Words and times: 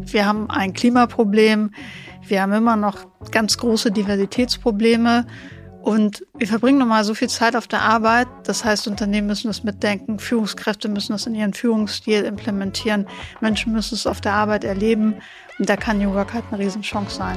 Wir 0.00 0.26
haben 0.26 0.50
ein 0.50 0.72
Klimaproblem, 0.72 1.70
wir 2.26 2.42
haben 2.42 2.52
immer 2.52 2.76
noch 2.76 2.98
ganz 3.30 3.58
große 3.58 3.90
Diversitätsprobleme. 3.90 5.26
Und 5.82 6.26
wir 6.38 6.46
verbringen 6.46 6.78
nochmal 6.78 7.04
so 7.04 7.12
viel 7.12 7.28
Zeit 7.28 7.54
auf 7.54 7.66
der 7.66 7.82
Arbeit. 7.82 8.26
Das 8.44 8.64
heißt, 8.64 8.88
Unternehmen 8.88 9.26
müssen 9.26 9.48
das 9.48 9.64
mitdenken, 9.64 10.18
Führungskräfte 10.18 10.88
müssen 10.88 11.12
das 11.12 11.26
in 11.26 11.34
ihren 11.34 11.52
Führungsstil 11.52 12.24
implementieren, 12.24 13.06
Menschen 13.42 13.74
müssen 13.74 13.94
es 13.94 14.06
auf 14.06 14.22
der 14.22 14.32
Arbeit 14.32 14.64
erleben. 14.64 15.16
Und 15.58 15.68
da 15.68 15.76
kann 15.76 16.02
Work 16.14 16.32
halt 16.32 16.44
eine 16.50 16.58
Riesenchance 16.58 17.16
sein. 17.16 17.36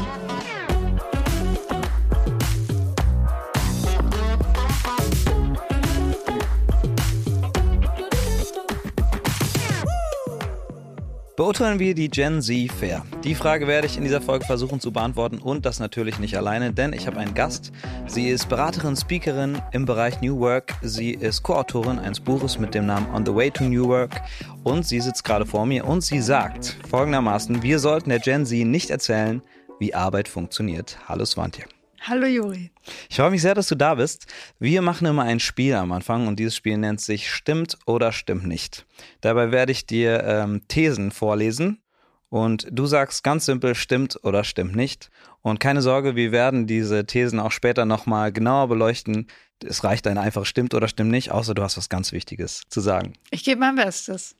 Beurteilen 11.37 11.77
wir 11.77 11.93
die 11.93 12.09
Gen 12.09 12.41
Z 12.41 12.71
fair? 12.71 13.05
Die 13.23 13.35
Frage 13.35 13.67
werde 13.67 13.85
ich 13.85 13.95
in 13.95 14.01
dieser 14.01 14.21
Folge 14.21 14.43
versuchen 14.43 14.79
zu 14.79 14.91
beantworten 14.91 15.37
und 15.37 15.67
das 15.67 15.79
natürlich 15.79 16.17
nicht 16.17 16.35
alleine, 16.35 16.73
denn 16.73 16.93
ich 16.93 17.05
habe 17.05 17.17
einen 17.17 17.35
Gast. 17.35 17.71
Sie 18.07 18.29
ist 18.29 18.49
Beraterin, 18.49 18.95
Speakerin 18.95 19.61
im 19.71 19.85
Bereich 19.85 20.19
New 20.19 20.39
Work. 20.39 20.73
Sie 20.81 21.11
ist 21.11 21.43
Co-Autorin 21.43 21.99
eines 21.99 22.19
Buches 22.19 22.57
mit 22.57 22.73
dem 22.73 22.87
Namen 22.87 23.13
On 23.13 23.23
the 23.23 23.35
Way 23.35 23.51
to 23.51 23.65
New 23.65 23.87
Work 23.87 24.19
und 24.63 24.87
sie 24.87 24.99
sitzt 24.99 25.23
gerade 25.25 25.45
vor 25.45 25.67
mir 25.67 25.85
und 25.85 26.01
sie 26.01 26.21
sagt 26.21 26.75
folgendermaßen, 26.89 27.61
wir 27.61 27.77
sollten 27.77 28.09
der 28.09 28.17
Gen 28.17 28.43
Z 28.43 28.65
nicht 28.65 28.89
erzählen, 28.89 29.43
wie 29.77 29.93
Arbeit 29.93 30.27
funktioniert. 30.27 30.97
Hallo 31.07 31.23
Swantje. 31.23 31.65
Hallo 32.01 32.25
Juri. 32.25 32.71
Ich 33.09 33.17
freue 33.17 33.31
mich 33.31 33.41
sehr, 33.41 33.55
dass 33.55 33.67
du 33.67 33.75
da 33.75 33.95
bist. 33.95 34.27
Wir 34.59 34.81
machen 34.81 35.07
immer 35.07 35.23
ein 35.23 35.39
Spiel 35.39 35.73
am 35.73 35.91
Anfang 35.91 36.27
und 36.27 36.37
dieses 36.39 36.55
Spiel 36.55 36.77
nennt 36.77 37.01
sich 37.01 37.31
Stimmt 37.31 37.77
oder 37.85 38.11
Stimmt 38.11 38.47
nicht. 38.47 38.85
Dabei 39.21 39.51
werde 39.51 39.71
ich 39.71 39.85
dir 39.85 40.23
ähm, 40.23 40.61
Thesen 40.67 41.11
vorlesen 41.11 41.81
und 42.29 42.67
du 42.71 42.85
sagst 42.85 43.23
ganz 43.23 43.45
simpel 43.45 43.75
Stimmt 43.75 44.19
oder 44.23 44.43
Stimmt 44.43 44.75
nicht. 44.75 45.09
Und 45.41 45.59
keine 45.59 45.81
Sorge, 45.81 46.15
wir 46.15 46.31
werden 46.31 46.67
diese 46.67 47.05
Thesen 47.05 47.39
auch 47.39 47.51
später 47.51 47.85
nochmal 47.85 48.31
genauer 48.31 48.67
beleuchten. 48.67 49.27
Es 49.65 49.83
reicht 49.83 50.07
ein 50.07 50.17
einfaches 50.17 50.47
Stimmt 50.47 50.73
oder 50.73 50.87
Stimmt 50.87 51.11
nicht, 51.11 51.31
außer 51.31 51.53
du 51.53 51.63
hast 51.63 51.77
was 51.77 51.89
ganz 51.89 52.11
Wichtiges 52.11 52.63
zu 52.69 52.79
sagen. 52.79 53.13
Ich 53.31 53.43
gebe 53.43 53.59
mein 53.59 53.75
Bestes. 53.75 54.35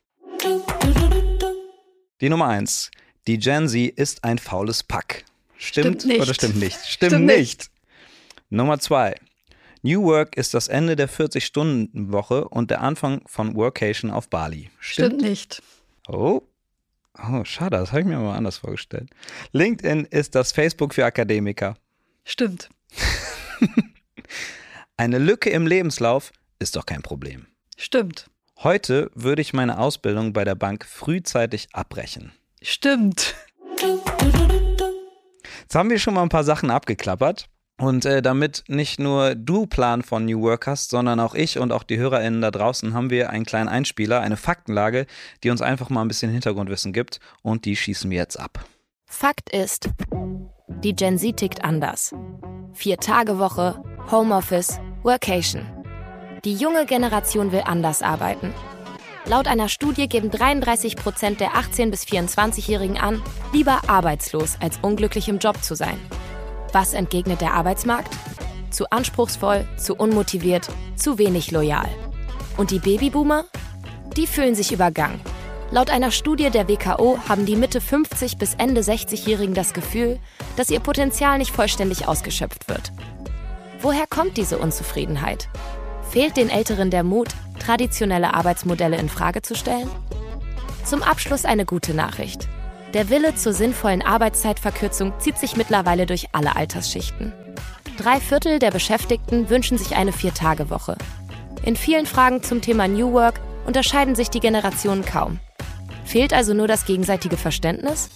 Die 2.22 2.30
Nummer 2.30 2.48
eins. 2.48 2.92
Die 3.28 3.38
Gen 3.38 3.68
Z 3.68 3.90
ist 3.98 4.24
ein 4.24 4.38
faules 4.38 4.84
Pack. 4.84 5.26
Stimmt, 5.58 6.02
Stimmt 6.02 6.06
nicht. 6.06 6.22
oder 6.22 6.34
stimmt 6.34 6.56
nicht? 6.58 6.78
Stimmt, 6.86 7.12
Stimmt 7.12 7.26
nicht. 7.26 7.38
nicht. 7.38 7.72
Nummer 8.50 8.80
zwei. 8.80 9.16
New 9.82 10.04
Work 10.04 10.36
ist 10.38 10.54
das 10.54 10.68
Ende 10.68 10.96
der 10.96 11.10
40-Stunden-Woche 11.10 12.48
und 12.48 12.72
der 12.72 12.82
Anfang 12.82 13.22
von 13.28 13.56
Workation 13.56 14.12
auf 14.12 14.30
Bali. 14.30 14.70
Stimmt 14.80 15.22
nicht. 15.22 15.62
Oh. 16.08 16.42
Oh, 17.18 17.44
schade, 17.46 17.78
das 17.78 17.92
habe 17.92 18.02
ich 18.02 18.08
mir 18.08 18.18
mal 18.18 18.36
anders 18.36 18.58
vorgestellt. 18.58 19.10
LinkedIn 19.52 20.06
ist 20.06 20.36
das 20.36 20.52
Facebook 20.52 20.94
für 20.94 21.06
Akademiker. 21.06 21.78
Stimmt. 22.24 22.70
Eine 24.98 25.20
Lücke 25.20 25.50
im 25.50 25.68
Lebenslauf 25.68 26.32
ist 26.60 26.76
doch 26.76 26.86
kein 26.86 27.02
Problem. 27.02 27.48
Stimmt. 27.78 28.30
Heute 28.58 29.12
würde 29.14 29.42
ich 29.42 29.54
meine 29.54 29.78
Ausbildung 29.80 30.34
bei 30.34 30.44
der 30.44 30.56
Bank 30.56 30.86
frühzeitig 30.86 31.70
abbrechen. 31.74 32.32
Stimmt. 32.62 33.36
Jetzt 35.68 35.76
haben 35.76 35.90
wir 35.90 36.00
schon 36.00 36.14
mal 36.14 36.24
ein 36.24 36.30
paar 36.30 36.46
Sachen 36.46 36.72
abgeklappert. 36.72 37.50
Und 37.78 38.06
äh, 38.06 38.22
damit 38.22 38.64
nicht 38.70 39.02
nur 39.02 39.36
du 39.36 39.66
Plan 39.66 40.02
von 40.02 40.24
New 40.24 40.42
Work 40.42 40.66
hast, 40.66 40.92
sondern 40.92 41.20
auch 41.20 41.36
ich 41.36 41.60
und 41.60 41.74
auch 41.74 41.84
die 41.84 41.98
HörerInnen 41.98 42.40
da 42.40 42.52
draußen, 42.52 42.94
haben 42.94 43.10
wir 43.10 43.32
einen 43.32 43.44
kleinen 43.44 43.68
Einspieler, 43.68 44.22
eine 44.22 44.38
Faktenlage, 44.38 45.08
die 45.44 45.50
uns 45.50 45.62
einfach 45.62 45.90
mal 45.90 46.04
ein 46.04 46.08
bisschen 46.08 46.32
Hintergrundwissen 46.32 46.94
gibt. 46.94 47.20
Und 47.42 47.66
die 47.66 47.76
schießen 47.76 48.10
wir 48.10 48.18
jetzt 48.18 48.40
ab. 48.40 48.64
Fakt 49.08 49.50
ist, 49.50 49.90
die 50.84 50.96
Gen 50.96 51.18
Z 51.18 51.36
tickt 51.36 51.66
anders. 51.66 52.16
Vier 52.72 52.96
Tage 52.96 53.38
Woche, 53.38 53.84
Homeoffice, 54.10 54.80
Workation. 55.04 55.66
Die 56.46 56.56
junge 56.56 56.86
Generation 56.86 57.52
will 57.52 57.64
anders 57.66 58.02
arbeiten. 58.02 58.54
Laut 59.30 59.48
einer 59.48 59.68
Studie 59.68 60.08
geben 60.08 60.32
33 60.32 60.96
Prozent 60.96 61.42
der 61.42 61.52
18- 61.52 61.92
bis 61.92 62.04
24-Jährigen 62.04 62.98
an, 62.98 63.22
lieber 63.52 63.82
arbeitslos 63.88 64.56
als 64.62 64.80
unglücklich 64.82 65.28
im 65.28 65.40
Job 65.40 65.62
zu 65.62 65.76
sein. 65.76 66.00
Was 66.72 66.94
entgegnet 66.94 67.42
der 67.42 67.54
Arbeitsmarkt? 67.54 68.16
Zu 68.72 68.90
anspruchsvoll, 68.90 69.68
zu 69.78 69.96
unmotiviert, 69.96 70.70
zu 70.96 71.18
wenig 71.18 71.52
loyal. 71.52 71.90
Und 72.56 72.72
die 72.72 72.80
Babyboomer? 72.80 73.44
Die 74.16 74.28
fühlen 74.28 74.56
sich 74.56 74.72
übergangen. 74.72 75.20
Laut 75.72 75.90
einer 75.90 76.12
Studie 76.12 76.50
der 76.50 76.70
WKO 76.70 77.20
haben 77.28 77.46
die 77.46 77.58
Mitte 77.58 77.82
50 77.82 78.38
bis 78.38 78.54
Ende 78.54 78.80
60-Jährigen 78.80 79.54
das 79.54 79.74
Gefühl, 79.74 80.20
dass 80.56 80.70
ihr 80.70 80.80
Potenzial 80.80 81.38
nicht 81.38 81.52
vollständig 81.52 82.08
ausgeschöpft 82.08 82.70
wird. 82.70 82.94
Woher 83.82 84.08
kommt 84.08 84.38
diese 84.38 84.58
Unzufriedenheit? 84.58 85.50
Fehlt 86.18 86.36
den 86.36 86.50
Älteren 86.50 86.90
der 86.90 87.04
Mut, 87.04 87.28
traditionelle 87.60 88.34
Arbeitsmodelle 88.34 88.98
in 88.98 89.08
Frage 89.08 89.44
zu 89.44 89.54
stellen? 89.54 89.88
Zum 90.84 91.04
Abschluss 91.04 91.46
eine 91.46 91.64
gute 91.64 91.94
Nachricht. 91.94 92.48
Der 92.96 93.12
Wille 93.12 93.36
zur 93.36 93.54
sinnvollen 93.54 94.02
Arbeitszeitverkürzung 94.02 95.14
zieht 95.20 95.38
sich 95.38 95.58
mittlerweile 95.58 96.08
durch 96.08 96.30
alle 96.32 96.56
Altersschichten. 96.56 97.34
Drei 98.00 98.20
Viertel 98.20 98.58
der 98.58 98.72
Beschäftigten 98.72 99.52
wünschen 99.52 99.78
sich 99.78 99.96
eine 99.96 100.12
Vier-Tage-Woche. 100.12 100.98
In 101.62 101.76
vielen 101.76 102.08
Fragen 102.08 102.42
zum 102.42 102.64
Thema 102.64 102.88
New 102.88 103.14
Work 103.14 103.40
unterscheiden 103.68 104.16
sich 104.16 104.32
die 104.32 104.40
Generationen 104.40 105.06
kaum. 105.06 105.40
Fehlt 106.04 106.34
also 106.34 106.56
nur 106.56 106.68
das 106.68 106.86
gegenseitige 106.86 107.38
Verständnis? 107.38 108.10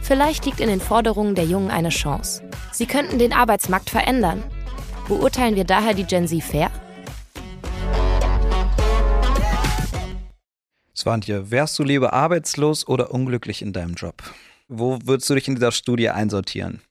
Vielleicht 0.00 0.44
liegt 0.44 0.58
in 0.58 0.68
den 0.68 0.80
Forderungen 0.80 1.36
der 1.36 1.44
Jungen 1.44 1.70
eine 1.70 1.90
Chance. 1.90 2.42
Sie 2.72 2.86
könnten 2.86 3.20
den 3.20 3.32
Arbeitsmarkt 3.32 3.90
verändern. 3.90 4.42
Beurteilen 5.06 5.54
wir 5.54 5.62
daher 5.62 5.94
die 5.94 6.02
Gen 6.02 6.26
Z 6.26 6.42
fair? 6.42 6.72
Swantje, 11.08 11.50
wärst 11.50 11.78
du 11.78 11.84
lieber 11.84 12.12
arbeitslos 12.12 12.86
oder 12.86 13.12
unglücklich 13.14 13.62
in 13.62 13.72
deinem 13.72 13.94
Job? 13.94 14.22
Wo 14.68 14.98
würdest 15.04 15.30
du 15.30 15.34
dich 15.34 15.48
in 15.48 15.54
dieser 15.54 15.72
Studie 15.72 16.10
einsortieren? 16.10 16.82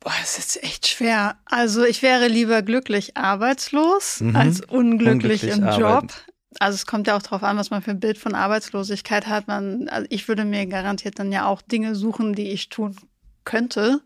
Boah, 0.00 0.12
das 0.20 0.36
ist 0.38 0.56
jetzt 0.56 0.64
echt 0.64 0.86
schwer. 0.86 1.36
Also 1.46 1.82
ich 1.84 2.02
wäre 2.02 2.28
lieber 2.28 2.60
glücklich 2.60 3.16
arbeitslos 3.16 4.20
Mhm. 4.20 4.36
als 4.36 4.60
unglücklich, 4.60 5.44
Unglücklich 5.44 5.44
im 5.56 5.64
arbeiten. 5.64 6.08
Job. 6.08 6.12
Also 6.60 6.74
es 6.74 6.84
kommt 6.84 7.06
ja 7.06 7.16
auch 7.16 7.22
darauf 7.22 7.42
an, 7.42 7.56
was 7.56 7.70
man 7.70 7.80
für 7.80 7.90
ein 7.92 8.00
Bild 8.00 8.18
von 8.18 8.34
Arbeitslosigkeit 8.34 9.26
hat. 9.26 9.48
Man, 9.48 9.88
also 9.88 10.06
ich 10.10 10.28
würde 10.28 10.44
mir 10.44 10.66
garantiert 10.66 11.18
dann 11.18 11.32
ja 11.32 11.46
auch 11.46 11.62
Dinge 11.62 11.94
suchen, 11.94 12.34
die 12.34 12.50
ich 12.50 12.68
tun 12.68 12.96
könnte. 13.44 14.02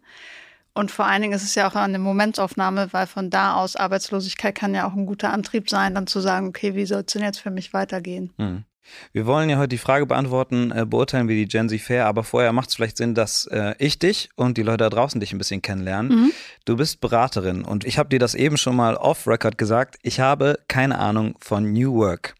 Und 0.73 0.93
vor 0.93 1.07
allen 1.07 1.23
Dingen 1.23 1.35
ist 1.35 1.43
es 1.43 1.57
ja 1.57 1.69
auch 1.69 1.75
eine 1.75 1.99
Momentaufnahme, 1.99 2.93
weil 2.93 3.09
von 3.09 3.29
da 3.29 3.57
aus 3.57 3.75
Arbeitslosigkeit 3.75 4.55
kann 4.55 4.73
ja 4.73 4.87
auch 4.87 4.95
ein 4.95 5.05
guter 5.07 5.33
Antrieb 5.33 5.69
sein, 5.69 5.97
dann 5.97 6.07
zu 6.07 6.21
sagen, 6.21 6.47
okay, 6.47 6.77
wie 6.77 6.87
soll 6.87 7.01
es 7.01 7.13
denn 7.13 7.23
jetzt 7.23 7.41
für 7.41 7.51
mich 7.51 7.73
weitergehen? 7.75 8.33
Hm. 8.39 8.65
Wir 9.13 9.27
wollen 9.27 9.49
ja 9.49 9.59
heute 9.59 9.69
die 9.69 9.79
Frage 9.79 10.07
beantworten, 10.07 10.71
äh, 10.71 10.85
beurteilen 10.87 11.29
wir 11.29 11.37
die 11.37 11.47
Gen 11.47 11.69
Z 11.69 11.81
fair, 11.81 12.07
aber 12.07 12.25
vorher 12.25 12.53
macht 12.53 12.71
es 12.71 12.75
vielleicht 12.75 12.97
Sinn, 12.97 13.15
dass 13.15 13.47
äh, 13.47 13.75
ich 13.79 13.99
dich 13.99 14.31
und 14.37 14.59
die 14.59 14.63
Leute 14.63 14.79
da 14.79 14.91
draußen 14.91 15.21
dich 15.21 15.33
ein 15.33 15.39
bisschen 15.39 15.63
kennenlernen. 15.63 16.13
Mhm. 16.13 16.33
Du 16.65 16.77
bist 16.77 17.01
Beraterin 17.01 17.65
und 17.65 17.85
ich 17.85 17.99
habe 17.99 18.09
dir 18.09 18.19
das 18.19 18.35
eben 18.35 18.57
schon 18.57 18.77
mal 18.77 18.97
off-Record 18.97 19.59
gesagt, 19.59 19.97
ich 20.03 20.21
habe 20.21 20.59
keine 20.69 20.99
Ahnung 20.99 21.37
von 21.41 21.73
New 21.73 21.95
Work. 21.95 22.35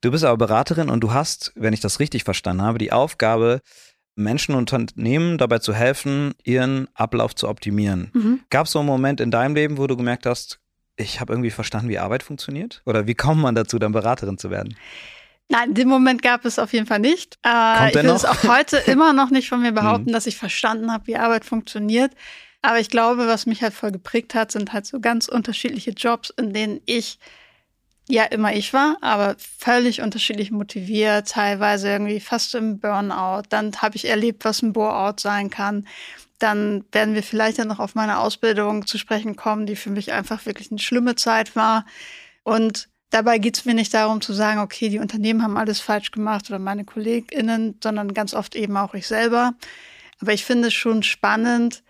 Du 0.00 0.10
bist 0.10 0.24
aber 0.24 0.38
Beraterin 0.38 0.88
und 0.88 1.00
du 1.00 1.12
hast, 1.12 1.52
wenn 1.56 1.74
ich 1.74 1.80
das 1.80 2.00
richtig 2.00 2.24
verstanden 2.24 2.62
habe, 2.62 2.78
die 2.78 2.92
Aufgabe, 2.92 3.60
Menschen 4.16 4.54
und 4.54 4.72
Unternehmen 4.72 5.38
dabei 5.38 5.58
zu 5.58 5.74
helfen, 5.74 6.34
ihren 6.42 6.88
Ablauf 6.94 7.34
zu 7.34 7.48
optimieren. 7.48 8.10
Mhm. 8.12 8.40
Gab 8.50 8.66
es 8.66 8.72
so 8.72 8.80
einen 8.80 8.88
Moment 8.88 9.20
in 9.20 9.30
deinem 9.30 9.54
Leben, 9.54 9.78
wo 9.78 9.86
du 9.86 9.96
gemerkt 9.96 10.26
hast, 10.26 10.58
ich 10.96 11.20
habe 11.20 11.32
irgendwie 11.32 11.50
verstanden, 11.50 11.88
wie 11.88 11.98
Arbeit 11.98 12.22
funktioniert? 12.22 12.82
Oder 12.84 13.06
wie 13.06 13.14
kommt 13.14 13.40
man 13.40 13.54
dazu, 13.54 13.78
dann 13.78 13.92
Beraterin 13.92 14.38
zu 14.38 14.50
werden? 14.50 14.76
Nein, 15.50 15.74
den 15.74 15.88
Moment 15.88 16.22
gab 16.22 16.44
es 16.44 16.58
auf 16.60 16.72
jeden 16.72 16.86
Fall 16.86 17.00
nicht. 17.00 17.38
Äh, 17.44 17.88
ich 17.88 17.94
will 17.96 18.04
noch? 18.04 18.14
es 18.14 18.24
auch 18.24 18.44
heute 18.44 18.76
immer 18.86 19.12
noch 19.12 19.30
nicht 19.30 19.48
von 19.48 19.60
mir 19.60 19.72
behaupten, 19.72 20.10
Mhm. 20.10 20.12
dass 20.12 20.26
ich 20.26 20.36
verstanden 20.36 20.92
habe, 20.92 21.08
wie 21.08 21.16
Arbeit 21.16 21.44
funktioniert. 21.44 22.12
Aber 22.62 22.78
ich 22.78 22.88
glaube, 22.88 23.26
was 23.26 23.46
mich 23.46 23.62
halt 23.62 23.74
voll 23.74 23.90
geprägt 23.90 24.34
hat, 24.34 24.52
sind 24.52 24.72
halt 24.72 24.86
so 24.86 25.00
ganz 25.00 25.28
unterschiedliche 25.28 25.90
Jobs, 25.90 26.30
in 26.30 26.52
denen 26.52 26.80
ich 26.86 27.18
ja 28.08 28.24
immer 28.24 28.52
ich 28.52 28.72
war, 28.72 28.96
aber 29.00 29.36
völlig 29.58 30.02
unterschiedlich 30.02 30.50
motiviert, 30.50 31.28
teilweise 31.30 31.88
irgendwie 31.90 32.20
fast 32.20 32.54
im 32.54 32.78
Burnout. 32.78 33.42
Dann 33.48 33.72
habe 33.82 33.96
ich 33.96 34.08
erlebt, 34.08 34.44
was 34.44 34.62
ein 34.62 34.72
Bore-out 34.72 35.20
sein 35.20 35.48
kann. 35.50 35.86
Dann 36.38 36.84
werden 36.92 37.14
wir 37.14 37.22
vielleicht 37.22 37.58
ja 37.58 37.64
noch 37.64 37.78
auf 37.80 37.94
meine 37.94 38.18
Ausbildung 38.18 38.86
zu 38.86 38.98
sprechen 38.98 39.36
kommen, 39.36 39.66
die 39.66 39.76
für 39.76 39.90
mich 39.90 40.12
einfach 40.12 40.44
wirklich 40.46 40.70
eine 40.70 40.80
schlimme 40.80 41.14
Zeit 41.16 41.56
war. 41.56 41.86
Und 42.42 42.89
dabei 43.10 43.38
geht 43.38 43.58
es 43.58 43.64
mir 43.64 43.74
nicht 43.74 43.92
darum 43.92 44.20
zu 44.20 44.32
sagen, 44.32 44.60
okay, 44.60 44.88
die 44.88 44.98
Unternehmen 44.98 45.42
haben 45.42 45.56
alles 45.56 45.80
falsch 45.80 46.10
gemacht 46.10 46.48
oder 46.48 46.58
meine 46.58 46.84
KollegInnen, 46.84 47.78
sondern 47.82 48.14
ganz 48.14 48.34
oft 48.34 48.54
eben 48.54 48.76
auch 48.76 48.94
ich 48.94 49.06
selber. 49.06 49.54
Aber 50.20 50.32
ich 50.32 50.44
finde 50.44 50.68
es 50.68 50.74
schon 50.74 51.02
spannend, 51.02 51.82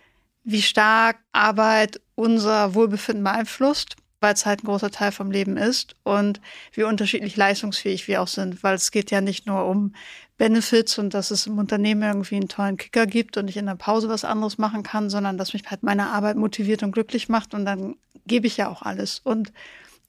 wie 0.44 0.62
stark 0.62 1.19
Arbeit 1.32 2.00
unser 2.14 2.75
Wohlbefinden 2.75 3.25
beeinflusst, 3.25 3.96
weil 4.20 4.34
es 4.34 4.46
halt 4.46 4.62
ein 4.62 4.67
großer 4.67 4.90
Teil 4.90 5.12
vom 5.12 5.31
Leben 5.31 5.56
ist 5.56 5.96
und 6.02 6.40
wie 6.72 6.84
unterschiedlich 6.84 7.37
leistungsfähig 7.37 8.08
wir 8.08 8.22
auch 8.22 8.28
sind, 8.28 8.62
weil 8.62 8.75
es 8.75 8.90
geht 8.90 9.11
ja 9.11 9.20
nicht 9.20 9.46
nur 9.46 9.67
um 9.67 9.94
Benefits 10.38 10.99
und 10.99 11.12
dass 11.12 11.31
es 11.31 11.46
im 11.46 11.58
Unternehmen 11.58 12.02
irgendwie 12.02 12.37
einen 12.37 12.49
tollen 12.49 12.78
Kicker 12.78 13.06
gibt 13.06 13.37
und 13.37 13.49
ich 13.49 13.58
in 13.58 13.67
der 13.67 13.75
Pause 13.75 14.08
was 14.08 14.25
anderes 14.25 14.56
machen 14.56 14.82
kann, 14.82 15.11
sondern 15.11 15.37
dass 15.37 15.52
mich 15.52 15.64
halt 15.70 15.82
meine 15.82 16.08
Arbeit 16.08 16.37
motiviert 16.37 16.82
und 16.82 16.93
glücklich 16.93 17.28
macht 17.28 17.52
und 17.52 17.67
dann 17.67 17.96
gebe 18.26 18.46
ich 18.46 18.56
ja 18.56 18.69
auch 18.69 18.82
alles. 18.82 19.19
Und 19.19 19.52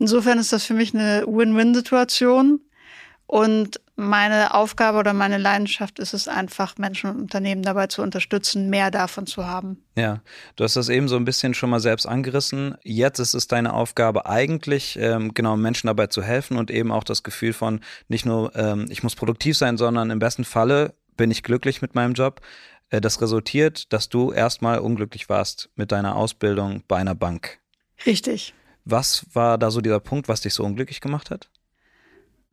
insofern 0.02 0.40
ist 0.40 0.52
das 0.52 0.66
für 0.66 0.74
mich 0.74 0.94
eine 0.94 1.26
Win-Win-Situation. 1.28 2.60
Und 3.28 3.80
meine 3.96 4.54
Aufgabe 4.54 4.98
oder 4.98 5.14
meine 5.14 5.38
Leidenschaft 5.38 6.00
ist 6.00 6.14
es 6.14 6.28
einfach, 6.28 6.78
Menschen 6.78 7.12
und 7.12 7.22
Unternehmen 7.22 7.62
dabei 7.62 7.88
zu 7.88 8.02
unterstützen, 8.02 8.70
mehr 8.70 8.92
davon 8.92 9.26
zu 9.26 9.48
haben. 9.48 9.82
Ja, 9.96 10.22
du 10.58 10.66
hast 10.66 10.76
das 10.76 10.90
eben 10.90 11.08
so 11.08 11.16
ein 11.16 11.24
bisschen 11.24 11.54
schon 11.54 11.70
mal 11.70 11.80
selbst 11.80 12.06
angerissen. 12.08 12.76
Jetzt 12.84 13.20
ist 13.20 13.34
es 13.34 13.48
deine 13.48 13.74
Aufgabe 13.74 14.26
eigentlich, 14.26 14.98
ähm, 15.00 15.34
genau 15.34 15.56
Menschen 15.56 15.88
dabei 15.88 16.08
zu 16.08 16.22
helfen 16.22 16.58
und 16.58 16.72
eben 16.72 16.92
auch 16.92 17.06
das 17.06 17.24
Gefühl 17.24 17.54
von 17.54 17.80
nicht 18.10 18.26
nur, 18.26 18.54
ähm, 18.56 18.88
ich 18.90 19.02
muss 19.02 19.16
produktiv 19.16 19.56
sein, 19.56 19.78
sondern 19.78 20.10
im 20.10 20.20
besten 20.20 20.44
Falle 20.44 20.94
bin 21.16 21.32
ich 21.32 21.42
glücklich 21.42 21.82
mit 21.82 21.96
meinem 21.96 22.16
Job. 22.16 22.42
Äh, 22.90 23.00
das 23.00 23.22
resultiert, 23.22 23.94
dass 23.94 24.10
du 24.10 24.34
erstmal 24.34 24.80
unglücklich 24.80 25.30
warst 25.30 25.70
mit 25.76 25.94
deiner 25.94 26.18
Ausbildung 26.18 26.84
bei 26.90 26.98
einer 26.98 27.16
Bank. 27.16 27.60
Richtig. 28.06 28.54
Was 28.86 29.26
war 29.34 29.58
da 29.58 29.72
so 29.72 29.82
dieser 29.82 30.00
Punkt, 30.00 30.28
was 30.28 30.42
dich 30.42 30.54
so 30.54 30.64
unglücklich 30.64 31.02
gemacht 31.02 31.30
hat? 31.30 31.50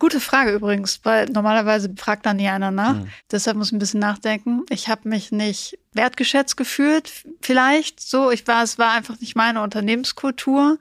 Gute 0.01 0.21
Frage 0.21 0.53
übrigens, 0.53 1.01
weil 1.03 1.27
normalerweise 1.27 1.93
fragt 1.97 2.25
da 2.25 2.33
nie 2.33 2.49
einer 2.49 2.71
nach. 2.71 2.95
Mhm. 2.95 3.09
Deshalb 3.33 3.57
muss 3.57 3.69
ich 3.69 3.73
ein 3.73 3.81
bisschen 3.81 3.99
nachdenken. 3.99 4.63
Ich 4.71 4.89
habe 4.89 5.09
mich 5.09 5.33
nicht 5.33 5.77
wertgeschätzt 5.93 6.57
gefühlt, 6.57 7.11
vielleicht 7.41 7.99
so. 8.01 8.31
Ich 8.31 8.47
war, 8.47 8.63
es 8.63 8.79
war 8.79 8.93
einfach 8.93 9.19
nicht 9.19 9.35
meine 9.35 9.61
Unternehmenskultur. 9.61 10.79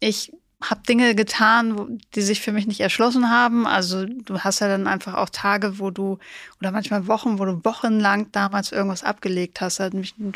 Ich 0.00 0.32
habe 0.60 0.82
Dinge 0.82 1.14
getan, 1.14 2.00
die 2.14 2.22
sich 2.22 2.40
für 2.40 2.50
mich 2.50 2.66
nicht 2.66 2.80
erschlossen 2.80 3.30
haben. 3.30 3.68
Also 3.68 4.04
du 4.04 4.40
hast 4.40 4.60
ja 4.60 4.66
dann 4.66 4.88
einfach 4.88 5.14
auch 5.14 5.28
Tage, 5.28 5.78
wo 5.78 5.90
du, 5.90 6.18
oder 6.60 6.72
manchmal 6.72 7.06
Wochen, 7.06 7.38
wo 7.38 7.44
du 7.44 7.64
wochenlang 7.64 8.32
damals 8.32 8.72
irgendwas 8.72 9.04
abgelegt 9.04 9.60
hast. 9.60 9.78
Da 9.78 9.84
hat 9.84 9.94
mich 9.94 10.16
ein 10.18 10.34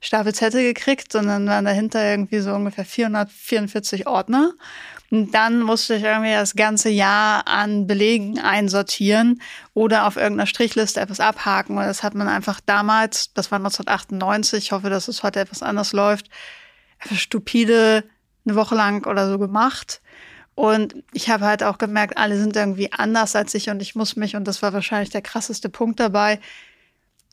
Stapel 0.00 0.34
Zettel 0.34 0.62
gekriegt, 0.62 1.12
sondern 1.12 1.46
waren 1.46 1.64
dahinter 1.64 2.04
irgendwie 2.04 2.40
so 2.40 2.52
ungefähr 2.52 2.84
444 2.84 4.06
Ordner. 4.06 4.52
Und 5.10 5.32
dann 5.32 5.60
musste 5.60 5.94
ich 5.94 6.02
irgendwie 6.02 6.32
das 6.32 6.56
ganze 6.56 6.88
Jahr 6.88 7.46
an 7.46 7.86
Belegen 7.86 8.38
einsortieren 8.38 9.40
oder 9.72 10.06
auf 10.06 10.16
irgendeiner 10.16 10.46
Strichliste 10.46 11.00
etwas 11.00 11.20
abhaken. 11.20 11.78
Und 11.78 11.84
das 11.84 12.02
hat 12.02 12.14
man 12.14 12.28
einfach 12.28 12.60
damals, 12.64 13.32
das 13.32 13.50
war 13.50 13.58
1998, 13.58 14.64
ich 14.64 14.72
hoffe, 14.72 14.90
dass 14.90 15.08
es 15.08 15.22
heute 15.22 15.40
etwas 15.40 15.62
anders 15.62 15.92
läuft, 15.92 16.30
einfach 16.98 17.16
stupide 17.16 18.04
eine 18.44 18.56
Woche 18.56 18.74
lang 18.74 19.06
oder 19.06 19.28
so 19.28 19.38
gemacht. 19.38 20.00
Und 20.54 20.94
ich 21.12 21.28
habe 21.30 21.44
halt 21.44 21.62
auch 21.62 21.78
gemerkt, 21.78 22.16
alle 22.16 22.38
sind 22.38 22.56
irgendwie 22.56 22.92
anders 22.92 23.34
als 23.34 23.54
ich 23.54 23.70
und 23.70 23.82
ich 23.82 23.94
muss 23.94 24.16
mich, 24.16 24.36
und 24.36 24.46
das 24.46 24.62
war 24.62 24.72
wahrscheinlich 24.72 25.10
der 25.10 25.22
krasseste 25.22 25.68
Punkt 25.68 25.98
dabei, 25.98 26.38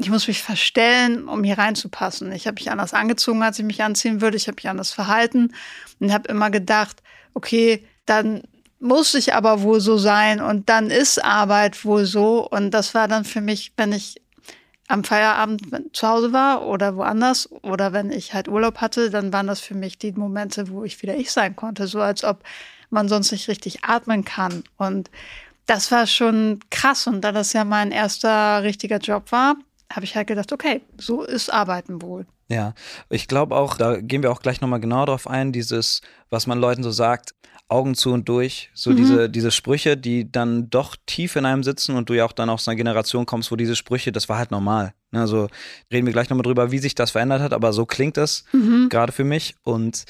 ich 0.01 0.09
muss 0.09 0.27
mich 0.27 0.41
verstellen, 0.41 1.27
um 1.27 1.43
hier 1.43 1.57
reinzupassen. 1.57 2.31
Ich 2.31 2.47
habe 2.47 2.55
mich 2.55 2.71
anders 2.71 2.93
angezogen, 2.93 3.43
als 3.43 3.59
ich 3.59 3.65
mich 3.65 3.83
anziehen 3.83 4.21
würde. 4.21 4.37
Ich 4.37 4.47
habe 4.47 4.55
mich 4.55 4.69
anders 4.69 4.91
verhalten 4.91 5.53
und 5.99 6.11
habe 6.11 6.29
immer 6.29 6.49
gedacht, 6.49 7.01
okay, 7.33 7.85
dann 8.05 8.43
muss 8.79 9.13
ich 9.13 9.33
aber 9.33 9.61
wohl 9.61 9.79
so 9.79 9.97
sein 9.97 10.41
und 10.41 10.67
dann 10.69 10.89
ist 10.89 11.23
Arbeit 11.23 11.85
wohl 11.85 12.05
so. 12.05 12.47
Und 12.47 12.71
das 12.71 12.93
war 12.95 13.07
dann 13.07 13.25
für 13.25 13.41
mich, 13.41 13.73
wenn 13.77 13.91
ich 13.91 14.21
am 14.87 15.03
Feierabend 15.03 15.95
zu 15.95 16.07
Hause 16.07 16.33
war 16.33 16.67
oder 16.67 16.97
woanders 16.97 17.49
oder 17.63 17.93
wenn 17.93 18.11
ich 18.11 18.33
halt 18.33 18.49
Urlaub 18.49 18.81
hatte, 18.81 19.09
dann 19.09 19.31
waren 19.31 19.47
das 19.47 19.61
für 19.61 19.75
mich 19.75 19.97
die 19.97 20.11
Momente, 20.11 20.69
wo 20.69 20.83
ich 20.83 21.01
wieder 21.01 21.15
ich 21.15 21.31
sein 21.31 21.55
konnte, 21.55 21.87
so 21.87 22.01
als 22.01 22.23
ob 22.23 22.43
man 22.89 23.07
sonst 23.07 23.31
nicht 23.31 23.47
richtig 23.47 23.83
atmen 23.83 24.25
kann. 24.25 24.63
Und 24.77 25.09
das 25.65 25.91
war 25.91 26.07
schon 26.07 26.59
krass. 26.69 27.07
Und 27.07 27.21
da 27.21 27.31
das 27.31 27.53
ja 27.53 27.63
mein 27.63 27.91
erster 27.91 28.63
richtiger 28.63 28.97
Job 28.97 29.31
war, 29.31 29.55
habe 29.95 30.05
ich 30.05 30.15
halt 30.15 30.27
gedacht, 30.27 30.51
okay, 30.51 30.81
so 30.97 31.23
ist 31.23 31.51
Arbeiten 31.51 32.01
wohl. 32.01 32.25
Ja, 32.47 32.73
ich 33.09 33.27
glaube 33.27 33.55
auch, 33.55 33.77
da 33.77 34.01
gehen 34.01 34.23
wir 34.23 34.31
auch 34.31 34.41
gleich 34.41 34.61
nochmal 34.61 34.81
genau 34.81 35.05
drauf 35.05 35.27
ein, 35.27 35.51
dieses, 35.51 36.01
was 36.29 36.47
man 36.47 36.59
Leuten 36.59 36.83
so 36.83 36.91
sagt, 36.91 37.33
Augen 37.71 37.95
zu 37.95 38.11
und 38.11 38.27
durch, 38.27 38.69
so 38.73 38.91
mhm. 38.91 38.97
diese, 38.97 39.29
diese 39.29 39.49
Sprüche, 39.49 39.95
die 39.95 40.29
dann 40.29 40.69
doch 40.69 40.97
tief 41.05 41.37
in 41.37 41.45
einem 41.45 41.63
sitzen 41.63 41.95
und 41.95 42.09
du 42.09 42.13
ja 42.13 42.25
auch 42.25 42.33
dann 42.33 42.49
aus 42.49 42.67
einer 42.67 42.75
Generation 42.75 43.25
kommst, 43.25 43.49
wo 43.49 43.55
diese 43.55 43.77
Sprüche, 43.77 44.11
das 44.11 44.27
war 44.27 44.37
halt 44.37 44.51
normal. 44.51 44.93
Ne, 45.11 45.21
also 45.21 45.47
reden 45.91 46.05
wir 46.05 46.11
gleich 46.11 46.29
nochmal 46.29 46.43
drüber, 46.43 46.71
wie 46.71 46.79
sich 46.79 46.95
das 46.95 47.11
verändert 47.11 47.41
hat, 47.41 47.53
aber 47.53 47.71
so 47.71 47.85
klingt 47.85 48.17
das 48.17 48.43
mhm. 48.51 48.89
gerade 48.89 49.13
für 49.13 49.23
mich. 49.23 49.55
Und 49.63 50.03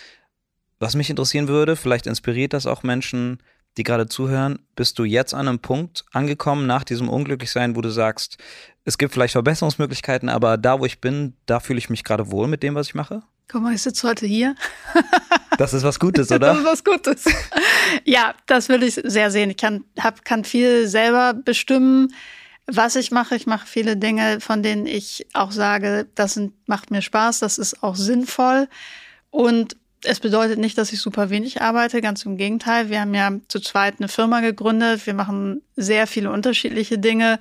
was 0.79 0.95
mich 0.95 1.11
interessieren 1.11 1.47
würde, 1.47 1.75
vielleicht 1.75 2.07
inspiriert 2.07 2.53
das 2.53 2.65
auch 2.65 2.81
Menschen, 2.81 3.37
die 3.77 3.83
gerade 3.83 4.07
zuhören, 4.07 4.59
bist 4.75 4.99
du 4.99 5.03
jetzt 5.03 5.33
an 5.33 5.47
einem 5.47 5.59
Punkt 5.59 6.05
angekommen 6.11 6.67
nach 6.67 6.83
diesem 6.83 7.09
Unglücklichsein, 7.09 7.75
wo 7.75 7.81
du 7.81 7.89
sagst, 7.89 8.37
es 8.83 8.97
gibt 8.97 9.13
vielleicht 9.13 9.33
Verbesserungsmöglichkeiten, 9.33 10.29
aber 10.29 10.57
da, 10.57 10.79
wo 10.79 10.85
ich 10.85 10.99
bin, 10.99 11.35
da 11.45 11.59
fühle 11.59 11.79
ich 11.79 11.89
mich 11.89 12.03
gerade 12.03 12.31
wohl 12.31 12.47
mit 12.47 12.63
dem, 12.63 12.75
was 12.75 12.87
ich 12.87 12.95
mache? 12.95 13.23
Guck 13.47 13.61
mal, 13.61 13.73
ich 13.73 13.81
sitze 13.81 14.07
heute 14.07 14.25
hier. 14.25 14.55
das 15.57 15.73
ist 15.73 15.83
was 15.83 15.99
Gutes, 15.99 16.31
oder? 16.31 16.47
Das 16.47 16.57
ist 16.57 16.65
was 16.65 16.83
Gutes. 16.83 17.25
ja, 18.05 18.33
das 18.45 18.69
will 18.69 18.83
ich 18.83 18.95
sehr 19.03 19.29
sehen. 19.29 19.49
Ich 19.49 19.57
kann, 19.57 19.83
hab, 19.99 20.25
kann 20.25 20.43
viel 20.43 20.87
selber 20.87 21.33
bestimmen, 21.33 22.13
was 22.65 22.95
ich 22.95 23.11
mache. 23.11 23.35
Ich 23.35 23.47
mache 23.47 23.67
viele 23.67 23.97
Dinge, 23.97 24.39
von 24.39 24.63
denen 24.63 24.85
ich 24.85 25.27
auch 25.33 25.51
sage, 25.51 26.07
das 26.15 26.35
sind, 26.35 26.53
macht 26.67 26.91
mir 26.91 27.01
Spaß, 27.01 27.39
das 27.39 27.57
ist 27.57 27.83
auch 27.83 27.95
sinnvoll. 27.95 28.67
Und 29.29 29.75
es 30.03 30.19
bedeutet 30.19 30.59
nicht, 30.59 30.77
dass 30.77 30.93
ich 30.93 30.99
super 30.99 31.29
wenig 31.29 31.61
arbeite, 31.61 32.01
ganz 32.01 32.25
im 32.25 32.37
Gegenteil. 32.37 32.89
Wir 32.89 33.01
haben 33.01 33.13
ja 33.13 33.31
zu 33.47 33.59
zweit 33.59 33.95
eine 33.99 34.07
Firma 34.07 34.41
gegründet. 34.41 35.05
Wir 35.05 35.13
machen 35.13 35.61
sehr 35.75 36.07
viele 36.07 36.31
unterschiedliche 36.31 36.97
Dinge. 36.97 37.39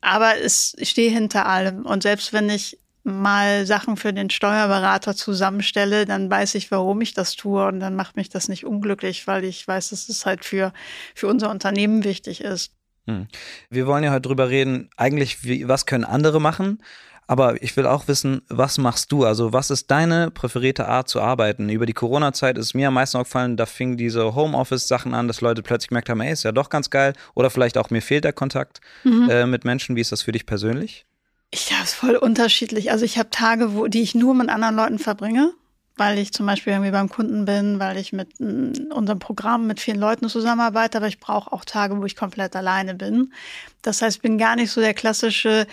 Aber 0.00 0.38
es, 0.38 0.74
ich 0.78 0.90
stehe 0.90 1.10
hinter 1.10 1.46
allem. 1.46 1.86
Und 1.86 2.02
selbst 2.02 2.32
wenn 2.32 2.48
ich 2.50 2.78
mal 3.04 3.66
Sachen 3.66 3.96
für 3.96 4.12
den 4.12 4.30
Steuerberater 4.30 5.16
zusammenstelle, 5.16 6.04
dann 6.04 6.30
weiß 6.30 6.54
ich, 6.56 6.70
warum 6.70 7.00
ich 7.00 7.14
das 7.14 7.36
tue. 7.36 7.66
Und 7.66 7.80
dann 7.80 7.96
macht 7.96 8.16
mich 8.16 8.28
das 8.28 8.48
nicht 8.48 8.64
unglücklich, 8.64 9.26
weil 9.26 9.44
ich 9.44 9.66
weiß, 9.66 9.90
dass 9.90 10.08
es 10.08 10.26
halt 10.26 10.44
für, 10.44 10.72
für 11.14 11.26
unser 11.26 11.50
Unternehmen 11.50 12.04
wichtig 12.04 12.42
ist. 12.42 12.72
Hm. 13.06 13.26
Wir 13.70 13.86
wollen 13.86 14.04
ja 14.04 14.10
heute 14.10 14.28
drüber 14.28 14.50
reden, 14.50 14.90
eigentlich, 14.96 15.42
wie, 15.44 15.66
was 15.66 15.86
können 15.86 16.04
andere 16.04 16.40
machen? 16.40 16.82
Aber 17.28 17.62
ich 17.62 17.76
will 17.76 17.86
auch 17.86 18.08
wissen, 18.08 18.40
was 18.48 18.78
machst 18.78 19.12
du? 19.12 19.24
Also 19.24 19.52
was 19.52 19.70
ist 19.70 19.90
deine 19.90 20.30
präferierte 20.30 20.88
Art 20.88 21.10
zu 21.10 21.20
arbeiten? 21.20 21.68
Über 21.68 21.84
die 21.84 21.92
Corona-Zeit 21.92 22.56
ist 22.56 22.72
mir 22.72 22.88
am 22.88 22.94
meisten 22.94 23.18
aufgefallen, 23.18 23.58
da 23.58 23.66
fingen 23.66 23.98
diese 23.98 24.34
Homeoffice-Sachen 24.34 25.12
an, 25.12 25.28
dass 25.28 25.42
Leute 25.42 25.62
plötzlich 25.62 25.90
gemerkt 25.90 26.08
haben, 26.08 26.22
ey, 26.22 26.32
ist 26.32 26.44
ja 26.44 26.52
doch 26.52 26.70
ganz 26.70 26.88
geil. 26.88 27.12
Oder 27.34 27.50
vielleicht 27.50 27.76
auch 27.76 27.90
mir 27.90 28.00
fehlt 28.00 28.24
der 28.24 28.32
Kontakt 28.32 28.80
mhm. 29.04 29.28
äh, 29.28 29.46
mit 29.46 29.66
Menschen. 29.66 29.94
Wie 29.94 30.00
ist 30.00 30.10
das 30.10 30.22
für 30.22 30.32
dich 30.32 30.46
persönlich? 30.46 31.04
Ich 31.50 31.70
habe 31.74 31.84
es 31.84 31.92
voll 31.92 32.16
unterschiedlich. 32.16 32.90
Also 32.90 33.04
ich 33.04 33.18
habe 33.18 33.28
Tage, 33.28 33.74
wo, 33.74 33.88
die 33.88 34.00
ich 34.00 34.14
nur 34.14 34.34
mit 34.34 34.48
anderen 34.48 34.76
Leuten 34.76 34.98
verbringe, 34.98 35.52
weil 35.98 36.18
ich 36.18 36.32
zum 36.32 36.46
Beispiel 36.46 36.72
irgendwie 36.72 36.92
beim 36.92 37.10
Kunden 37.10 37.44
bin, 37.44 37.78
weil 37.78 37.98
ich 37.98 38.14
mit 38.14 38.40
mm, 38.40 38.90
unserem 38.90 39.18
Programm 39.18 39.66
mit 39.66 39.80
vielen 39.80 39.98
Leuten 39.98 40.30
zusammenarbeite, 40.30 40.96
aber 40.96 41.08
ich 41.08 41.20
brauche 41.20 41.52
auch 41.52 41.66
Tage, 41.66 41.98
wo 41.98 42.06
ich 42.06 42.16
komplett 42.16 42.56
alleine 42.56 42.94
bin. 42.94 43.34
Das 43.82 44.00
heißt, 44.00 44.16
ich 44.16 44.22
bin 44.22 44.38
gar 44.38 44.56
nicht 44.56 44.70
so 44.70 44.80
der 44.80 44.94
klassische 44.94 45.66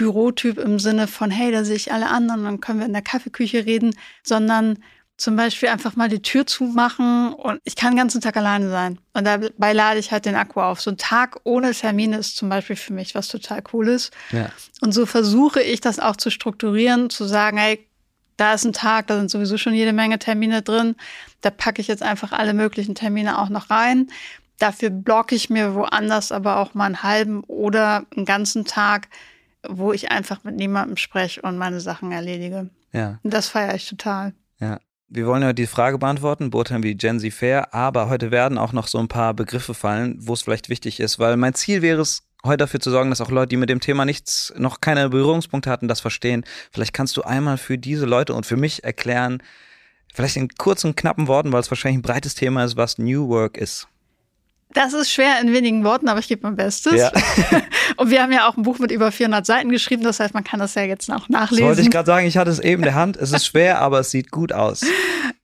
Bürotyp 0.00 0.56
im 0.56 0.78
Sinne 0.78 1.06
von, 1.06 1.30
hey, 1.30 1.52
da 1.52 1.62
sehe 1.62 1.76
ich 1.76 1.92
alle 1.92 2.08
anderen, 2.08 2.44
dann 2.44 2.60
können 2.62 2.78
wir 2.78 2.86
in 2.86 2.94
der 2.94 3.02
Kaffeeküche 3.02 3.66
reden, 3.66 3.94
sondern 4.22 4.78
zum 5.18 5.36
Beispiel 5.36 5.68
einfach 5.68 5.94
mal 5.94 6.08
die 6.08 6.22
Tür 6.22 6.46
zumachen 6.46 7.34
und 7.34 7.60
ich 7.64 7.76
kann 7.76 7.90
den 7.90 7.98
ganzen 7.98 8.22
Tag 8.22 8.38
alleine 8.38 8.70
sein. 8.70 8.98
Und 9.12 9.24
dabei 9.24 9.74
lade 9.74 9.98
ich 9.98 10.10
halt 10.10 10.24
den 10.24 10.36
Akku 10.36 10.62
auf. 10.62 10.80
So 10.80 10.90
ein 10.90 10.96
Tag 10.96 11.40
ohne 11.44 11.72
Termine 11.72 12.16
ist 12.16 12.38
zum 12.38 12.48
Beispiel 12.48 12.76
für 12.76 12.94
mich 12.94 13.14
was 13.14 13.28
total 13.28 13.60
Cooles. 13.60 14.10
Ja. 14.32 14.50
Und 14.80 14.92
so 14.92 15.04
versuche 15.04 15.60
ich 15.60 15.82
das 15.82 15.98
auch 15.98 16.16
zu 16.16 16.30
strukturieren, 16.30 17.10
zu 17.10 17.26
sagen, 17.26 17.58
hey, 17.58 17.86
da 18.38 18.54
ist 18.54 18.64
ein 18.64 18.72
Tag, 18.72 19.08
da 19.08 19.18
sind 19.18 19.30
sowieso 19.30 19.58
schon 19.58 19.74
jede 19.74 19.92
Menge 19.92 20.18
Termine 20.18 20.62
drin. 20.62 20.96
Da 21.42 21.50
packe 21.50 21.82
ich 21.82 21.88
jetzt 21.88 22.02
einfach 22.02 22.32
alle 22.32 22.54
möglichen 22.54 22.94
Termine 22.94 23.38
auch 23.38 23.50
noch 23.50 23.68
rein. 23.68 24.06
Dafür 24.58 24.88
blocke 24.88 25.34
ich 25.34 25.50
mir 25.50 25.74
woanders 25.74 26.32
aber 26.32 26.56
auch 26.56 26.72
mal 26.72 26.86
einen 26.86 27.02
halben 27.02 27.44
oder 27.44 28.06
einen 28.16 28.24
ganzen 28.24 28.64
Tag 28.64 29.08
wo 29.68 29.92
ich 29.92 30.10
einfach 30.10 30.44
mit 30.44 30.56
niemandem 30.56 30.96
spreche 30.96 31.42
und 31.42 31.58
meine 31.58 31.80
Sachen 31.80 32.12
erledige. 32.12 32.70
Ja. 32.92 33.18
Und 33.22 33.32
das 33.32 33.48
feiere 33.48 33.74
ich 33.74 33.88
total. 33.88 34.32
Ja. 34.58 34.80
Wir 35.12 35.26
wollen 35.26 35.42
ja 35.42 35.52
die 35.52 35.66
Frage 35.66 35.98
beantworten, 35.98 36.50
beurteilen 36.50 36.84
wie 36.84 36.94
Gen 36.94 37.18
Z 37.18 37.32
fair, 37.34 37.74
aber 37.74 38.08
heute 38.08 38.30
werden 38.30 38.58
auch 38.58 38.72
noch 38.72 38.86
so 38.86 38.98
ein 38.98 39.08
paar 39.08 39.34
Begriffe 39.34 39.74
fallen, 39.74 40.16
wo 40.20 40.34
es 40.34 40.42
vielleicht 40.42 40.68
wichtig 40.68 41.00
ist, 41.00 41.18
weil 41.18 41.36
mein 41.36 41.54
Ziel 41.54 41.82
wäre 41.82 42.00
es, 42.00 42.22
heute 42.44 42.58
dafür 42.58 42.78
zu 42.78 42.92
sorgen, 42.92 43.10
dass 43.10 43.20
auch 43.20 43.30
Leute, 43.30 43.48
die 43.48 43.56
mit 43.56 43.68
dem 43.68 43.80
Thema 43.80 44.04
nichts, 44.04 44.54
noch 44.56 44.80
keine 44.80 45.08
Berührungspunkte 45.08 45.68
hatten, 45.68 45.88
das 45.88 46.00
verstehen. 46.00 46.44
Vielleicht 46.70 46.92
kannst 46.92 47.16
du 47.16 47.22
einmal 47.22 47.58
für 47.58 47.76
diese 47.76 48.06
Leute 48.06 48.34
und 48.34 48.46
für 48.46 48.56
mich 48.56 48.84
erklären, 48.84 49.42
vielleicht 50.14 50.36
in 50.36 50.48
kurzen, 50.48 50.94
knappen 50.94 51.26
Worten, 51.26 51.52
weil 51.52 51.60
es 51.60 51.70
wahrscheinlich 51.72 51.98
ein 51.98 52.02
breites 52.02 52.36
Thema 52.36 52.64
ist, 52.64 52.76
was 52.76 52.98
New 52.98 53.28
Work 53.28 53.56
ist. 53.56 53.88
Das 54.72 54.92
ist 54.92 55.10
schwer 55.10 55.40
in 55.40 55.52
wenigen 55.52 55.82
Worten, 55.84 56.08
aber 56.08 56.20
ich 56.20 56.28
gebe 56.28 56.42
mein 56.42 56.56
Bestes. 56.56 56.94
Ja. 56.94 57.12
Und 57.96 58.10
wir 58.10 58.22
haben 58.22 58.32
ja 58.32 58.48
auch 58.48 58.56
ein 58.56 58.62
Buch 58.62 58.78
mit 58.78 58.90
über 58.90 59.10
400 59.10 59.44
Seiten 59.44 59.70
geschrieben, 59.70 60.04
das 60.04 60.20
heißt, 60.20 60.32
man 60.32 60.44
kann 60.44 60.60
das 60.60 60.74
ja 60.74 60.82
jetzt 60.82 61.10
auch 61.10 61.28
nachlesen. 61.28 61.64
Das 61.64 61.76
wollte 61.76 61.82
ich 61.82 61.90
gerade 61.90 62.06
sagen, 62.06 62.26
ich 62.26 62.36
hatte 62.36 62.50
es 62.50 62.60
eben 62.60 62.82
in 62.82 62.86
der 62.86 62.94
Hand. 62.94 63.16
Es 63.16 63.32
ist 63.32 63.46
schwer, 63.46 63.80
aber 63.80 64.00
es 64.00 64.10
sieht 64.10 64.30
gut 64.30 64.52
aus. 64.52 64.82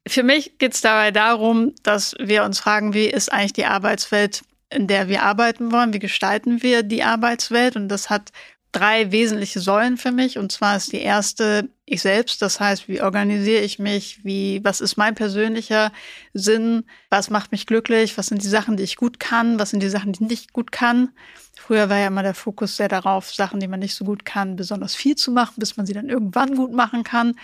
Für 0.07 0.23
mich 0.23 0.59
geht 0.59 0.75
es 0.75 0.81
dabei 0.81 1.11
darum, 1.11 1.75
dass 1.83 2.15
wir 2.21 2.45
uns 2.45 2.61
fragen, 2.61 2.95
wie 2.95 3.07
ist 3.07 3.33
eigentlich 3.33 3.55
die 3.55 3.67
Arbeitswelt 3.67 4.43
in 4.71 4.87
der 4.87 5.09
wir 5.09 5.23
arbeiten 5.23 5.73
wollen. 5.73 5.93
Wie 5.93 5.99
gestalten 5.99 6.63
wir 6.63 6.83
die 6.83 7.03
Arbeitswelt? 7.03 7.77
Und 7.77 7.89
das 7.89 8.11
hat 8.11 8.33
drei 8.73 9.13
wesentliche 9.13 9.61
Säulen 9.61 9.97
für 9.97 10.13
mich. 10.13 10.39
Und 10.39 10.53
zwar 10.53 10.77
ist 10.77 10.93
die 10.93 11.01
erste 11.01 11.69
ich 11.87 12.03
selbst. 12.03 12.43
Das 12.43 12.61
heißt, 12.61 12.89
wie 12.89 13.01
organisiere 13.01 13.63
ich 13.63 13.79
mich? 13.79 14.25
Wie, 14.25 14.61
was 14.65 14.81
ist 14.81 14.97
mein 14.97 15.15
persönlicher 15.15 15.93
Sinn? 16.35 16.85
Was 17.11 17.31
macht 17.31 17.53
mich 17.53 17.67
glücklich? 17.67 18.19
Was 18.19 18.27
sind 18.27 18.43
die 18.43 18.49
Sachen, 18.49 18.77
die 18.77 18.83
ich 18.83 18.97
gut 18.97 19.21
kann? 19.21 19.59
Was 19.59 19.71
sind 19.71 19.83
die 19.83 19.89
Sachen, 19.89 20.13
die 20.13 20.25
ich 20.25 20.29
nicht 20.29 20.53
gut 20.53 20.73
kann? 20.73 21.11
Früher 21.55 21.89
war 21.89 21.99
ja 21.99 22.09
immer 22.09 22.25
der 22.25 22.35
Fokus 22.35 22.77
sehr 22.77 22.89
darauf, 22.89 23.33
Sachen, 23.33 23.61
die 23.61 23.69
man 23.69 23.81
nicht 23.81 23.95
so 23.95 24.05
gut 24.05 24.25
kann, 24.25 24.57
besonders 24.57 24.95
viel 24.95 25.15
zu 25.15 25.31
machen, 25.31 25.55
bis 25.59 25.77
man 25.77 25.87
sie 25.87 25.95
dann 25.95 26.09
irgendwann 26.09 26.57
gut 26.57 26.73
machen 26.73 27.05
kann. 27.05 27.37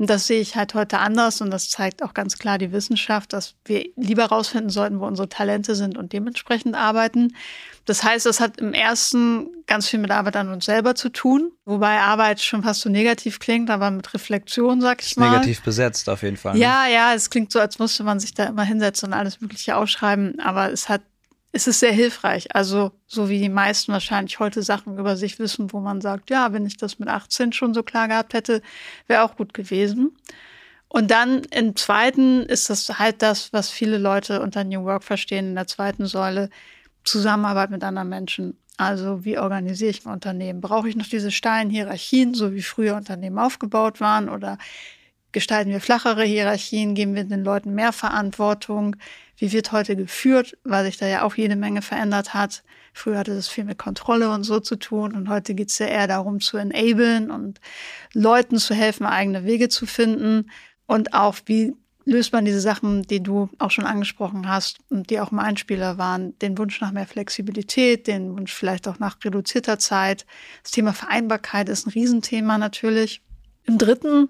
Und 0.00 0.08
das 0.08 0.26
sehe 0.26 0.40
ich 0.40 0.56
halt 0.56 0.72
heute 0.72 0.98
anders 0.98 1.42
und 1.42 1.50
das 1.50 1.68
zeigt 1.68 2.02
auch 2.02 2.14
ganz 2.14 2.38
klar 2.38 2.56
die 2.56 2.72
Wissenschaft, 2.72 3.34
dass 3.34 3.54
wir 3.66 3.84
lieber 3.96 4.24
rausfinden 4.24 4.70
sollten, 4.70 4.98
wo 4.98 5.04
unsere 5.04 5.28
Talente 5.28 5.74
sind 5.74 5.98
und 5.98 6.14
dementsprechend 6.14 6.74
arbeiten. 6.74 7.36
Das 7.84 8.02
heißt, 8.02 8.24
das 8.24 8.40
hat 8.40 8.58
im 8.60 8.72
ersten 8.72 9.48
ganz 9.66 9.88
viel 9.88 9.98
mit 9.98 10.10
Arbeit 10.10 10.36
an 10.36 10.48
uns 10.48 10.64
selber 10.64 10.94
zu 10.94 11.10
tun, 11.10 11.52
wobei 11.66 12.00
Arbeit 12.00 12.40
schon 12.40 12.62
fast 12.62 12.80
so 12.80 12.88
negativ 12.88 13.40
klingt, 13.40 13.68
aber 13.68 13.90
mit 13.90 14.14
Reflexion, 14.14 14.80
sag 14.80 15.02
ich 15.02 15.18
mal. 15.18 15.32
Negativ 15.32 15.60
besetzt 15.60 16.08
auf 16.08 16.22
jeden 16.22 16.38
Fall. 16.38 16.54
Ne? 16.54 16.60
Ja, 16.60 16.86
ja, 16.86 17.12
es 17.12 17.28
klingt 17.28 17.52
so, 17.52 17.60
als 17.60 17.78
müsste 17.78 18.02
man 18.02 18.20
sich 18.20 18.32
da 18.32 18.44
immer 18.44 18.64
hinsetzen 18.64 19.10
und 19.10 19.12
alles 19.12 19.42
Mögliche 19.42 19.76
ausschreiben, 19.76 20.40
aber 20.40 20.72
es 20.72 20.88
hat 20.88 21.02
es 21.52 21.66
ist 21.66 21.80
sehr 21.80 21.92
hilfreich. 21.92 22.54
Also, 22.54 22.92
so 23.06 23.28
wie 23.28 23.40
die 23.40 23.48
meisten 23.48 23.92
wahrscheinlich 23.92 24.38
heute 24.38 24.62
Sachen 24.62 24.98
über 24.98 25.16
sich 25.16 25.38
wissen, 25.38 25.72
wo 25.72 25.80
man 25.80 26.00
sagt, 26.00 26.30
ja, 26.30 26.52
wenn 26.52 26.66
ich 26.66 26.76
das 26.76 26.98
mit 26.98 27.08
18 27.08 27.52
schon 27.52 27.74
so 27.74 27.82
klar 27.82 28.08
gehabt 28.08 28.34
hätte, 28.34 28.62
wäre 29.06 29.24
auch 29.24 29.36
gut 29.36 29.52
gewesen. 29.54 30.16
Und 30.88 31.10
dann 31.10 31.42
im 31.52 31.76
zweiten 31.76 32.42
ist 32.42 32.70
das 32.70 32.98
halt 32.98 33.22
das, 33.22 33.52
was 33.52 33.70
viele 33.70 33.98
Leute 33.98 34.42
unter 34.42 34.64
New 34.64 34.84
Work 34.84 35.04
verstehen, 35.04 35.50
in 35.50 35.54
der 35.54 35.66
zweiten 35.66 36.06
Säule, 36.06 36.50
Zusammenarbeit 37.04 37.70
mit 37.70 37.82
anderen 37.82 38.08
Menschen. 38.08 38.58
Also, 38.76 39.24
wie 39.24 39.38
organisiere 39.38 39.90
ich 39.90 40.06
ein 40.06 40.12
Unternehmen? 40.12 40.60
Brauche 40.60 40.88
ich 40.88 40.96
noch 40.96 41.06
diese 41.06 41.30
steilen 41.30 41.70
Hierarchien, 41.70 42.34
so 42.34 42.54
wie 42.54 42.62
früher 42.62 42.96
Unternehmen 42.96 43.38
aufgebaut 43.38 44.00
waren? 44.00 44.28
Oder 44.28 44.58
gestalten 45.32 45.70
wir 45.70 45.80
flachere 45.80 46.24
Hierarchien? 46.24 46.94
Geben 46.94 47.14
wir 47.14 47.24
den 47.24 47.44
Leuten 47.44 47.74
mehr 47.74 47.92
Verantwortung? 47.92 48.96
wie 49.40 49.52
wird 49.52 49.72
heute 49.72 49.96
geführt, 49.96 50.56
weil 50.64 50.84
sich 50.84 50.98
da 50.98 51.06
ja 51.06 51.22
auch 51.22 51.34
jede 51.34 51.56
Menge 51.56 51.80
verändert 51.80 52.34
hat. 52.34 52.62
Früher 52.92 53.18
hatte 53.18 53.34
das 53.34 53.48
viel 53.48 53.64
mit 53.64 53.78
Kontrolle 53.78 54.30
und 54.30 54.44
so 54.44 54.60
zu 54.60 54.76
tun 54.76 55.14
und 55.14 55.28
heute 55.28 55.54
geht 55.54 55.70
es 55.70 55.78
ja 55.78 55.86
eher 55.86 56.06
darum 56.06 56.40
zu 56.40 56.58
enablen 56.58 57.30
und 57.30 57.58
Leuten 58.12 58.58
zu 58.58 58.74
helfen, 58.74 59.06
eigene 59.06 59.44
Wege 59.44 59.70
zu 59.70 59.86
finden 59.86 60.50
und 60.86 61.14
auch 61.14 61.36
wie 61.46 61.72
löst 62.04 62.32
man 62.32 62.44
diese 62.44 62.60
Sachen, 62.60 63.02
die 63.02 63.22
du 63.22 63.48
auch 63.58 63.70
schon 63.70 63.86
angesprochen 63.86 64.48
hast 64.48 64.78
und 64.90 65.08
die 65.08 65.20
auch 65.20 65.32
im 65.32 65.38
Einspieler 65.38 65.96
waren, 65.96 66.38
den 66.40 66.58
Wunsch 66.58 66.80
nach 66.80 66.92
mehr 66.92 67.06
Flexibilität, 67.06 68.06
den 68.06 68.36
Wunsch 68.36 68.52
vielleicht 68.52 68.88
auch 68.88 68.98
nach 68.98 69.16
reduzierter 69.24 69.78
Zeit. 69.78 70.26
Das 70.62 70.72
Thema 70.72 70.92
Vereinbarkeit 70.92 71.68
ist 71.68 71.86
ein 71.86 71.90
Riesenthema 71.90 72.58
natürlich. 72.58 73.22
Im 73.64 73.78
dritten 73.78 74.28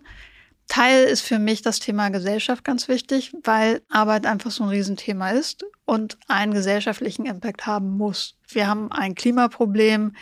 Teil 0.70 1.04
ist 1.04 1.22
für 1.22 1.40
mich 1.40 1.62
das 1.62 1.80
Thema 1.80 2.10
Gesellschaft 2.10 2.64
ganz 2.64 2.86
wichtig, 2.86 3.32
weil 3.42 3.82
Arbeit 3.90 4.24
einfach 4.24 4.52
so 4.52 4.62
ein 4.62 4.70
Riesenthema 4.70 5.30
ist 5.30 5.66
und 5.84 6.16
einen 6.28 6.54
gesellschaftlichen 6.54 7.26
Impact 7.26 7.66
haben 7.66 7.98
muss. 7.98 8.36
Wir 8.48 8.68
haben 8.68 8.90
ein 8.92 9.16
Klimaproblem, 9.16 10.14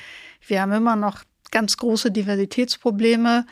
wir 0.47 0.63
haben 0.63 0.73
immer 0.73 0.97
noch 0.97 1.23
ganz 1.51 1.77
große 1.77 2.11
Diversitätsprobleme 2.11 3.45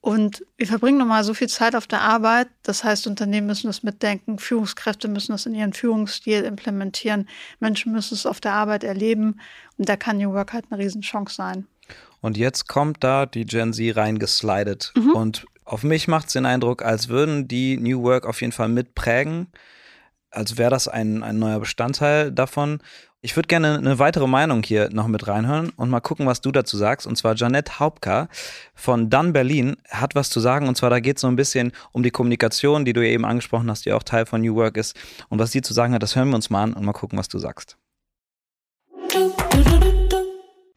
und 0.00 0.42
wir 0.56 0.66
verbringen 0.66 0.96
nochmal 0.96 1.22
so 1.22 1.34
viel 1.34 1.50
Zeit 1.50 1.76
auf 1.76 1.86
der 1.86 2.00
Arbeit. 2.00 2.48
Das 2.62 2.82
heißt, 2.82 3.06
Unternehmen 3.06 3.46
müssen 3.46 3.66
das 3.66 3.82
mitdenken, 3.82 4.38
Führungskräfte 4.38 5.06
müssen 5.06 5.32
das 5.32 5.44
in 5.44 5.54
ihren 5.54 5.74
Führungsstil 5.74 6.44
implementieren, 6.44 7.28
Menschen 7.60 7.92
müssen 7.92 8.14
es 8.14 8.24
auf 8.24 8.40
der 8.40 8.54
Arbeit 8.54 8.84
erleben 8.84 9.38
und 9.76 9.86
da 9.86 9.98
kann 9.98 10.16
New 10.16 10.32
Work 10.32 10.54
halt 10.54 10.64
eine 10.70 10.82
Riesenchance 10.82 11.34
sein. 11.34 11.66
Und 12.20 12.36
jetzt 12.36 12.68
kommt 12.68 13.04
da 13.04 13.26
die 13.26 13.44
Gen 13.44 13.72
Z 13.72 13.96
reingeslidet 13.96 14.92
mhm. 14.96 15.10
und 15.12 15.46
auf 15.68 15.82
mich 15.82 16.08
macht 16.08 16.28
es 16.28 16.32
den 16.32 16.46
Eindruck, 16.46 16.82
als 16.82 17.08
würden 17.08 17.46
die 17.46 17.76
New 17.76 18.02
Work 18.02 18.26
auf 18.26 18.40
jeden 18.40 18.52
Fall 18.52 18.70
mitprägen, 18.70 19.48
als 20.30 20.56
wäre 20.56 20.70
das 20.70 20.88
ein, 20.88 21.22
ein 21.22 21.38
neuer 21.38 21.60
Bestandteil 21.60 22.32
davon. 22.32 22.80
Ich 23.20 23.36
würde 23.36 23.48
gerne 23.48 23.76
eine 23.76 23.98
weitere 23.98 24.26
Meinung 24.26 24.62
hier 24.62 24.88
noch 24.90 25.08
mit 25.08 25.26
reinhören 25.26 25.70
und 25.70 25.90
mal 25.90 26.00
gucken, 26.00 26.26
was 26.26 26.40
du 26.40 26.52
dazu 26.52 26.76
sagst. 26.76 27.06
Und 27.06 27.16
zwar 27.16 27.34
Janette 27.34 27.80
Haupka 27.80 28.28
von 28.74 29.10
Dunn 29.10 29.32
Berlin 29.32 29.76
hat 29.90 30.14
was 30.14 30.30
zu 30.30 30.40
sagen. 30.40 30.68
Und 30.68 30.76
zwar 30.76 30.88
da 30.88 31.00
geht 31.00 31.16
es 31.16 31.22
so 31.22 31.28
ein 31.28 31.36
bisschen 31.36 31.72
um 31.92 32.02
die 32.02 32.12
Kommunikation, 32.12 32.84
die 32.84 32.92
du 32.92 33.04
ja 33.04 33.10
eben 33.10 33.24
angesprochen 33.24 33.68
hast, 33.70 33.84
die 33.86 33.92
auch 33.92 34.04
Teil 34.04 34.24
von 34.24 34.40
New 34.40 34.54
Work 34.54 34.76
ist. 34.76 34.96
Und 35.28 35.38
was 35.38 35.50
sie 35.50 35.62
zu 35.62 35.74
sagen 35.74 35.92
hat, 35.92 36.02
das 36.02 36.14
hören 36.14 36.28
wir 36.28 36.36
uns 36.36 36.48
mal 36.48 36.62
an 36.62 36.74
und 36.74 36.84
mal 36.84 36.92
gucken, 36.92 37.18
was 37.18 37.28
du 37.28 37.38
sagst. 37.38 37.76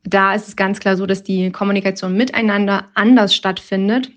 Da 0.03 0.33
ist 0.33 0.47
es 0.47 0.55
ganz 0.55 0.79
klar 0.79 0.97
so, 0.97 1.05
dass 1.05 1.23
die 1.23 1.51
Kommunikation 1.51 2.17
miteinander 2.17 2.85
anders 2.95 3.35
stattfindet 3.35 4.11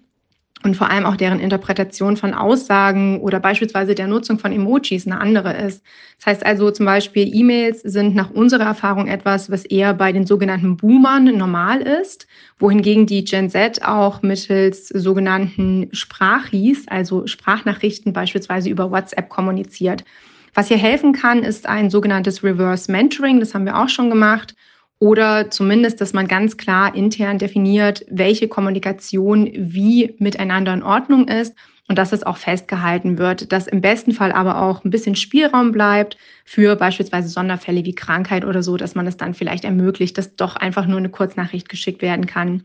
und 0.65 0.77
vor 0.77 0.91
allem 0.91 1.05
auch 1.05 1.17
deren 1.17 1.41
Interpretation 1.41 2.17
von 2.17 2.33
Aussagen 2.33 3.21
oder 3.21 3.39
beispielsweise 3.39 3.95
der 3.95 4.07
Nutzung 4.07 4.39
von 4.39 4.51
Emojis 4.51 5.07
eine 5.07 5.21
andere 5.21 5.53
ist. 5.53 5.85
Das 6.17 6.27
heißt 6.27 6.47
also 6.47 6.71
zum 6.71 6.87
Beispiel, 6.87 7.29
E-Mails 7.35 7.83
sind 7.83 8.15
nach 8.15 8.31
unserer 8.31 8.65
Erfahrung 8.65 9.07
etwas, 9.07 9.51
was 9.51 9.67
eher 9.67 9.93
bei 9.93 10.11
den 10.11 10.27
sogenannten 10.27 10.79
Boomern 10.79 11.37
normal 11.37 11.83
ist, 11.83 12.27
wohingegen 12.59 13.05
die 13.05 13.25
Gen 13.25 13.51
Z 13.51 13.85
auch 13.87 14.23
mittels 14.23 14.89
sogenannten 14.89 15.91
Sprachis, 15.93 16.89
also 16.89 17.27
Sprachnachrichten 17.27 18.15
beispielsweise 18.15 18.71
über 18.71 18.91
WhatsApp 18.91 19.29
kommuniziert. 19.29 20.03
Was 20.55 20.69
hier 20.69 20.79
helfen 20.79 21.13
kann, 21.13 21.43
ist 21.43 21.67
ein 21.67 21.91
sogenanntes 21.91 22.43
Reverse 22.43 22.91
Mentoring. 22.91 23.39
Das 23.39 23.55
haben 23.55 23.67
wir 23.67 23.77
auch 23.77 23.91
schon 23.91 24.09
gemacht 24.09 24.55
oder 24.99 25.51
zumindest, 25.51 26.01
dass 26.01 26.13
man 26.13 26.29
ganz 26.29 26.57
klar 26.57 26.95
intern 26.95 27.39
definiert, 27.39 28.05
welche 28.09 28.49
Kommunikation 28.49 29.51
wie 29.55 30.15
miteinander 30.19 30.73
in 30.73 30.83
Ordnung 30.83 31.29
ist 31.29 31.55
und 31.89 31.99
dass 31.99 32.13
es 32.13 32.23
auch 32.23 32.37
festgehalten 32.39 33.19
wird, 33.19 33.53
dass 33.53 33.67
im 33.67 33.81
besten 33.81 34.13
Fall 34.13 34.33
aber 34.33 34.63
auch 34.63 34.85
ein 34.85 34.91
bisschen 34.91 35.17
Spielraum 35.17 35.73
bleibt 35.73 36.17
für 36.45 36.77
beispielsweise 36.77 37.29
Sonderfälle 37.29 37.85
wie 37.85 37.95
Krankheit 37.95 38.45
oder 38.45 38.63
so, 38.63 38.77
dass 38.77 38.95
man 38.95 39.07
es 39.07 39.17
dann 39.17 39.35
vielleicht 39.35 39.65
ermöglicht, 39.65 40.17
dass 40.17 40.37
doch 40.37 40.57
einfach 40.57 40.87
nur 40.87 40.99
eine 40.99 41.11
Kurznachricht 41.11 41.69
geschickt 41.69 42.01
werden 42.01 42.27
kann. 42.27 42.63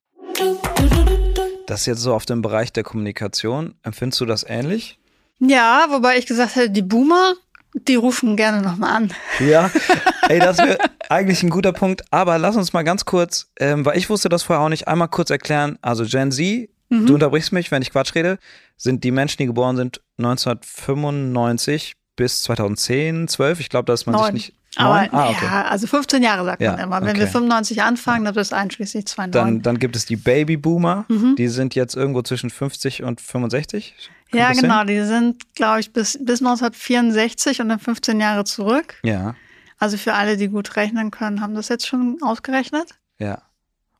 Das 1.67 1.81
ist 1.81 1.85
jetzt 1.85 2.01
so 2.01 2.13
auf 2.13 2.25
dem 2.25 2.41
Bereich 2.41 2.71
der 2.71 2.83
Kommunikation. 2.83 3.75
Empfindest 3.83 4.21
du 4.21 4.25
das 4.25 4.45
ähnlich? 4.47 4.97
Ja, 5.39 5.87
wobei 5.89 6.17
ich 6.17 6.25
gesagt 6.25 6.55
hätte, 6.55 6.71
die 6.71 6.81
Boomer 6.81 7.35
die 7.73 7.95
rufen 7.95 8.35
gerne 8.35 8.61
nochmal 8.61 8.95
an. 8.95 9.13
Ja, 9.39 9.69
ey, 10.29 10.39
das 10.39 10.57
wäre 10.57 10.77
eigentlich 11.09 11.43
ein 11.43 11.49
guter 11.49 11.73
Punkt. 11.73 12.03
Aber 12.11 12.37
lass 12.37 12.55
uns 12.55 12.71
mal 12.71 12.83
ganz 12.83 13.03
kurz, 13.05 13.51
ähm, 13.59 13.85
weil 13.85 13.97
ich 13.97 14.09
wusste 14.09 14.29
das 14.29 14.43
vorher 14.43 14.63
auch 14.63 14.69
nicht, 14.69 14.87
einmal 14.87 15.09
kurz 15.09 15.29
erklären. 15.29 15.77
Also 15.81 16.05
Gen 16.05 16.31
Z, 16.31 16.69
mhm. 16.89 17.05
du 17.05 17.15
unterbrichst 17.15 17.51
mich, 17.51 17.71
wenn 17.71 17.81
ich 17.81 17.91
Quatsch 17.91 18.15
rede, 18.15 18.37
sind 18.77 19.03
die 19.03 19.11
Menschen, 19.11 19.37
die 19.39 19.47
geboren 19.47 19.75
sind 19.75 20.01
1995 20.19 21.93
bis 22.15 22.41
2010, 22.43 23.27
12. 23.27 23.59
Ich 23.59 23.69
glaube, 23.69 23.85
dass 23.85 24.05
man 24.05 24.15
Neun. 24.15 24.25
sich 24.25 24.33
nicht. 24.33 24.53
Aber 24.75 25.07
ah, 25.11 25.29
okay. 25.31 25.45
ja, 25.45 25.65
also 25.65 25.87
15 25.87 26.21
Jahre 26.21 26.45
sagt 26.45 26.61
ja, 26.61 26.73
man 26.73 26.79
immer. 26.81 27.01
Wenn 27.01 27.09
okay. 27.09 27.21
wir 27.21 27.27
95 27.27 27.81
anfangen, 27.81 28.25
dann 28.25 28.37
es 28.37 28.53
einschließlich 28.53 29.07
92. 29.07 29.31
Dann, 29.31 29.61
dann 29.63 29.79
gibt 29.79 29.95
es 29.95 30.05
die 30.05 30.15
Babyboomer, 30.15 31.05
mhm. 31.07 31.35
die 31.37 31.47
sind 31.47 31.73
jetzt 31.73 31.95
irgendwo 31.95 32.21
zwischen 32.21 32.51
50 32.51 33.01
und 33.03 33.19
65. 33.19 33.95
Kommt 34.29 34.39
ja, 34.39 34.51
genau. 34.51 34.79
Hin? 34.79 34.87
Die 34.87 35.01
sind, 35.01 35.55
glaube 35.55 35.79
ich, 35.79 35.91
bis, 35.91 36.19
bis 36.23 36.41
1964 36.41 37.61
und 37.61 37.69
dann 37.69 37.79
15 37.79 38.19
Jahre 38.19 38.43
zurück. 38.43 38.95
Ja. 39.03 39.33
Also 39.79 39.97
für 39.97 40.13
alle, 40.13 40.37
die 40.37 40.49
gut 40.49 40.75
rechnen 40.75 41.09
können, 41.09 41.41
haben 41.41 41.55
das 41.55 41.69
jetzt 41.69 41.87
schon 41.87 42.17
ausgerechnet. 42.21 42.89
Ja. 43.17 43.41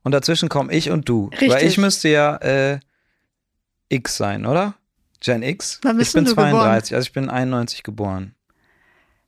Und 0.04 0.12
dazwischen 0.12 0.50
komme 0.50 0.74
ich 0.74 0.92
und 0.92 1.08
du. 1.08 1.30
Richtig. 1.32 1.50
Weil 1.50 1.66
ich 1.66 1.78
müsste 1.78 2.10
ja 2.10 2.36
äh, 2.38 2.80
X 3.88 4.18
sein, 4.18 4.46
oder? 4.46 4.76
Gen 5.22 5.42
X? 5.42 5.80
Wann 5.82 5.98
bist 5.98 6.10
ich 6.10 6.14
bin 6.14 6.26
du 6.26 6.34
32, 6.34 6.90
geboren? 6.90 6.96
also 6.96 7.08
ich 7.08 7.14
bin 7.14 7.30
91 7.30 7.84
geboren. 7.84 8.36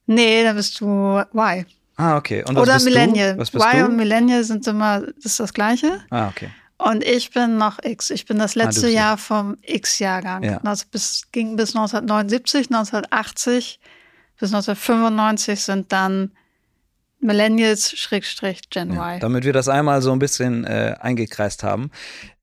Nee, 0.06 0.44
dann 0.44 0.56
bist 0.56 0.80
du 0.80 1.20
Y. 1.20 1.66
Ah, 1.96 2.18
okay. 2.18 2.44
Und 2.48 2.56
was 2.56 2.64
Oder 2.64 2.74
bist 2.76 2.86
Millennial. 2.86 3.34
Du? 3.34 3.40
Was 3.40 3.52
bist 3.52 3.66
y 3.66 3.80
du? 3.80 3.86
und 3.86 3.96
Millennial 3.96 4.44
sind 4.44 4.66
immer, 4.68 5.02
das 5.02 5.26
ist 5.26 5.40
das 5.40 5.54
Gleiche. 5.54 6.02
Ah, 6.10 6.28
okay. 6.28 6.50
Und 6.78 7.04
ich 7.04 7.32
bin 7.32 7.58
noch 7.58 7.78
X. 7.84 8.10
Ich 8.10 8.26
bin 8.26 8.40
das 8.40 8.58
ah, 8.58 8.64
letzte 8.64 8.88
ah, 8.88 8.90
Jahr 8.90 9.18
vom 9.18 9.58
X-Jahrgang. 9.62 10.44
Ja. 10.44 10.60
Das 10.64 10.86
bis, 10.86 11.28
ging 11.32 11.56
bis 11.56 11.76
1979, 11.76 12.72
1980 12.72 13.80
bis 14.40 14.54
1995 14.54 15.64
sind 15.64 15.92
dann 15.92 16.32
Millennials 17.22 17.98
Schrägstrich 17.98 18.70
Gen 18.70 18.94
ja, 18.94 19.14
Y. 19.14 19.20
Damit 19.20 19.44
wir 19.44 19.54
das 19.54 19.70
einmal 19.70 20.02
so 20.02 20.12
ein 20.12 20.20
bisschen 20.20 20.66
äh, 20.66 20.96
eingekreist 21.00 21.64
haben. 21.64 21.92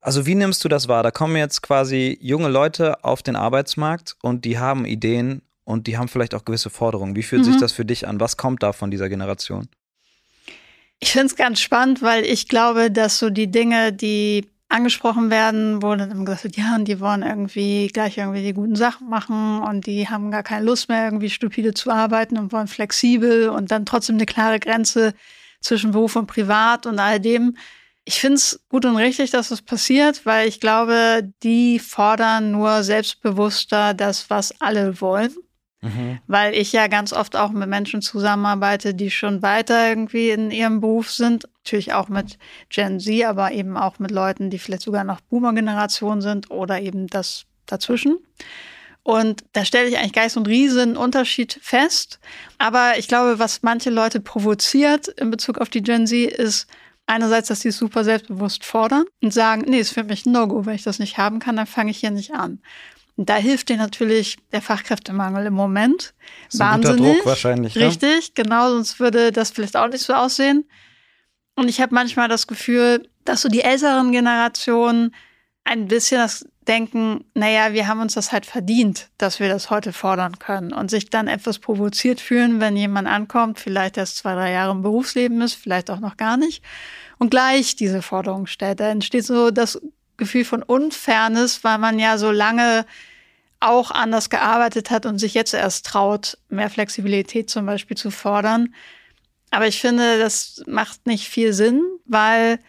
Also 0.01 0.25
wie 0.25 0.35
nimmst 0.35 0.63
du 0.63 0.69
das 0.69 0.87
wahr? 0.87 1.03
Da 1.03 1.11
kommen 1.11 1.35
jetzt 1.35 1.61
quasi 1.61 2.17
junge 2.21 2.49
Leute 2.49 3.03
auf 3.03 3.21
den 3.21 3.35
Arbeitsmarkt 3.35 4.15
und 4.21 4.45
die 4.45 4.57
haben 4.57 4.85
Ideen 4.85 5.41
und 5.65 5.87
die 5.87 5.97
haben 5.97 6.07
vielleicht 6.07 6.33
auch 6.33 6.45
gewisse 6.45 6.69
Forderungen. 6.69 7.15
Wie 7.15 7.23
fühlt 7.23 7.45
mhm. 7.45 7.51
sich 7.51 7.57
das 7.57 7.71
für 7.71 7.85
dich 7.85 8.07
an? 8.07 8.19
Was 8.19 8.37
kommt 8.37 8.63
da 8.63 8.73
von 8.73 8.89
dieser 8.89 9.09
Generation? 9.09 9.67
Ich 10.99 11.11
finde 11.11 11.27
es 11.27 11.35
ganz 11.35 11.59
spannend, 11.59 12.01
weil 12.01 12.25
ich 12.25 12.47
glaube, 12.47 12.91
dass 12.91 13.19
so 13.19 13.29
die 13.29 13.51
Dinge, 13.51 13.93
die 13.93 14.49
angesprochen 14.69 15.31
werden, 15.31 15.81
wo 15.81 15.95
dann 15.95 16.25
gesagt 16.25 16.43
wird, 16.43 16.55
ja, 16.55 16.75
und 16.75 16.87
die 16.87 16.99
wollen 16.99 17.23
irgendwie 17.23 17.87
gleich 17.87 18.17
irgendwie 18.17 18.43
die 18.43 18.53
guten 18.53 18.75
Sachen 18.75 19.09
machen 19.09 19.61
und 19.61 19.87
die 19.87 20.07
haben 20.07 20.29
gar 20.31 20.43
keine 20.43 20.65
Lust 20.65 20.89
mehr, 20.89 21.05
irgendwie 21.05 21.31
stupide 21.31 21.73
zu 21.73 21.89
arbeiten 21.89 22.37
und 22.37 22.51
wollen 22.51 22.67
flexibel 22.67 23.49
und 23.49 23.71
dann 23.71 23.85
trotzdem 23.85 24.15
eine 24.15 24.27
klare 24.27 24.59
Grenze 24.59 25.15
zwischen 25.59 25.91
Beruf 25.91 26.15
und 26.15 26.27
Privat 26.27 26.85
und 26.85 26.99
all 26.99 27.19
dem. 27.19 27.57
Ich 28.05 28.19
finde 28.19 28.35
es 28.35 28.63
gut 28.69 28.85
und 28.85 28.95
richtig, 28.95 29.31
dass 29.31 29.49
das 29.49 29.61
passiert, 29.61 30.25
weil 30.25 30.47
ich 30.47 30.59
glaube, 30.59 31.31
die 31.43 31.79
fordern 31.79 32.51
nur 32.51 32.83
selbstbewusster 32.83 33.93
das, 33.93 34.29
was 34.29 34.61
alle 34.61 35.01
wollen. 35.01 35.35
Mhm. 35.81 36.19
Weil 36.27 36.53
ich 36.53 36.73
ja 36.73 36.87
ganz 36.87 37.13
oft 37.13 37.35
auch 37.35 37.51
mit 37.51 37.69
Menschen 37.69 38.01
zusammenarbeite, 38.01 38.93
die 38.93 39.11
schon 39.11 39.41
weiter 39.41 39.87
irgendwie 39.87 40.29
in 40.29 40.51
ihrem 40.51 40.81
Beruf 40.81 41.11
sind. 41.11 41.47
Natürlich 41.63 41.93
auch 41.93 42.09
mit 42.09 42.37
Gen 42.69 42.99
Z, 42.99 43.23
aber 43.25 43.51
eben 43.51 43.77
auch 43.77 43.99
mit 43.99 44.11
Leuten, 44.11 44.49
die 44.49 44.59
vielleicht 44.59 44.83
sogar 44.83 45.03
noch 45.03 45.21
Boomer-Generation 45.21 46.21
sind 46.21 46.51
oder 46.51 46.81
eben 46.81 47.07
das 47.07 47.45
dazwischen. 47.65 48.17
Und 49.03 49.43
da 49.53 49.63
stelle 49.63 49.87
ich 49.87 49.97
eigentlich 49.97 50.13
gar 50.13 50.23
nicht 50.23 50.33
so 50.33 50.39
einen 50.39 50.47
riesen 50.47 50.97
Unterschied 50.97 51.59
fest. 51.61 52.19
Aber 52.57 52.97
ich 52.97 53.07
glaube, 53.07 53.39
was 53.39 53.63
manche 53.63 53.89
Leute 53.89 54.19
provoziert 54.19 55.07
in 55.07 55.31
Bezug 55.31 55.59
auf 55.59 55.69
die 55.69 55.81
Gen 55.81 56.05
Z 56.05 56.31
ist 56.31 56.67
einerseits, 57.05 57.47
dass 57.47 57.61
sie 57.61 57.69
es 57.69 57.77
super 57.77 58.03
selbstbewusst 58.03 58.65
fordern 58.65 59.05
und 59.21 59.33
sagen, 59.33 59.63
nee, 59.67 59.79
ist 59.79 59.93
für 59.93 60.03
mich 60.03 60.25
ein 60.25 60.33
No-Go. 60.33 60.65
Wenn 60.65 60.75
ich 60.75 60.83
das 60.83 60.99
nicht 60.99 61.17
haben 61.17 61.39
kann, 61.39 61.55
dann 61.55 61.65
fange 61.65 61.91
ich 61.91 61.97
hier 61.99 62.11
nicht 62.11 62.33
an. 62.33 62.61
Da 63.25 63.35
hilft 63.35 63.69
dir 63.69 63.77
natürlich 63.77 64.37
der 64.53 64.61
Fachkräftemangel 64.61 65.47
im 65.47 65.53
Moment. 65.53 66.13
Ist 66.49 66.59
Wahnsinnig. 66.59 66.99
Guter 66.99 67.13
Druck 67.13 67.25
wahrscheinlich. 67.25 67.75
Richtig, 67.75 68.27
ja? 68.27 68.43
genau, 68.43 68.69
sonst 68.69 68.99
würde 68.99 69.31
das 69.31 69.51
vielleicht 69.51 69.75
auch 69.75 69.87
nicht 69.87 70.03
so 70.03 70.13
aussehen. 70.13 70.65
Und 71.55 71.67
ich 71.67 71.81
habe 71.81 71.93
manchmal 71.93 72.29
das 72.29 72.47
Gefühl, 72.47 73.09
dass 73.25 73.41
so 73.41 73.49
die 73.49 73.61
älteren 73.61 74.13
Generationen 74.13 75.13
ein 75.65 75.87
bisschen 75.87 76.19
das 76.19 76.45
denken, 76.69 77.25
naja, 77.33 77.73
wir 77.73 77.87
haben 77.87 77.99
uns 77.99 78.13
das 78.13 78.31
halt 78.31 78.45
verdient, 78.45 79.09
dass 79.17 79.39
wir 79.39 79.49
das 79.49 79.69
heute 79.69 79.91
fordern 79.91 80.39
können 80.39 80.71
und 80.71 80.89
sich 80.89 81.09
dann 81.09 81.27
etwas 81.27 81.59
provoziert 81.59 82.21
fühlen, 82.21 82.61
wenn 82.61 82.77
jemand 82.77 83.07
ankommt, 83.07 83.59
vielleicht 83.59 83.97
erst 83.97 84.17
zwei, 84.17 84.35
drei 84.35 84.51
Jahre 84.51 84.71
im 84.71 84.81
Berufsleben 84.81 85.41
ist, 85.41 85.55
vielleicht 85.55 85.89
auch 85.89 85.99
noch 85.99 86.15
gar 86.15 86.37
nicht 86.37 86.63
und 87.17 87.31
gleich 87.31 87.75
diese 87.75 88.01
Forderung 88.01 88.45
stellt. 88.45 88.79
Da 88.79 88.89
entsteht 88.89 89.25
so 89.25 89.51
das 89.51 89.81
Gefühl 90.15 90.45
von 90.45 90.61
Unfairness, 90.61 91.63
weil 91.63 91.79
man 91.79 91.97
ja 91.97 92.17
so 92.17 92.31
lange 92.31 92.85
auch 93.59 93.91
anders 93.91 94.29
gearbeitet 94.29 94.89
hat 94.89 95.05
und 95.05 95.19
sich 95.19 95.33
jetzt 95.33 95.53
erst 95.53 95.85
traut, 95.85 96.37
mehr 96.49 96.69
Flexibilität 96.69 97.49
zum 97.49 97.65
Beispiel 97.65 97.97
zu 97.97 98.11
fordern. 98.11 98.73
Aber 99.51 99.67
ich 99.67 99.81
finde, 99.81 100.19
das 100.19 100.63
macht 100.67 101.07
nicht 101.07 101.27
viel 101.27 101.53
Sinn, 101.53 101.81
weil 102.05 102.59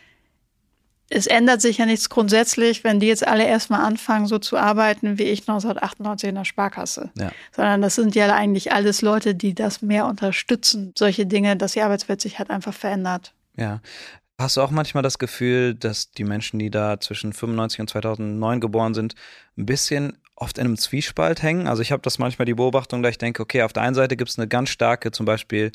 es 1.12 1.26
ändert 1.26 1.60
sich 1.60 1.78
ja 1.78 1.86
nichts 1.86 2.08
grundsätzlich, 2.08 2.84
wenn 2.84 3.00
die 3.00 3.08
jetzt 3.08 3.26
alle 3.26 3.44
erstmal 3.44 3.80
anfangen, 3.80 4.26
so 4.26 4.38
zu 4.38 4.56
arbeiten 4.56 5.18
wie 5.18 5.24
ich 5.24 5.40
1998 5.40 6.28
in 6.28 6.34
der 6.36 6.44
Sparkasse. 6.44 7.10
Ja. 7.18 7.32
Sondern 7.54 7.82
das 7.82 7.96
sind 7.96 8.14
ja 8.14 8.32
eigentlich 8.32 8.72
alles 8.72 9.02
Leute, 9.02 9.34
die 9.34 9.54
das 9.54 9.82
mehr 9.82 10.06
unterstützen. 10.06 10.92
Solche 10.96 11.26
Dinge, 11.26 11.56
dass 11.56 11.72
die 11.72 11.82
Arbeitswelt 11.82 12.20
sich 12.20 12.38
halt 12.38 12.50
einfach 12.50 12.72
verändert. 12.72 13.34
Ja. 13.56 13.80
Hast 14.38 14.56
du 14.56 14.62
auch 14.62 14.70
manchmal 14.70 15.02
das 15.02 15.18
Gefühl, 15.18 15.74
dass 15.74 16.12
die 16.12 16.24
Menschen, 16.24 16.58
die 16.60 16.70
da 16.70 16.98
zwischen 17.00 17.32
95 17.32 17.80
und 17.80 17.90
2009 17.90 18.60
geboren 18.60 18.94
sind, 18.94 19.14
ein 19.58 19.66
bisschen 19.66 20.16
oft 20.40 20.58
in 20.58 20.64
einem 20.64 20.78
Zwiespalt 20.78 21.42
hängen? 21.42 21.66
Also 21.66 21.82
ich 21.82 21.92
habe 21.92 22.02
das 22.02 22.18
manchmal 22.18 22.46
die 22.46 22.54
Beobachtung, 22.54 23.02
da 23.02 23.08
ich 23.08 23.18
denke, 23.18 23.42
okay, 23.42 23.62
auf 23.62 23.72
der 23.72 23.82
einen 23.82 23.94
Seite 23.94 24.16
gibt 24.16 24.30
es 24.30 24.38
eine 24.38 24.48
ganz 24.48 24.70
starke, 24.70 25.12
zum 25.12 25.26
Beispiel 25.26 25.70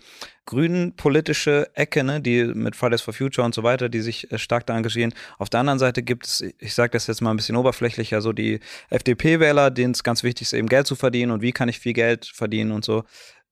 grünen 0.45 0.95
politische 0.95 1.69
Ecke, 1.75 2.03
ne, 2.03 2.19
die 2.19 2.43
mit 2.45 2.75
Fridays 2.75 3.01
for 3.01 3.13
Future 3.13 3.45
und 3.45 3.55
so 3.55 3.63
weiter, 3.63 3.89
die 3.89 4.01
sich 4.01 4.31
äh, 4.31 4.37
stark 4.37 4.65
da 4.65 4.75
engagieren. 4.75 5.13
Auf 5.37 5.49
der 5.49 5.61
anderen 5.61 5.79
Seite 5.79 6.03
gibt 6.03 6.25
es, 6.25 6.41
ich 6.59 6.73
sage 6.73 6.91
das 6.91 7.07
jetzt 7.07 7.21
mal 7.21 7.31
ein 7.31 7.37
bisschen 7.37 7.55
oberflächlicher, 7.55 8.21
so 8.21 8.33
die 8.33 8.59
FDP-Wähler, 8.89 9.71
denen 9.71 9.93
es 9.93 10.03
ganz 10.03 10.23
wichtig 10.23 10.47
ist, 10.47 10.53
eben 10.53 10.67
Geld 10.67 10.87
zu 10.87 10.95
verdienen 10.95 11.31
und 11.31 11.41
wie 11.41 11.51
kann 11.51 11.69
ich 11.69 11.79
viel 11.79 11.93
Geld 11.93 12.25
verdienen 12.25 12.71
und 12.71 12.83
so. 12.83 13.03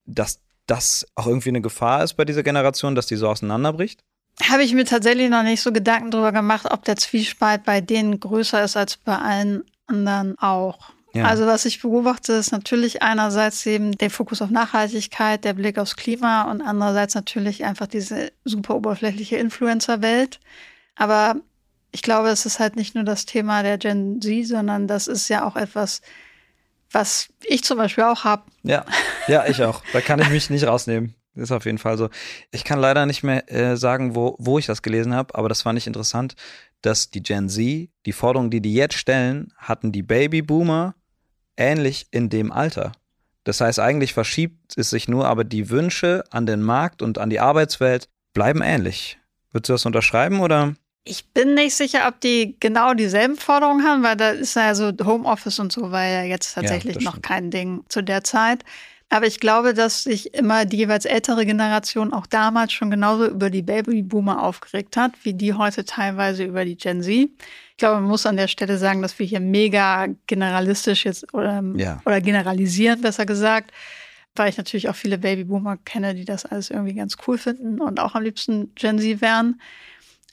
Dass 0.06 0.42
das 0.68 1.08
auch 1.16 1.28
irgendwie 1.28 1.50
eine 1.50 1.62
Gefahr 1.62 2.04
ist 2.04 2.16
bei 2.16 2.26
dieser 2.26 2.44
Generation, 2.44 2.96
dass 2.96 3.06
die 3.06 3.16
so 3.16 3.30
auseinanderbricht? 3.30 4.04
habe 4.42 4.64
ich 4.64 4.74
mir 4.74 4.86
tatsächlich 4.86 5.30
noch 5.30 5.44
nicht 5.44 5.62
so 5.62 5.72
Gedanken 5.72 6.12
darüber 6.12 6.32
gemacht, 6.32 6.66
ob 6.72 6.84
der 6.86 6.96
Zwiespalt 6.96 7.64
bei 7.64 7.82
denen 7.82 8.20
größer 8.20 8.64
ist 8.64 8.76
als 8.76 8.98
bei 8.98 9.16
allen 9.16 9.64
anderen 9.86 10.38
auch. 10.40 10.93
Ja. 11.14 11.26
Also 11.26 11.46
was 11.46 11.66
ich 11.66 11.82
beobachte, 11.82 12.34
ist 12.34 12.52
natürlich 12.52 13.04
einerseits 13.04 13.66
eben 13.68 13.92
der 13.92 14.10
Fokus 14.10 14.42
auf 14.42 14.50
Nachhaltigkeit, 14.50 15.44
der 15.44 15.54
Blick 15.54 15.78
aufs 15.78 15.96
Klima 15.96 16.50
und 16.50 16.62
andererseits 16.62 17.14
natürlich 17.14 17.64
einfach 17.64 17.86
diese 17.86 18.32
super 18.44 18.76
oberflächliche 18.76 19.38
Influencer-Welt. 19.38 20.40
Aber 20.96 21.36
ich 21.92 22.02
glaube, 22.02 22.30
es 22.30 22.48
ist 22.48 22.60
halt 22.60 22.76
nicht 22.76 22.96
nur 22.96 23.04
das 23.04 23.28
Thema 23.28 23.62
der 23.62 23.78
Gen 23.78 24.22
Z, 24.22 24.48
sondern 24.48 24.88
das 24.88 25.08
ist 25.08 25.30
ja 25.30 25.46
auch 25.46 25.56
etwas, 25.56 26.02
was 26.92 27.28
ich 27.44 27.64
zum 27.64 27.78
Beispiel 27.78 28.06
auch 28.06 28.24
habe. 28.24 28.44
Ja, 28.64 28.84
ja, 29.28 29.46
ich 29.48 29.62
auch. 29.64 29.84
Da 29.94 30.02
kann 30.02 30.20
ich 30.20 30.30
mich 30.30 30.50
nicht 30.50 30.66
rausnehmen. 30.66 31.14
Ist 31.36 31.52
auf 31.52 31.66
jeden 31.66 31.80
Fall 31.80 31.98
so. 31.98 32.10
Ich 32.52 32.64
kann 32.64 32.80
leider 32.80 33.06
nicht 33.06 33.24
mehr 33.24 33.52
äh, 33.52 33.78
sagen, 33.78 34.16
wo, 34.16 34.36
wo 34.40 34.58
ich 34.60 34.66
das 34.66 34.82
gelesen 34.82 35.14
habe, 35.14 35.36
aber 35.36 35.50
das 35.50 35.64
fand 35.64 35.78
ich 35.78 35.88
interessant, 35.88 36.36
dass 36.82 37.10
die 37.10 37.24
Gen 37.24 37.50
Z, 37.50 37.90
die 38.06 38.12
Forderungen, 38.12 38.52
die 38.52 38.62
die 38.62 38.74
jetzt 38.74 38.98
stellen, 38.98 39.52
hatten 39.58 39.92
die 39.92 40.04
Babyboomer 40.04 40.96
ähnlich 41.58 42.08
in 42.12 42.30
dem 42.30 42.52
Alter. 42.52 42.94
Das 43.44 43.60
heißt, 43.60 43.80
eigentlich 43.80 44.14
verschiebt 44.14 44.78
es 44.78 44.90
sich 44.90 45.08
nur, 45.08 45.28
aber 45.28 45.44
die 45.44 45.70
Wünsche 45.70 46.24
an 46.32 46.46
den 46.46 46.62
Markt 46.62 47.02
und 47.02 47.18
an 47.18 47.30
die 47.30 47.40
Arbeitswelt 47.40 48.08
bleiben 48.34 48.62
ähnlich. 48.62 49.18
Würdest 49.52 49.70
du 49.70 49.74
das 49.74 49.86
unterschreiben 49.86 50.40
oder? 50.40 50.74
Ich 51.06 51.34
bin 51.34 51.54
nicht 51.54 51.76
sicher, 51.76 52.08
ob 52.08 52.22
die 52.22 52.56
genau 52.60 52.94
dieselben 52.94 53.36
Forderungen 53.36 53.86
haben, 53.86 54.04
weil 54.04 54.16
da 54.16 54.30
ist 54.30 54.56
ja 54.56 54.74
so 54.74 54.92
Homeoffice 55.04 55.60
und 55.60 55.72
so 55.72 55.92
war 55.92 56.06
ja 56.06 56.24
jetzt 56.24 56.54
tatsächlich 56.54 56.96
ja, 56.96 57.02
noch 57.02 57.22
kein 57.22 57.52
Ding 57.52 57.84
zu 57.90 58.02
der 58.02 58.24
Zeit. 58.24 58.64
Aber 59.14 59.28
ich 59.28 59.40
glaube, 59.40 59.76
dass 59.76 60.06
sich 60.06 60.34
immer 60.34 60.66
die 60.66 60.78
jeweils 60.78 61.06
ältere 61.06 61.46
Generation 61.46 62.14
auch 62.14 62.26
damals 62.26 62.74
schon 62.74 62.90
genauso 62.90 63.28
über 63.28 63.52
die 63.52 63.62
Babyboomer 63.62 64.42
aufgeregt 64.42 64.98
hat, 64.98 65.12
wie 65.22 65.36
die 65.36 65.54
heute 65.54 65.86
teilweise 65.86 66.44
über 66.44 66.66
die 66.66 66.76
Gen 66.76 67.04
Z. 67.04 67.12
Ich 67.12 67.78
glaube, 67.78 68.02
man 68.02 68.10
muss 68.10 68.26
an 68.26 68.38
der 68.38 68.48
Stelle 68.48 68.80
sagen, 68.80 69.04
dass 69.04 69.20
wir 69.20 69.28
hier 69.28 69.40
mega 69.40 70.08
generalistisch 70.26 71.06
jetzt 71.06 71.32
oder, 71.32 71.64
ja. 71.76 72.02
oder 72.08 72.22
generalisieren, 72.22 73.02
besser 73.02 73.28
gesagt, 73.28 73.72
weil 74.36 74.50
ich 74.50 74.58
natürlich 74.58 74.90
auch 74.90 74.96
viele 74.96 75.20
Babyboomer 75.20 75.78
kenne, 75.78 76.16
die 76.16 76.26
das 76.26 76.48
alles 76.48 76.72
irgendwie 76.72 76.96
ganz 76.96 77.18
cool 77.28 77.38
finden 77.38 77.82
und 77.82 78.00
auch 78.00 78.16
am 78.16 78.24
liebsten 78.24 78.74
Gen 78.74 78.98
Z 78.98 79.22
wären. 79.22 79.62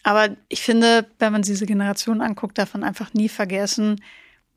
Aber 0.05 0.31
ich 0.49 0.63
finde, 0.63 1.05
wenn 1.19 1.33
man 1.35 1.43
diese 1.43 1.67
Generation 1.67 2.23
anguckt, 2.23 2.57
darf 2.57 2.73
man 2.73 2.85
einfach 2.85 3.13
nie 3.13 3.29
vergessen, 3.29 4.01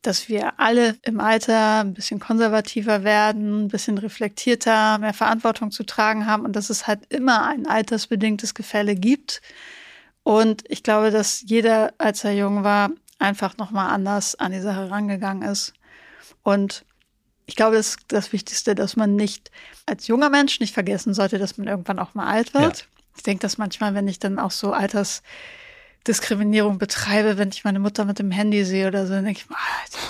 dass 0.03 0.29
wir 0.29 0.59
alle 0.59 0.97
im 1.01 1.19
Alter 1.19 1.79
ein 1.79 1.93
bisschen 1.93 2.19
konservativer 2.19 3.03
werden, 3.03 3.65
ein 3.65 3.67
bisschen 3.69 3.97
reflektierter, 3.97 4.99
mehr 4.99 5.13
Verantwortung 5.13 5.71
zu 5.71 5.83
tragen 5.83 6.27
haben 6.27 6.45
und 6.45 6.55
dass 6.55 6.69
es 6.69 6.87
halt 6.87 7.11
immer 7.11 7.47
ein 7.47 7.65
altersbedingtes 7.65 8.53
Gefälle 8.53 8.95
gibt. 8.95 9.41
Und 10.23 10.63
ich 10.69 10.83
glaube, 10.83 11.11
dass 11.11 11.41
jeder, 11.41 11.93
als 11.97 12.23
er 12.23 12.33
jung 12.33 12.63
war, 12.63 12.91
einfach 13.19 13.57
nochmal 13.57 13.89
anders 13.89 14.35
an 14.35 14.51
die 14.51 14.61
Sache 14.61 14.89
rangegangen 14.89 15.49
ist. 15.49 15.73
Und 16.43 16.85
ich 17.45 17.55
glaube, 17.55 17.75
das 17.75 17.89
ist 17.89 17.99
das 18.09 18.33
Wichtigste, 18.33 18.75
dass 18.75 18.95
man 18.95 19.15
nicht 19.15 19.51
als 19.85 20.07
junger 20.07 20.29
Mensch 20.29 20.59
nicht 20.59 20.73
vergessen 20.73 21.13
sollte, 21.13 21.39
dass 21.39 21.57
man 21.57 21.67
irgendwann 21.67 21.99
auch 21.99 22.13
mal 22.13 22.27
alt 22.27 22.53
wird. 22.53 22.79
Ja. 22.79 22.85
Ich 23.15 23.23
denke, 23.23 23.41
dass 23.41 23.57
manchmal, 23.57 23.93
wenn 23.93 24.07
ich 24.07 24.19
dann 24.19 24.39
auch 24.39 24.51
so 24.51 24.71
Alters 24.73 25.23
Diskriminierung 26.07 26.77
betreibe, 26.77 27.37
wenn 27.37 27.49
ich 27.49 27.63
meine 27.63 27.79
Mutter 27.79 28.05
mit 28.05 28.19
dem 28.19 28.31
Handy 28.31 28.65
sehe 28.65 28.87
oder 28.87 29.07
so, 29.07 29.13
dann 29.13 29.25
denke 29.25 29.41
ich 29.43 29.49
mir, 29.49 29.55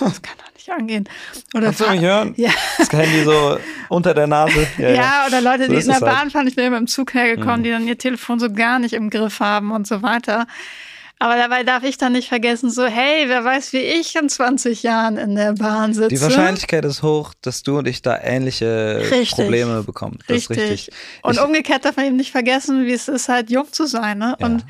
das 0.00 0.22
kann 0.22 0.36
doch 0.38 0.54
nicht 0.54 0.70
angehen. 0.70 1.08
Oder 1.54 1.66
Kannst 1.66 1.80
du 1.80 1.90
mich 1.90 2.00
hören? 2.00 2.34
Ja. 2.36 2.50
Das 2.78 2.90
Handy 2.90 3.22
so 3.24 3.58
unter 3.88 4.14
der 4.14 4.26
Nase. 4.26 4.66
Ja, 4.78 4.88
ja. 4.88 4.94
ja 4.94 5.24
oder 5.28 5.40
Leute, 5.40 5.66
so 5.66 5.72
die 5.72 5.80
in 5.80 5.86
der 5.86 6.00
Bahn 6.00 6.16
halt. 6.16 6.32
fahren, 6.32 6.46
ich 6.46 6.56
bin 6.56 6.64
immer 6.64 6.78
im 6.78 6.86
Zug 6.86 7.14
hergekommen, 7.14 7.60
mhm. 7.60 7.64
die 7.64 7.70
dann 7.70 7.86
ihr 7.86 7.98
Telefon 7.98 8.40
so 8.40 8.50
gar 8.50 8.78
nicht 8.78 8.94
im 8.94 9.10
Griff 9.10 9.40
haben 9.40 9.70
und 9.70 9.86
so 9.86 10.02
weiter. 10.02 10.46
Aber 11.20 11.36
dabei 11.36 11.62
darf 11.62 11.84
ich 11.84 11.96
dann 11.96 12.12
nicht 12.12 12.28
vergessen, 12.28 12.70
so, 12.70 12.84
hey, 12.84 13.28
wer 13.28 13.44
weiß, 13.44 13.72
wie 13.72 13.78
ich 13.78 14.16
in 14.16 14.28
20 14.28 14.82
Jahren 14.82 15.16
in 15.16 15.36
der 15.36 15.54
Bahn 15.54 15.94
sitze. 15.94 16.08
Die 16.08 16.20
Wahrscheinlichkeit 16.20 16.84
ist 16.84 17.02
hoch, 17.02 17.32
dass 17.40 17.62
du 17.62 17.78
und 17.78 17.88
ich 17.88 18.02
da 18.02 18.20
ähnliche 18.20 18.98
richtig. 19.10 19.30
Probleme 19.30 19.84
bekommen. 19.84 20.18
Das 20.26 20.50
richtig. 20.50 20.58
Richtig. 20.70 20.94
Und 21.22 21.36
ich, 21.36 21.40
umgekehrt 21.40 21.84
darf 21.84 21.96
man 21.96 22.06
eben 22.06 22.16
nicht 22.16 22.32
vergessen, 22.32 22.84
wie 22.84 22.92
es 22.92 23.08
ist, 23.08 23.28
halt 23.28 23.48
jung 23.48 23.72
zu 23.72 23.86
sein. 23.86 24.18
Ne? 24.18 24.36
Ja. 24.38 24.46
Und 24.46 24.64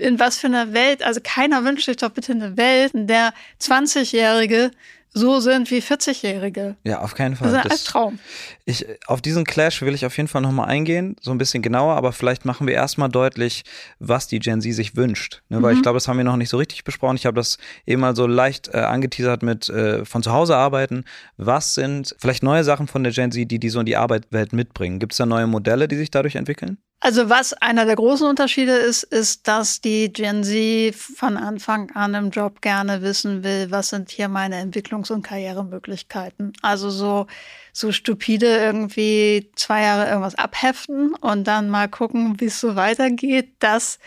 in 0.00 0.18
was 0.18 0.38
für 0.38 0.46
einer 0.46 0.72
Welt, 0.72 1.02
also 1.02 1.20
keiner 1.22 1.64
wünscht 1.64 1.86
sich 1.86 1.98
doch 1.98 2.10
bitte 2.10 2.32
eine 2.32 2.56
Welt, 2.56 2.94
in 2.94 3.06
der 3.06 3.32
20-Jährige 3.60 4.70
so 5.12 5.40
sind 5.40 5.70
wie 5.70 5.80
40-Jährige. 5.80 6.76
Ja, 6.84 7.00
auf 7.00 7.14
keinen 7.14 7.34
Fall. 7.34 7.52
Das 7.52 7.64
ist 7.64 7.88
ein 7.88 7.92
Traum. 7.92 8.18
Ich, 8.64 8.86
auf 9.06 9.20
diesen 9.20 9.44
Clash 9.44 9.82
will 9.82 9.94
ich 9.94 10.06
auf 10.06 10.16
jeden 10.16 10.28
Fall 10.28 10.40
nochmal 10.40 10.68
eingehen, 10.68 11.16
so 11.20 11.32
ein 11.32 11.38
bisschen 11.38 11.62
genauer, 11.62 11.94
aber 11.94 12.12
vielleicht 12.12 12.44
machen 12.44 12.66
wir 12.66 12.74
erstmal 12.74 13.08
deutlich, 13.08 13.64
was 13.98 14.28
die 14.28 14.38
Gen 14.38 14.60
Z 14.60 14.72
sich 14.72 14.94
wünscht. 14.96 15.42
Ne, 15.48 15.60
weil 15.62 15.72
mhm. 15.72 15.78
ich 15.78 15.82
glaube, 15.82 15.96
das 15.96 16.06
haben 16.06 16.16
wir 16.16 16.24
noch 16.24 16.36
nicht 16.36 16.48
so 16.48 16.58
richtig 16.58 16.84
besprochen. 16.84 17.16
Ich 17.16 17.26
habe 17.26 17.34
das 17.34 17.58
eben 17.86 18.00
mal 18.00 18.14
so 18.14 18.26
leicht 18.26 18.68
äh, 18.72 18.78
angeteasert 18.78 19.42
mit 19.42 19.68
äh, 19.68 20.04
von 20.04 20.22
zu 20.22 20.32
Hause 20.32 20.56
arbeiten. 20.56 21.04
Was 21.36 21.74
sind 21.74 22.14
vielleicht 22.18 22.44
neue 22.44 22.62
Sachen 22.62 22.86
von 22.86 23.02
der 23.02 23.12
Gen 23.12 23.32
Z, 23.32 23.50
die 23.50 23.58
die 23.58 23.68
so 23.68 23.80
in 23.80 23.86
die 23.86 23.96
Arbeitswelt 23.96 24.52
mitbringen? 24.52 25.00
Gibt 25.00 25.12
es 25.12 25.18
da 25.18 25.26
neue 25.26 25.48
Modelle, 25.48 25.88
die 25.88 25.96
sich 25.96 26.12
dadurch 26.12 26.36
entwickeln? 26.36 26.78
Also 27.02 27.30
was 27.30 27.54
einer 27.54 27.86
der 27.86 27.96
großen 27.96 28.26
Unterschiede 28.26 28.72
ist, 28.72 29.04
ist, 29.04 29.48
dass 29.48 29.80
die 29.80 30.12
Gen 30.12 30.44
Z 30.44 30.94
von 30.94 31.38
Anfang 31.38 31.90
an 31.92 32.12
im 32.12 32.28
Job 32.28 32.60
gerne 32.60 33.00
wissen 33.00 33.42
will, 33.42 33.70
was 33.70 33.88
sind 33.88 34.10
hier 34.10 34.28
meine 34.28 34.62
Entwicklungs- 34.62 35.10
und 35.10 35.22
Karrieremöglichkeiten. 35.22 36.52
Also 36.60 36.90
so, 36.90 37.26
so 37.72 37.90
stupide 37.90 38.58
irgendwie 38.58 39.50
zwei 39.56 39.82
Jahre 39.82 40.08
irgendwas 40.08 40.34
abheften 40.34 41.14
und 41.14 41.44
dann 41.44 41.70
mal 41.70 41.88
gucken, 41.88 42.38
wie 42.38 42.46
es 42.46 42.60
so 42.60 42.76
weitergeht, 42.76 43.48
das 43.60 43.98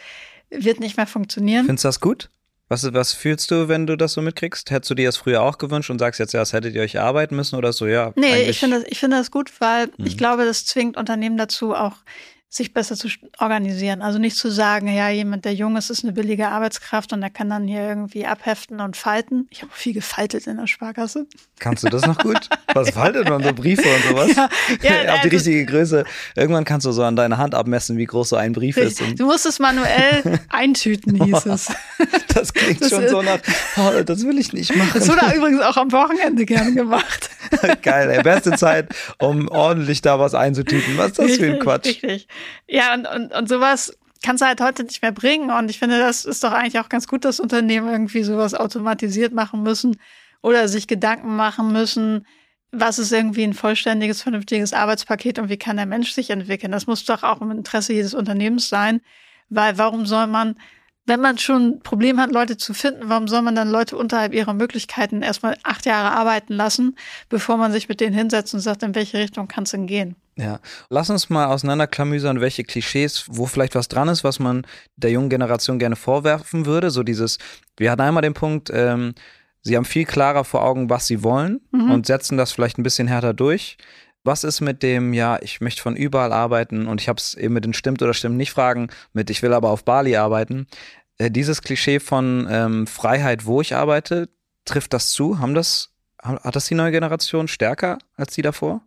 wird 0.51 0.79
nicht 0.79 0.95
mehr 0.95 1.07
funktionieren. 1.07 1.65
Findest 1.65 1.85
du 1.85 1.87
das 1.87 1.99
gut? 1.99 2.29
Was, 2.69 2.91
was 2.93 3.13
fühlst 3.13 3.51
du, 3.51 3.67
wenn 3.67 3.87
du 3.87 3.95
das 3.97 4.13
so 4.13 4.21
mitkriegst? 4.21 4.71
Hättest 4.71 4.89
du 4.91 4.95
dir 4.95 5.07
das 5.07 5.17
früher 5.17 5.41
auch 5.41 5.57
gewünscht 5.57 5.89
und 5.89 5.99
sagst 5.99 6.19
jetzt, 6.19 6.33
ja, 6.33 6.39
das 6.39 6.53
hättet 6.53 6.75
ihr 6.75 6.81
euch 6.81 6.99
arbeiten 6.99 7.35
müssen 7.35 7.55
oder 7.55 7.73
so? 7.73 7.87
Ja. 7.87 8.13
Nee, 8.15 8.49
ich 8.49 8.59
finde 8.59 8.79
das, 8.79 8.87
ich 8.89 8.99
finde 8.99 9.17
das 9.17 9.31
gut, 9.31 9.51
weil 9.59 9.87
mhm. 9.97 10.05
ich 10.05 10.17
glaube, 10.17 10.45
das 10.45 10.65
zwingt 10.65 10.95
Unternehmen 10.95 11.37
dazu, 11.37 11.75
auch 11.75 11.97
sich 12.55 12.71
besser 12.71 12.95
zu 12.95 13.07
organisieren. 13.39 14.03
Also 14.03 14.19
nicht 14.19 14.37
zu 14.37 14.51
sagen, 14.51 14.87
ja, 14.87 15.09
jemand, 15.09 15.43
der 15.43 15.55
jung 15.55 15.75
ist, 15.75 15.89
ist 15.89 16.03
eine 16.03 16.13
billige 16.13 16.49
Arbeitskraft 16.49 17.11
und 17.11 17.21
der 17.21 17.31
kann 17.31 17.49
dann 17.49 17.67
hier 17.67 17.81
irgendwie 17.81 18.27
abheften 18.27 18.79
und 18.79 18.95
falten. 18.95 19.47
Ich 19.49 19.63
habe 19.63 19.71
viel 19.73 19.93
gefaltet 19.93 20.45
in 20.45 20.57
der 20.57 20.67
Sparkasse. 20.67 21.25
Kannst 21.57 21.83
du 21.83 21.89
das 21.89 22.05
noch 22.05 22.19
gut? 22.19 22.49
Was 22.75 22.91
faltet 22.91 23.27
man 23.27 23.43
so 23.43 23.53
Briefe 23.53 23.81
und 23.81 24.03
sowas? 24.03 24.35
Ja, 24.35 25.03
ja, 25.03 25.13
Auf 25.15 25.21
die 25.21 25.29
richtige 25.29 25.65
Größe. 25.65 26.03
Irgendwann 26.35 26.63
kannst 26.63 26.85
du 26.85 26.91
so 26.91 27.01
an 27.03 27.15
deiner 27.15 27.39
Hand 27.39 27.55
abmessen, 27.55 27.97
wie 27.97 28.05
groß 28.05 28.29
so 28.29 28.35
ein 28.35 28.53
Brief 28.53 28.77
ist. 28.77 29.01
du 29.01 29.25
musst 29.25 29.47
es 29.47 29.57
manuell 29.57 30.39
eintüten, 30.49 31.23
hieß 31.23 31.47
es. 31.47 31.71
Das 32.35 32.53
klingt 32.53 32.81
das 32.81 32.89
schon 32.89 33.07
so 33.07 33.23
nach, 33.23 33.39
oh, 33.77 34.03
das 34.03 34.23
will 34.27 34.37
ich 34.37 34.53
nicht 34.53 34.75
machen. 34.75 34.91
Das 34.93 35.09
wurde 35.09 35.35
übrigens 35.35 35.61
auch 35.61 35.77
am 35.77 35.91
Wochenende 35.91 36.45
gerne 36.45 36.71
gemacht. 36.73 37.31
Geil, 37.81 38.09
ey. 38.09 38.23
Beste 38.23 38.51
Zeit, 38.51 38.93
um 39.19 39.47
ordentlich 39.47 40.01
da 40.01 40.19
was 40.19 40.35
einzutüten. 40.35 40.97
Was 40.97 41.11
ist 41.11 41.19
das 41.19 41.31
für 41.37 41.45
ein 41.45 41.59
Quatsch? 41.59 41.87
Richtig. 41.87 42.27
Ja, 42.67 42.93
und, 42.93 43.05
und, 43.07 43.33
und 43.33 43.49
sowas 43.49 43.97
kannst 44.23 44.41
du 44.41 44.47
halt 44.47 44.61
heute 44.61 44.83
nicht 44.83 45.01
mehr 45.01 45.11
bringen. 45.11 45.51
Und 45.51 45.69
ich 45.69 45.79
finde, 45.79 45.99
das 45.99 46.25
ist 46.25 46.43
doch 46.43 46.51
eigentlich 46.51 46.79
auch 46.79 46.89
ganz 46.89 47.07
gut, 47.07 47.25
dass 47.25 47.39
Unternehmen 47.39 47.89
irgendwie 47.89 48.23
sowas 48.23 48.53
automatisiert 48.53 49.33
machen 49.33 49.63
müssen 49.63 49.97
oder 50.41 50.67
sich 50.67 50.87
Gedanken 50.87 51.35
machen 51.35 51.71
müssen, 51.71 52.25
was 52.71 52.99
ist 52.99 53.11
irgendwie 53.11 53.43
ein 53.43 53.53
vollständiges, 53.53 54.23
vernünftiges 54.23 54.73
Arbeitspaket 54.73 55.39
und 55.39 55.49
wie 55.49 55.57
kann 55.57 55.77
der 55.77 55.85
Mensch 55.85 56.11
sich 56.11 56.31
entwickeln. 56.31 56.71
Das 56.71 56.87
muss 56.87 57.05
doch 57.05 57.23
auch 57.23 57.41
im 57.41 57.51
Interesse 57.51 57.93
jedes 57.93 58.13
Unternehmens 58.13 58.69
sein, 58.69 59.01
weil 59.49 59.77
warum 59.77 60.05
soll 60.05 60.27
man 60.27 60.55
wenn 61.05 61.19
man 61.19 61.37
schon 61.37 61.67
ein 61.67 61.79
Problem 61.79 62.19
hat, 62.19 62.31
Leute 62.31 62.57
zu 62.57 62.73
finden, 62.73 63.09
warum 63.09 63.27
soll 63.27 63.41
man 63.41 63.55
dann 63.55 63.69
Leute 63.69 63.97
unterhalb 63.97 64.33
ihrer 64.33 64.53
Möglichkeiten 64.53 65.21
erstmal 65.21 65.57
acht 65.63 65.85
Jahre 65.85 66.15
arbeiten 66.15 66.53
lassen, 66.53 66.95
bevor 67.29 67.57
man 67.57 67.71
sich 67.71 67.89
mit 67.89 67.99
denen 67.99 68.15
hinsetzt 68.15 68.53
und 68.53 68.61
sagt, 68.61 68.83
in 68.83 68.95
welche 68.95 69.17
Richtung 69.17 69.47
kann 69.47 69.65
es 69.65 69.71
denn 69.71 69.87
gehen? 69.87 70.15
Ja, 70.35 70.59
lass 70.89 71.09
uns 71.11 71.29
mal 71.29 71.45
auseinanderklamüsern, 71.45 72.41
welche 72.41 72.63
Klischees, 72.63 73.25
wo 73.27 73.45
vielleicht 73.45 73.75
was 73.75 73.87
dran 73.87 74.07
ist, 74.07 74.23
was 74.23 74.39
man 74.39 74.65
der 74.95 75.11
jungen 75.11 75.29
Generation 75.29 75.77
gerne 75.77 75.95
vorwerfen 75.95 76.65
würde. 76.65 76.89
So 76.89 77.03
dieses, 77.03 77.37
wir 77.77 77.91
hatten 77.91 78.01
einmal 78.01 78.23
den 78.23 78.33
Punkt, 78.33 78.71
ähm, 78.73 79.13
sie 79.61 79.77
haben 79.77 79.85
viel 79.85 80.05
klarer 80.05 80.43
vor 80.43 80.63
Augen, 80.63 80.89
was 80.89 81.05
sie 81.05 81.23
wollen 81.23 81.61
mhm. 81.71 81.91
und 81.91 82.07
setzen 82.07 82.37
das 82.37 82.51
vielleicht 82.51 82.79
ein 82.79 82.83
bisschen 82.83 83.07
härter 83.07 83.33
durch. 83.33 83.77
Was 84.23 84.43
ist 84.43 84.61
mit 84.61 84.81
dem, 84.81 85.13
ja, 85.13 85.37
ich 85.41 85.61
möchte 85.61 85.81
von 85.81 85.95
überall 85.95 86.31
arbeiten 86.31 86.87
und 86.87 86.99
ich 86.99 87.09
habe 87.09 87.17
es 87.17 87.35
eben 87.35 87.53
mit 87.53 87.65
den 87.65 87.73
stimmt 87.73 88.01
oder 88.01 88.13
stimmt 88.13 88.37
nicht 88.37 88.51
Fragen, 88.51 88.87
mit 89.11 89.29
ich 89.29 89.43
will 89.43 89.53
aber 89.53 89.69
auf 89.69 89.83
Bali 89.83 90.15
arbeiten. 90.15 90.65
Äh, 91.17 91.29
dieses 91.29 91.61
Klischee 91.61 91.99
von 91.99 92.47
ähm, 92.49 92.87
Freiheit, 92.87 93.45
wo 93.45 93.61
ich 93.61 93.75
arbeite, 93.75 94.29
trifft 94.65 94.93
das 94.93 95.11
zu? 95.11 95.39
Haben 95.39 95.53
das, 95.53 95.91
hat 96.19 96.55
das 96.55 96.65
die 96.65 96.75
neue 96.75 96.91
Generation 96.91 97.47
stärker 97.47 97.99
als 98.15 98.33
die 98.33 98.41
davor? 98.41 98.81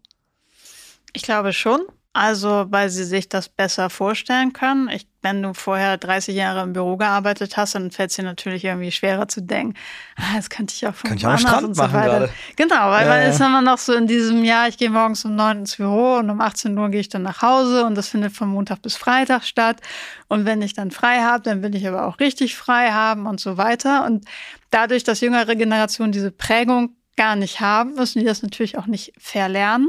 Ich 1.16 1.22
glaube 1.22 1.54
schon. 1.54 1.80
Also, 2.12 2.66
weil 2.68 2.90
sie 2.90 3.04
sich 3.04 3.28
das 3.28 3.48
besser 3.48 3.88
vorstellen 3.90 4.52
können. 4.52 4.88
Ich, 4.88 5.06
wenn 5.22 5.42
du 5.42 5.54
vorher 5.54 5.96
30 5.96 6.34
Jahre 6.34 6.62
im 6.62 6.74
Büro 6.74 6.98
gearbeitet 6.98 7.56
hast, 7.56 7.74
dann 7.74 7.90
fällt 7.90 8.10
es 8.10 8.16
dir 8.16 8.22
natürlich 8.22 8.64
irgendwie 8.64 8.90
schwerer 8.90 9.26
zu 9.26 9.40
denken, 9.40 9.74
ah, 10.16 10.36
das 10.36 10.50
könnte 10.50 10.74
ich 10.74 10.86
auch 10.86 10.94
von 10.94 11.08
Kann 11.10 11.18
ich 11.18 11.26
auch 11.26 11.62
und 11.62 11.74
so 11.74 11.82
weiter. 11.82 11.90
Gerade. 11.90 12.30
Genau, 12.56 12.90
weil 12.90 13.06
ja, 13.06 13.08
man 13.08 13.22
ja. 13.22 13.28
ist 13.28 13.40
immer 13.40 13.62
noch 13.62 13.78
so 13.78 13.94
in 13.94 14.06
diesem 14.06 14.44
Jahr, 14.44 14.68
ich 14.68 14.76
gehe 14.76 14.90
morgens 14.90 15.24
um 15.24 15.34
9 15.34 15.60
ins 15.60 15.76
Büro 15.76 16.16
und 16.16 16.28
um 16.28 16.40
18 16.40 16.76
Uhr 16.76 16.90
gehe 16.90 17.00
ich 17.00 17.08
dann 17.08 17.22
nach 17.22 17.40
Hause 17.40 17.86
und 17.86 17.94
das 17.94 18.08
findet 18.08 18.34
von 18.34 18.48
Montag 18.48 18.82
bis 18.82 18.96
Freitag 18.96 19.44
statt. 19.44 19.80
Und 20.28 20.44
wenn 20.44 20.60
ich 20.60 20.74
dann 20.74 20.90
frei 20.90 21.20
habe, 21.20 21.42
dann 21.42 21.62
will 21.62 21.74
ich 21.74 21.88
aber 21.88 22.06
auch 22.06 22.20
richtig 22.20 22.56
frei 22.56 22.92
haben 22.92 23.26
und 23.26 23.40
so 23.40 23.56
weiter. 23.56 24.04
Und 24.04 24.26
dadurch, 24.70 25.04
dass 25.04 25.22
jüngere 25.22 25.54
Generationen 25.54 26.12
diese 26.12 26.30
Prägung 26.30 26.96
gar 27.16 27.36
nicht 27.36 27.60
haben, 27.60 27.94
müssen 27.94 28.20
die 28.20 28.24
das 28.26 28.42
natürlich 28.42 28.76
auch 28.76 28.86
nicht 28.86 29.12
verlernen 29.18 29.88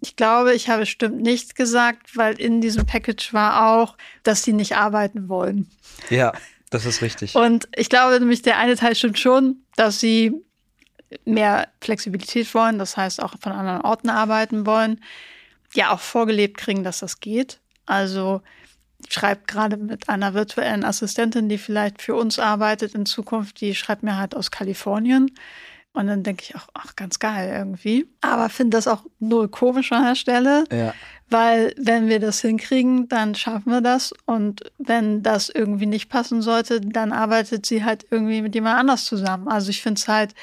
ich 0.00 0.16
glaube, 0.16 0.54
ich 0.54 0.68
habe 0.68 0.86
stimmt 0.86 1.22
nicht 1.22 1.54
gesagt, 1.54 2.16
weil 2.16 2.38
in 2.40 2.60
diesem 2.60 2.86
Package 2.86 3.32
war 3.32 3.74
auch, 3.74 3.96
dass 4.22 4.42
sie 4.42 4.52
nicht 4.52 4.76
arbeiten 4.76 5.28
wollen. 5.28 5.70
Ja, 6.10 6.32
das 6.70 6.84
ist 6.84 7.02
richtig. 7.02 7.34
Und 7.34 7.68
ich 7.74 7.88
glaube 7.88 8.18
nämlich, 8.18 8.42
der 8.42 8.58
eine 8.58 8.76
Teil 8.76 8.94
stimmt 8.94 9.18
schon, 9.18 9.56
dass 9.76 10.00
sie 10.00 10.32
mehr 11.24 11.68
Flexibilität 11.80 12.52
wollen, 12.54 12.78
das 12.78 12.96
heißt 12.96 13.22
auch 13.22 13.34
von 13.40 13.52
anderen 13.52 13.82
Orten 13.82 14.10
arbeiten 14.10 14.66
wollen, 14.66 15.00
ja 15.74 15.92
auch 15.92 16.00
vorgelebt 16.00 16.58
kriegen, 16.58 16.84
dass 16.84 16.98
das 16.98 17.20
geht. 17.20 17.60
Also 17.86 18.42
ich 19.06 19.14
schreibe 19.14 19.42
gerade 19.46 19.76
mit 19.76 20.08
einer 20.08 20.34
virtuellen 20.34 20.84
Assistentin, 20.84 21.48
die 21.48 21.58
vielleicht 21.58 22.02
für 22.02 22.14
uns 22.14 22.38
arbeitet 22.38 22.94
in 22.94 23.06
Zukunft, 23.06 23.60
die 23.60 23.74
schreibt 23.74 24.02
mir 24.02 24.16
halt 24.16 24.34
aus 24.34 24.50
Kalifornien. 24.50 25.30
Und 25.96 26.08
dann 26.08 26.22
denke 26.22 26.44
ich 26.46 26.54
auch, 26.54 26.68
ach, 26.74 26.94
ganz 26.94 27.18
geil 27.18 27.50
irgendwie. 27.56 28.06
Aber 28.20 28.50
finde 28.50 28.76
das 28.76 28.86
auch 28.86 29.02
null 29.18 29.48
komisch 29.48 29.92
an 29.92 30.04
der 30.04 30.14
Stelle. 30.14 30.64
Ja. 30.70 30.92
Weil 31.30 31.74
wenn 31.78 32.08
wir 32.08 32.20
das 32.20 32.42
hinkriegen, 32.42 33.08
dann 33.08 33.34
schaffen 33.34 33.72
wir 33.72 33.80
das. 33.80 34.12
Und 34.26 34.70
wenn 34.76 35.22
das 35.22 35.48
irgendwie 35.48 35.86
nicht 35.86 36.10
passen 36.10 36.42
sollte, 36.42 36.82
dann 36.82 37.12
arbeitet 37.12 37.64
sie 37.64 37.82
halt 37.82 38.06
irgendwie 38.10 38.42
mit 38.42 38.54
jemand 38.54 38.78
anders 38.78 39.06
zusammen. 39.06 39.48
Also 39.48 39.70
ich 39.70 39.80
finde 39.80 39.98
es 39.98 40.06
halt, 40.06 40.34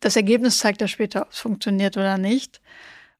das 0.00 0.16
Ergebnis 0.16 0.58
zeigt 0.58 0.80
ja 0.80 0.88
später, 0.88 1.20
ob 1.20 1.32
es 1.32 1.38
funktioniert 1.38 1.98
oder 1.98 2.16
nicht. 2.16 2.62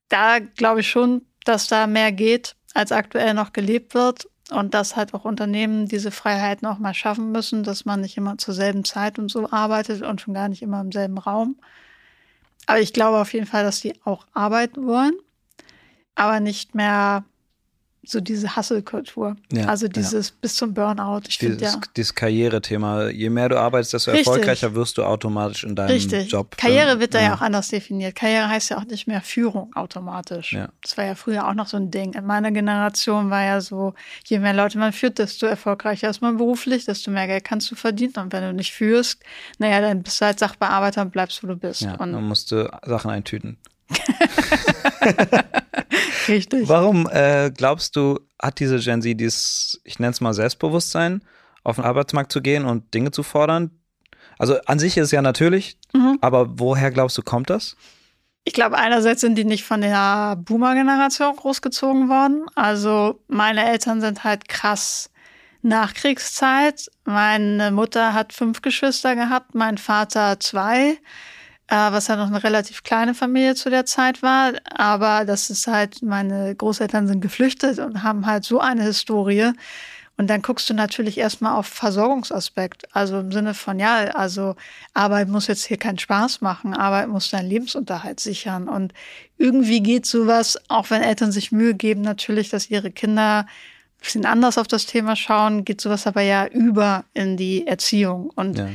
Da 0.07 0.39
glaube 0.39 0.79
ich 0.79 0.89
schon, 0.89 1.21
dass 1.45 1.67
da 1.67 1.85
mehr 1.85 2.11
geht, 2.11 2.55
als 2.73 2.91
aktuell 2.91 3.35
noch 3.35 3.53
gelebt 3.53 3.93
wird. 3.93 4.27
Und 4.51 4.73
dass 4.73 4.95
halt 4.95 5.13
auch 5.13 5.25
Unternehmen 5.25 5.87
diese 5.87 6.11
Freiheiten 6.11 6.67
auch 6.67 6.79
mal 6.79 6.93
schaffen 6.95 7.31
müssen, 7.31 7.63
dass 7.63 7.85
man 7.85 8.01
nicht 8.01 8.17
immer 8.17 8.37
zur 8.37 8.53
selben 8.53 8.83
Zeit 8.83 9.19
und 9.19 9.29
so 9.29 9.49
arbeitet 9.49 10.01
und 10.01 10.21
schon 10.21 10.33
gar 10.33 10.49
nicht 10.49 10.61
immer 10.61 10.81
im 10.81 10.91
selben 10.91 11.19
Raum. 11.19 11.57
Aber 12.65 12.79
ich 12.79 12.93
glaube 12.93 13.19
auf 13.19 13.33
jeden 13.33 13.45
Fall, 13.45 13.63
dass 13.63 13.81
die 13.81 13.93
auch 14.05 14.25
arbeiten 14.33 14.85
wollen, 14.85 15.13
aber 16.15 16.39
nicht 16.39 16.75
mehr 16.75 17.23
so 18.09 18.21
diese 18.21 18.55
Hustle-Kultur. 18.55 19.35
Ja, 19.51 19.65
also 19.65 19.87
dieses 19.87 20.29
ja. 20.29 20.35
bis 20.41 20.55
zum 20.55 20.73
Burnout. 20.73 21.21
Ich 21.27 21.37
dieses, 21.37 21.61
ja. 21.61 21.79
dieses 21.95 22.15
Karrierethema. 22.15 23.09
Je 23.09 23.29
mehr 23.29 23.49
du 23.49 23.59
arbeitest, 23.59 23.93
desto 23.93 24.11
Richtig. 24.11 24.27
erfolgreicher 24.27 24.73
wirst 24.75 24.97
du 24.97 25.03
automatisch 25.03 25.63
in 25.63 25.75
deinem 25.75 25.91
Richtig. 25.91 26.31
Job. 26.31 26.57
Karriere 26.57 26.99
wird 26.99 27.13
da 27.13 27.21
ja. 27.21 27.35
auch 27.35 27.41
anders 27.41 27.67
definiert. 27.67 28.15
Karriere 28.15 28.49
heißt 28.49 28.71
ja 28.71 28.77
auch 28.77 28.85
nicht 28.85 29.07
mehr 29.07 29.21
Führung 29.21 29.75
automatisch. 29.75 30.57
Das 30.81 30.97
war 30.97 31.05
ja 31.05 31.15
früher 31.15 31.47
auch 31.47 31.53
noch 31.53 31.67
so 31.67 31.77
ein 31.77 31.91
Ding. 31.91 32.13
In 32.13 32.25
meiner 32.25 32.51
Generation 32.51 33.29
war 33.29 33.43
ja 33.43 33.61
so, 33.61 33.93
je 34.25 34.39
mehr 34.39 34.53
Leute 34.53 34.77
man 34.77 34.93
führt, 34.93 35.19
desto 35.19 35.45
erfolgreicher 35.45 36.09
ist 36.09 36.21
man 36.21 36.37
beruflich, 36.37 36.85
desto 36.85 37.11
mehr 37.11 37.27
Geld 37.27 37.43
kannst 37.43 37.69
du 37.71 37.75
verdienen. 37.75 38.13
Und 38.17 38.33
wenn 38.33 38.43
du 38.43 38.53
nicht 38.53 38.73
führst, 38.73 39.21
naja, 39.57 39.81
dann 39.81 40.03
bist 40.03 40.19
du 40.21 40.25
halt 40.25 40.39
Sachbearbeiter 40.39 41.01
und 41.01 41.11
bleibst, 41.11 41.43
wo 41.43 41.47
du 41.47 41.55
bist. 41.55 41.81
Ja, 41.81 41.95
und 41.95 42.13
dann 42.13 42.23
musst 42.23 42.51
du 42.51 42.69
Sachen 42.85 43.11
eintüten. 43.11 43.57
Richtig. 46.27 46.67
Warum 46.67 47.07
äh, 47.11 47.51
glaubst 47.55 47.95
du, 47.95 48.19
hat 48.41 48.59
diese 48.59 48.79
Gen 48.79 49.01
Z 49.01 49.19
dieses, 49.19 49.81
ich 49.83 49.99
nenne 49.99 50.11
es 50.11 50.21
mal 50.21 50.33
Selbstbewusstsein, 50.33 51.21
auf 51.63 51.75
den 51.75 51.85
Arbeitsmarkt 51.85 52.31
zu 52.31 52.41
gehen 52.41 52.65
und 52.65 52.93
Dinge 52.93 53.11
zu 53.11 53.23
fordern? 53.23 53.71
Also 54.37 54.59
an 54.65 54.79
sich 54.79 54.97
ist 54.97 55.05
es 55.05 55.11
ja 55.11 55.21
natürlich, 55.21 55.77
mhm. 55.93 56.17
aber 56.21 56.59
woher 56.59 56.91
glaubst 56.91 57.17
du, 57.17 57.21
kommt 57.21 57.49
das? 57.49 57.75
Ich 58.45 58.53
glaube, 58.53 58.77
einerseits 58.77 59.21
sind 59.21 59.35
die 59.35 59.43
nicht 59.43 59.63
von 59.63 59.81
der 59.81 60.37
Boomer-Generation 60.37 61.35
großgezogen 61.35 62.09
worden. 62.09 62.45
Also 62.55 63.21
meine 63.27 63.69
Eltern 63.69 64.01
sind 64.01 64.23
halt 64.23 64.47
krass 64.47 65.11
Nachkriegszeit. 65.61 66.89
Meine 67.03 67.71
Mutter 67.71 68.13
hat 68.13 68.33
fünf 68.33 68.61
Geschwister 68.61 69.15
gehabt, 69.15 69.55
mein 69.55 69.77
Vater 69.77 70.39
zwei 70.39 70.97
äh, 71.69 71.91
was 71.91 72.09
halt 72.09 72.19
noch 72.19 72.27
eine 72.27 72.43
relativ 72.43 72.83
kleine 72.83 73.13
Familie 73.13 73.55
zu 73.55 73.69
der 73.69 73.85
Zeit 73.85 74.21
war. 74.23 74.53
Aber 74.75 75.25
das 75.25 75.49
ist 75.49 75.67
halt, 75.67 76.01
meine 76.01 76.55
Großeltern 76.55 77.07
sind 77.07 77.21
geflüchtet 77.21 77.79
und 77.79 78.03
haben 78.03 78.25
halt 78.25 78.43
so 78.43 78.59
eine 78.59 78.83
Historie. 78.83 79.51
Und 80.17 80.27
dann 80.27 80.41
guckst 80.41 80.69
du 80.69 80.73
natürlich 80.73 81.17
erstmal 81.17 81.53
auf 81.53 81.67
Versorgungsaspekt. 81.67 82.93
Also 82.93 83.19
im 83.19 83.31
Sinne 83.31 83.53
von, 83.53 83.79
ja, 83.79 83.99
also 84.15 84.55
Arbeit 84.93 85.29
muss 85.29 85.47
jetzt 85.47 85.63
hier 85.63 85.77
keinen 85.77 85.99
Spaß 85.99 86.41
machen, 86.41 86.73
Arbeit 86.73 87.07
muss 87.07 87.29
deinen 87.29 87.47
Lebensunterhalt 87.47 88.19
sichern. 88.19 88.67
Und 88.67 88.93
irgendwie 89.37 89.81
geht 89.81 90.05
sowas, 90.05 90.59
auch 90.67 90.89
wenn 90.89 91.03
Eltern 91.03 91.31
sich 91.31 91.53
Mühe 91.53 91.73
geben, 91.73 92.01
natürlich, 92.01 92.49
dass 92.49 92.69
ihre 92.69 92.91
Kinder 92.91 93.45
ein 93.45 94.01
bisschen 94.01 94.25
anders 94.25 94.57
auf 94.57 94.67
das 94.67 94.87
Thema 94.87 95.15
schauen, 95.15 95.63
geht 95.63 95.79
sowas 95.79 96.05
aber 96.05 96.21
ja 96.21 96.47
über 96.47 97.05
in 97.13 97.37
die 97.37 97.65
Erziehung. 97.65 98.29
Und 98.35 98.57
ja. 98.57 98.67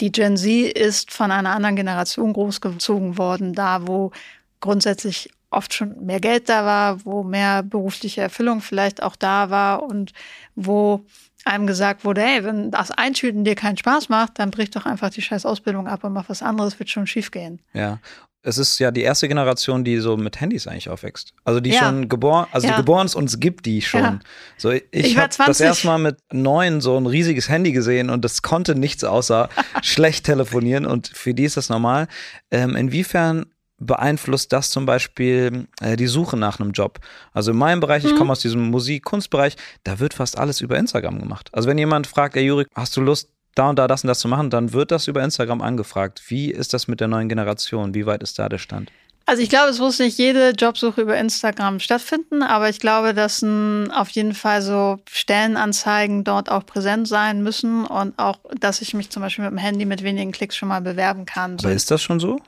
Die 0.00 0.12
Gen 0.12 0.36
Z 0.36 0.72
ist 0.72 1.12
von 1.12 1.30
einer 1.30 1.50
anderen 1.50 1.76
Generation 1.76 2.32
großgezogen 2.32 3.18
worden, 3.18 3.52
da 3.52 3.86
wo 3.86 4.12
grundsätzlich 4.60 5.30
oft 5.50 5.74
schon 5.74 6.04
mehr 6.04 6.20
Geld 6.20 6.48
da 6.48 6.64
war, 6.64 7.04
wo 7.04 7.22
mehr 7.22 7.62
berufliche 7.62 8.20
Erfüllung 8.20 8.60
vielleicht 8.60 9.02
auch 9.02 9.16
da 9.16 9.50
war 9.50 9.82
und 9.82 10.12
wo 10.54 11.04
einem 11.44 11.66
gesagt 11.66 12.04
wurde, 12.04 12.20
hey, 12.20 12.44
wenn 12.44 12.70
das 12.70 12.90
Eintüten 12.90 13.44
dir 13.44 13.54
keinen 13.54 13.76
Spaß 13.76 14.08
macht, 14.08 14.38
dann 14.38 14.50
brich 14.50 14.70
doch 14.70 14.86
einfach 14.86 15.10
die 15.10 15.22
scheiß 15.22 15.46
Ausbildung 15.46 15.88
ab 15.88 16.04
und 16.04 16.12
mach 16.12 16.28
was 16.28 16.42
anderes, 16.42 16.78
wird 16.78 16.90
schon 16.90 17.06
schief 17.06 17.30
gehen. 17.30 17.60
Ja. 17.72 17.98
Es 18.42 18.56
ist 18.56 18.78
ja 18.78 18.90
die 18.90 19.02
erste 19.02 19.28
Generation, 19.28 19.84
die 19.84 19.98
so 19.98 20.16
mit 20.16 20.40
Handys 20.40 20.66
eigentlich 20.66 20.88
aufwächst. 20.88 21.34
Also 21.44 21.60
die 21.60 21.70
ja. 21.70 21.80
schon 21.80 22.08
geboren, 22.08 22.46
also 22.52 22.66
ja. 22.66 22.76
geboren 22.76 23.06
ist 23.06 23.14
und 23.14 23.28
es 23.28 23.38
gibt 23.38 23.66
die 23.66 23.82
schon. 23.82 24.00
Ja. 24.00 24.18
So, 24.56 24.70
ich, 24.70 24.84
ich 24.92 25.16
habe 25.18 25.28
das 25.46 25.60
erste 25.60 25.86
Mal 25.86 25.98
mit 25.98 26.16
neun 26.32 26.80
so 26.80 26.96
ein 26.96 27.06
riesiges 27.06 27.48
Handy 27.48 27.72
gesehen 27.72 28.08
und 28.08 28.24
das 28.24 28.42
konnte 28.42 28.74
nichts 28.74 29.04
außer 29.04 29.48
schlecht 29.82 30.24
telefonieren 30.24 30.86
und 30.86 31.08
für 31.08 31.34
die 31.34 31.44
ist 31.44 31.56
das 31.56 31.68
normal. 31.68 32.08
Ähm, 32.50 32.76
inwiefern 32.76 33.46
beeinflusst 33.80 34.52
das 34.52 34.70
zum 34.70 34.86
Beispiel 34.86 35.66
äh, 35.80 35.96
die 35.96 36.06
Suche 36.06 36.36
nach 36.36 36.60
einem 36.60 36.72
Job. 36.72 37.00
Also 37.32 37.50
in 37.50 37.56
meinem 37.56 37.80
Bereich, 37.80 38.04
mhm. 38.04 38.10
ich 38.10 38.16
komme 38.16 38.32
aus 38.32 38.40
diesem 38.40 38.70
Musik-Kunstbereich, 38.70 39.56
da 39.84 39.98
wird 39.98 40.14
fast 40.14 40.38
alles 40.38 40.60
über 40.60 40.78
Instagram 40.78 41.18
gemacht. 41.18 41.48
Also 41.52 41.68
wenn 41.68 41.78
jemand 41.78 42.06
fragt, 42.06 42.36
ey 42.36 42.44
Juri, 42.44 42.66
hast 42.74 42.96
du 42.96 43.00
Lust, 43.00 43.30
da 43.60 43.68
und 43.68 43.78
da 43.78 43.86
das 43.86 44.02
und 44.02 44.08
das 44.08 44.20
zu 44.20 44.28
machen, 44.28 44.48
dann 44.48 44.72
wird 44.72 44.90
das 44.90 45.06
über 45.06 45.22
Instagram 45.22 45.60
angefragt. 45.60 46.22
Wie 46.28 46.50
ist 46.50 46.72
das 46.72 46.88
mit 46.88 47.00
der 47.00 47.08
neuen 47.08 47.28
Generation? 47.28 47.94
Wie 47.94 48.06
weit 48.06 48.22
ist 48.22 48.38
da 48.38 48.48
der 48.48 48.58
Stand? 48.58 48.90
Also 49.26 49.42
ich 49.42 49.50
glaube, 49.50 49.68
es 49.68 49.78
muss 49.78 49.98
nicht 49.98 50.18
jede 50.18 50.50
Jobsuche 50.50 51.02
über 51.02 51.16
Instagram 51.16 51.78
stattfinden, 51.78 52.42
aber 52.42 52.70
ich 52.70 52.80
glaube, 52.80 53.12
dass 53.12 53.42
n, 53.42 53.90
auf 53.92 54.08
jeden 54.10 54.34
Fall 54.34 54.62
so 54.62 54.98
Stellenanzeigen 55.08 56.24
dort 56.24 56.50
auch 56.50 56.64
präsent 56.64 57.06
sein 57.06 57.42
müssen 57.42 57.84
und 57.84 58.18
auch, 58.18 58.38
dass 58.58 58.80
ich 58.80 58.94
mich 58.94 59.10
zum 59.10 59.22
Beispiel 59.22 59.44
mit 59.44 59.52
dem 59.52 59.58
Handy 59.58 59.84
mit 59.84 60.02
wenigen 60.02 60.32
Klicks 60.32 60.56
schon 60.56 60.68
mal 60.68 60.80
bewerben 60.80 61.26
kann. 61.26 61.56
Aber 61.60 61.70
ist 61.70 61.90
das 61.90 62.02
schon 62.02 62.18
so? 62.18 62.40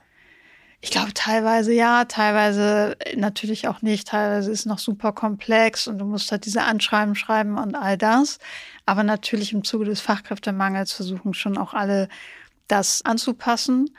Ich 0.83 0.91
glaube 0.91 1.13
teilweise 1.13 1.71
ja, 1.71 2.03
teilweise 2.03 2.97
natürlich 3.15 3.69
auch 3.69 3.81
nicht. 3.81 4.09
Teilweise 4.09 4.51
ist 4.51 4.65
noch 4.65 4.79
super 4.79 5.13
komplex 5.13 5.87
und 5.87 5.97
du 5.97 6.03
musst 6.03 6.29
halt 6.29 6.43
diese 6.45 6.63
Anschreiben 6.63 7.15
schreiben 7.15 7.57
und 7.57 7.73
all 7.75 7.97
das. 7.97 8.37
Aber 8.85 9.03
natürlich 9.03 9.53
im 9.53 9.63
Zuge 9.63 9.85
des 9.85 10.01
Fachkräftemangels 10.01 10.91
versuchen 10.91 11.33
schon 11.33 11.57
auch 11.57 11.73
alle 11.73 12.09
das 12.67 13.01
anzupassen. 13.05 13.95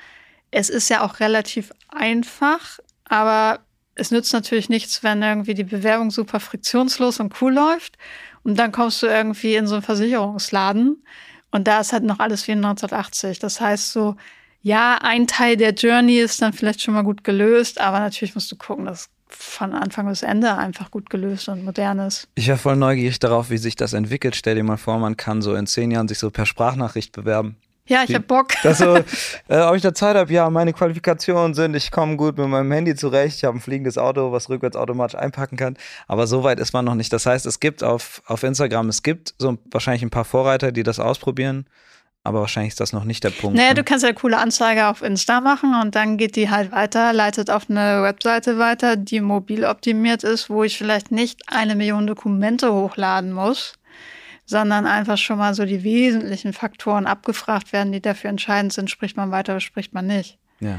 Es 0.51 0.69
ist 0.69 0.91
ja 0.91 1.03
auch 1.03 1.21
relativ 1.21 1.73
einfach, 1.89 2.81
aber 3.05 3.61
es 3.95 4.11
nützt 4.11 4.35
natürlich 4.35 4.69
nichts, 4.69 5.03
wenn 5.03 5.23
irgendwie 5.23 5.55
die 5.55 5.65
Bewerbung 5.65 6.11
super 6.11 6.39
friktionslos 6.39 7.19
und 7.19 7.41
cool 7.41 7.55
läuft 7.55 7.97
und 8.43 8.59
dann 8.59 8.73
kommst 8.73 9.03
du 9.03 9.07
irgendwie 9.07 9.55
in 9.55 9.67
so 9.67 9.77
einen 9.77 9.83
Versicherungsladen 9.83 11.03
und 11.51 11.67
da 11.67 11.81
ist 11.81 11.95
halt 11.95 12.05
noch 12.05 12.19
alles 12.19 12.47
wie 12.47 12.53
in 12.53 12.63
1980. 12.63 13.39
Das 13.39 13.59
heißt 13.59 13.91
so, 13.91 14.17
ja, 14.65 14.99
ein 15.03 15.27
Teil 15.27 15.59
der 15.59 15.75
Journey 15.75 16.19
ist 16.19 16.41
dann 16.41 16.55
vielleicht 16.55 16.81
schon 16.81 16.95
mal 16.95 17.05
gut 17.05 17.23
gelöst, 17.23 17.79
aber 17.79 18.01
natürlich 18.01 18.35
musst 18.35 18.51
du 18.51 18.57
gucken, 18.57 18.87
dass 18.87 19.11
von 19.29 19.75
Anfang 19.75 20.09
bis 20.09 20.23
Ende 20.23 20.57
einfach 20.57 20.91
gut 20.91 21.11
gelöst 21.11 21.51
und 21.51 21.65
modern 21.65 21.99
ist. 21.99 22.29
Ich 22.35 22.49
wäre 22.49 22.57
voll 22.57 22.77
neugierig 22.77 23.19
darauf, 23.19 23.51
wie 23.51 23.59
sich 23.59 23.77
das 23.77 23.93
entwickelt. 23.93 24.37
Stell 24.37 24.55
dir 24.55 24.65
mal 24.65 24.79
vor, 24.79 24.99
man 24.99 25.19
kann 25.19 25.43
so 25.43 25.55
in 25.55 25.67
zehn 25.67 25.91
Jahren 25.91 26.09
sich 26.09 26.19
so 26.19 26.31
per 26.31 26.47
Sprachnachricht 26.47 27.13
bewerben. 27.13 27.57
Ja, 27.87 28.05
ich 28.09 28.15
hab 28.15 28.27
Bock. 28.27 28.55
Das 28.63 28.79
so, 28.79 28.97
äh, 29.49 29.61
ob 29.61 29.77
ich 29.77 29.83
da 29.83 29.93
Zeit 29.93 30.17
habe, 30.17 30.33
ja, 30.33 30.49
meine 30.49 30.73
Qualifikationen 30.73 31.53
sind, 31.53 31.75
ich 31.75 31.91
komme 31.91 32.17
gut 32.17 32.39
mit 32.39 32.49
meinem 32.49 32.73
Handy 32.73 32.95
zurecht, 32.95 33.37
ich 33.37 33.45
habe 33.45 33.59
ein 33.59 33.61
fliegendes 33.61 33.99
Auto, 33.99 34.33
was 34.33 34.49
rückwärts 34.49 34.79
automatisch 34.79 35.19
einpacken 35.19 35.59
kann. 35.59 35.77
Aber 36.09 36.27
so 36.27 36.43
weit 36.43 36.59
ist 36.59 36.73
man 36.73 36.87
noch 36.87 36.95
nicht. 36.95 37.13
Das 37.13 37.27
heißt, 37.27 37.45
es 37.45 37.61
gibt 37.61 37.85
auf, 37.85 38.23
auf 38.25 38.43
Instagram, 38.43 38.89
es 38.89 39.03
gibt 39.03 39.35
so 39.39 39.59
wahrscheinlich 39.71 40.03
ein 40.03 40.11
paar 40.11 40.25
Vorreiter, 40.25 40.73
die 40.73 40.85
das 40.85 40.99
ausprobieren. 40.99 41.67
Aber 42.27 42.41
wahrscheinlich 42.41 42.71
ist 42.71 42.81
das 42.81 42.95
noch 42.95 43.05
nicht 43.05 43.23
der 43.23 43.31
Punkt. 43.31 43.55
Naja, 43.55 43.69
ne? 43.69 43.75
du 43.75 43.85
kannst 43.85 44.03
ja 44.03 44.09
eine 44.09 44.17
coole 44.17 44.39
Anzeige 44.39 44.89
auf 44.89 45.03
Insta 45.03 45.43
machen 45.43 45.75
und 45.81 45.95
dann 45.95 46.17
geht 46.17 46.37
die 46.37 46.49
halt 46.49 46.73
weiter, 46.73 47.13
leitet 47.13 47.51
auf 47.51 47.69
eine 47.69 48.03
Webseite 48.03 48.59
weiter, 48.59 48.97
die 48.97 49.21
mobil 49.21 49.67
optimiert 49.67 50.25
ist, 50.25 50.49
wo 50.49 50.65
ich 50.65 50.79
vielleicht 50.79 51.13
nicht 51.13 51.43
eine 51.49 51.77
Million 51.77 52.07
Dokumente 52.07 52.73
hochladen 52.73 53.31
muss, 53.31 53.75
sondern 54.47 54.87
einfach 54.87 55.19
schon 55.19 55.37
mal 55.37 55.53
so 55.53 55.67
die 55.67 55.85
wesentlichen 55.85 56.55
Faktoren 56.55 57.07
abgefragt 57.07 57.75
werden, 57.75 57.93
die 57.93 58.01
dafür 58.01 58.31
entscheidend 58.31 58.73
sind. 58.73 58.91
Spricht 58.91 59.19
man 59.19 59.31
weiter 59.31 59.53
oder 59.53 59.61
spricht 59.61 59.93
man 59.93 60.07
nicht? 60.07 60.39
Ja. 60.61 60.79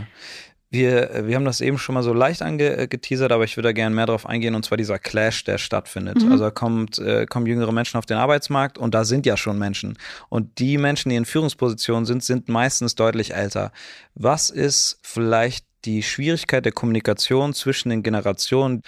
Wir, 0.76 1.12
äh, 1.12 1.28
wir 1.28 1.36
haben 1.36 1.46
das 1.46 1.62
eben 1.62 1.78
schon 1.78 1.96
mal 1.96 2.04
so 2.04 2.14
leicht 2.14 2.42
angeteasert, 2.42 3.32
aber 3.32 3.46
ich 3.46 3.56
würde 3.56 3.70
da 3.70 3.74
gerne 3.74 3.96
mehr 3.96 4.06
drauf 4.06 4.26
eingehen, 4.26 4.56
und 4.56 4.66
zwar 4.66 4.78
dieser 4.78 5.00
Clash, 5.00 5.46
der 5.46 5.58
stattfindet. 5.58 6.22
Mhm. 6.22 6.32
Also 6.32 6.52
kommt, 6.52 7.00
äh, 7.00 7.26
kommen 7.26 7.46
jüngere 7.46 7.72
Menschen 7.72 7.98
auf 7.98 8.06
den 8.06 8.18
Arbeitsmarkt 8.18 8.78
und 8.78 8.94
da 8.94 9.06
sind 9.06 9.26
ja 9.26 9.38
schon 9.38 9.58
Menschen. 9.58 9.98
Und 10.30 10.60
die 10.60 10.78
Menschen, 10.78 11.10
die 11.10 11.16
in 11.16 11.26
Führungspositionen 11.26 12.06
sind, 12.06 12.24
sind 12.24 12.50
meistens 12.50 12.96
deutlich 12.96 13.34
älter. 13.34 13.72
Was 14.16 14.50
ist 14.50 15.00
vielleicht 15.02 15.66
die 15.86 16.04
Schwierigkeit 16.04 16.66
der 16.66 16.74
Kommunikation 16.74 17.54
zwischen 17.54 17.90
den 17.90 18.04
Generationen? 18.04 18.82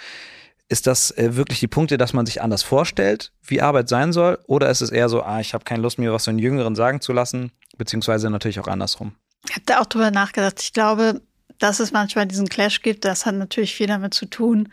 Ist 0.68 0.86
das 0.86 1.10
äh, 1.12 1.36
wirklich 1.36 1.60
die 1.60 1.68
Punkte, 1.68 1.96
dass 1.96 2.12
man 2.12 2.26
sich 2.26 2.42
anders 2.42 2.62
vorstellt, 2.62 3.32
wie 3.42 3.62
Arbeit 3.62 3.88
sein 3.88 4.12
soll? 4.12 4.38
Oder 4.46 4.68
ist 4.68 4.82
es 4.82 4.90
eher 4.90 5.08
so, 5.08 5.22
ah, 5.22 5.40
ich 5.40 5.54
habe 5.54 5.64
keine 5.64 5.82
Lust, 5.82 5.98
mir 5.98 6.12
was 6.12 6.26
von 6.26 6.38
Jüngeren 6.38 6.74
sagen 6.74 7.00
zu 7.00 7.14
lassen, 7.14 7.50
beziehungsweise 7.78 8.28
natürlich 8.28 8.60
auch 8.60 8.68
andersrum? 8.68 9.12
Ich 9.48 9.54
habe 9.54 9.62
da 9.64 9.80
auch 9.80 9.86
drüber 9.86 10.10
nachgedacht. 10.10 10.60
Ich 10.60 10.74
glaube, 10.74 11.22
dass 11.58 11.80
es 11.80 11.92
manchmal 11.92 12.26
diesen 12.26 12.48
Clash 12.48 12.82
gibt, 12.82 13.04
das 13.04 13.26
hat 13.26 13.34
natürlich 13.34 13.74
viel 13.74 13.86
damit 13.86 14.14
zu 14.14 14.26
tun, 14.26 14.70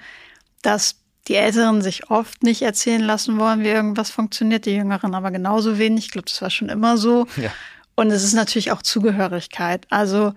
dass 0.61 0.95
die 1.27 1.35
Älteren 1.35 1.81
sich 1.81 2.11
oft 2.11 2.43
nicht 2.43 2.61
erzählen 2.61 3.01
lassen 3.01 3.39
wollen, 3.39 3.61
wie 3.61 3.69
irgendwas 3.69 4.11
funktioniert, 4.11 4.65
die 4.65 4.75
Jüngeren 4.75 5.15
aber 5.15 5.31
genauso 5.31 5.79
wenig. 5.79 6.05
Ich 6.05 6.11
glaube, 6.11 6.27
das 6.29 6.41
war 6.41 6.51
schon 6.51 6.69
immer 6.69 6.97
so. 6.97 7.25
Ja. 7.37 7.51
Und 7.95 8.11
es 8.11 8.23
ist 8.23 8.33
natürlich 8.33 8.71
auch 8.71 8.81
Zugehörigkeit. 8.81 9.87
Also 9.89 10.33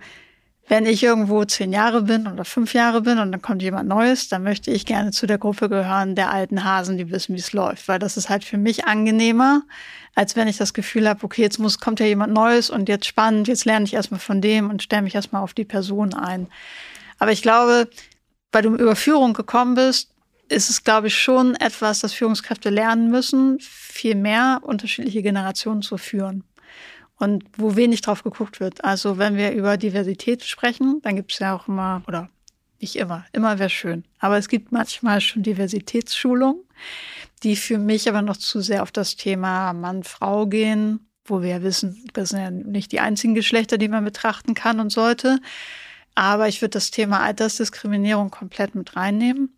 wenn 0.69 0.85
ich 0.85 1.01
irgendwo 1.01 1.43
zehn 1.45 1.73
Jahre 1.73 2.03
bin 2.03 2.27
oder 2.27 2.45
fünf 2.45 2.75
Jahre 2.75 3.01
bin 3.01 3.17
und 3.17 3.31
dann 3.31 3.41
kommt 3.41 3.63
jemand 3.63 3.89
Neues, 3.89 4.29
dann 4.29 4.43
möchte 4.43 4.69
ich 4.69 4.85
gerne 4.85 5.09
zu 5.09 5.25
der 5.25 5.39
Gruppe 5.39 5.67
gehören 5.67 6.13
der 6.13 6.31
alten 6.31 6.63
Hasen, 6.63 6.95
die 6.95 7.09
wissen, 7.09 7.33
wie 7.33 7.39
es 7.39 7.53
läuft. 7.53 7.87
Weil 7.87 7.97
das 7.97 8.17
ist 8.17 8.29
halt 8.29 8.43
für 8.43 8.57
mich 8.57 8.85
angenehmer, 8.85 9.63
als 10.13 10.35
wenn 10.35 10.47
ich 10.47 10.57
das 10.57 10.75
Gefühl 10.75 11.09
habe, 11.09 11.23
okay, 11.23 11.41
jetzt 11.41 11.57
muss, 11.57 11.79
kommt 11.79 11.99
ja 11.99 12.05
jemand 12.05 12.33
Neues 12.33 12.69
und 12.69 12.87
jetzt 12.87 13.07
spannend, 13.07 13.47
jetzt 13.47 13.65
lerne 13.65 13.85
ich 13.85 13.95
erstmal 13.95 14.19
von 14.19 14.41
dem 14.41 14.69
und 14.69 14.83
stelle 14.83 15.01
mich 15.01 15.15
erstmal 15.15 15.41
auf 15.41 15.55
die 15.55 15.65
Person 15.65 16.13
ein. 16.13 16.47
Aber 17.17 17.31
ich 17.31 17.41
glaube, 17.41 17.89
weil 18.51 18.61
du 18.61 18.75
über 18.75 18.95
Führung 18.95 19.33
gekommen 19.33 19.73
bist, 19.73 20.11
ist 20.49 20.69
es, 20.69 20.83
glaube 20.83 21.07
ich, 21.07 21.17
schon 21.17 21.55
etwas, 21.55 21.99
das 21.99 22.13
Führungskräfte 22.13 22.69
lernen 22.69 23.09
müssen, 23.09 23.57
viel 23.59 24.15
mehr 24.15 24.59
unterschiedliche 24.61 25.23
Generationen 25.23 25.81
zu 25.81 25.97
führen 25.97 26.43
und 27.19 27.43
wo 27.57 27.75
wenig 27.75 28.01
drauf 28.01 28.23
geguckt 28.23 28.59
wird. 28.59 28.83
Also 28.83 29.17
wenn 29.17 29.35
wir 29.35 29.51
über 29.51 29.77
Diversität 29.77 30.43
sprechen, 30.43 31.01
dann 31.03 31.15
gibt 31.15 31.31
es 31.31 31.39
ja 31.39 31.55
auch 31.55 31.67
immer, 31.67 32.01
oder 32.07 32.29
nicht 32.81 32.95
immer, 32.95 33.25
immer 33.33 33.59
wäre 33.59 33.69
schön, 33.69 34.05
aber 34.19 34.37
es 34.37 34.47
gibt 34.47 34.71
manchmal 34.71 35.21
schon 35.21 35.43
Diversitätsschulungen, 35.43 36.63
die 37.43 37.55
für 37.55 37.77
mich 37.77 38.09
aber 38.09 38.21
noch 38.21 38.37
zu 38.37 38.61
sehr 38.61 38.83
auf 38.83 38.91
das 38.91 39.15
Thema 39.17 39.73
Mann-Frau 39.73 40.47
gehen, 40.47 41.07
wo 41.25 41.41
wir 41.41 41.49
ja 41.49 41.63
wissen, 41.63 42.07
das 42.13 42.29
sind 42.29 42.39
ja 42.39 42.49
nicht 42.49 42.91
die 42.91 43.01
einzigen 43.01 43.35
Geschlechter, 43.35 43.77
die 43.77 43.89
man 43.89 44.03
betrachten 44.03 44.55
kann 44.55 44.79
und 44.79 44.89
sollte. 44.89 45.39
Aber 46.15 46.47
ich 46.47 46.61
würde 46.61 46.71
das 46.71 46.89
Thema 46.89 47.19
Altersdiskriminierung 47.19 48.31
komplett 48.31 48.75
mit 48.75 48.95
reinnehmen 48.95 49.53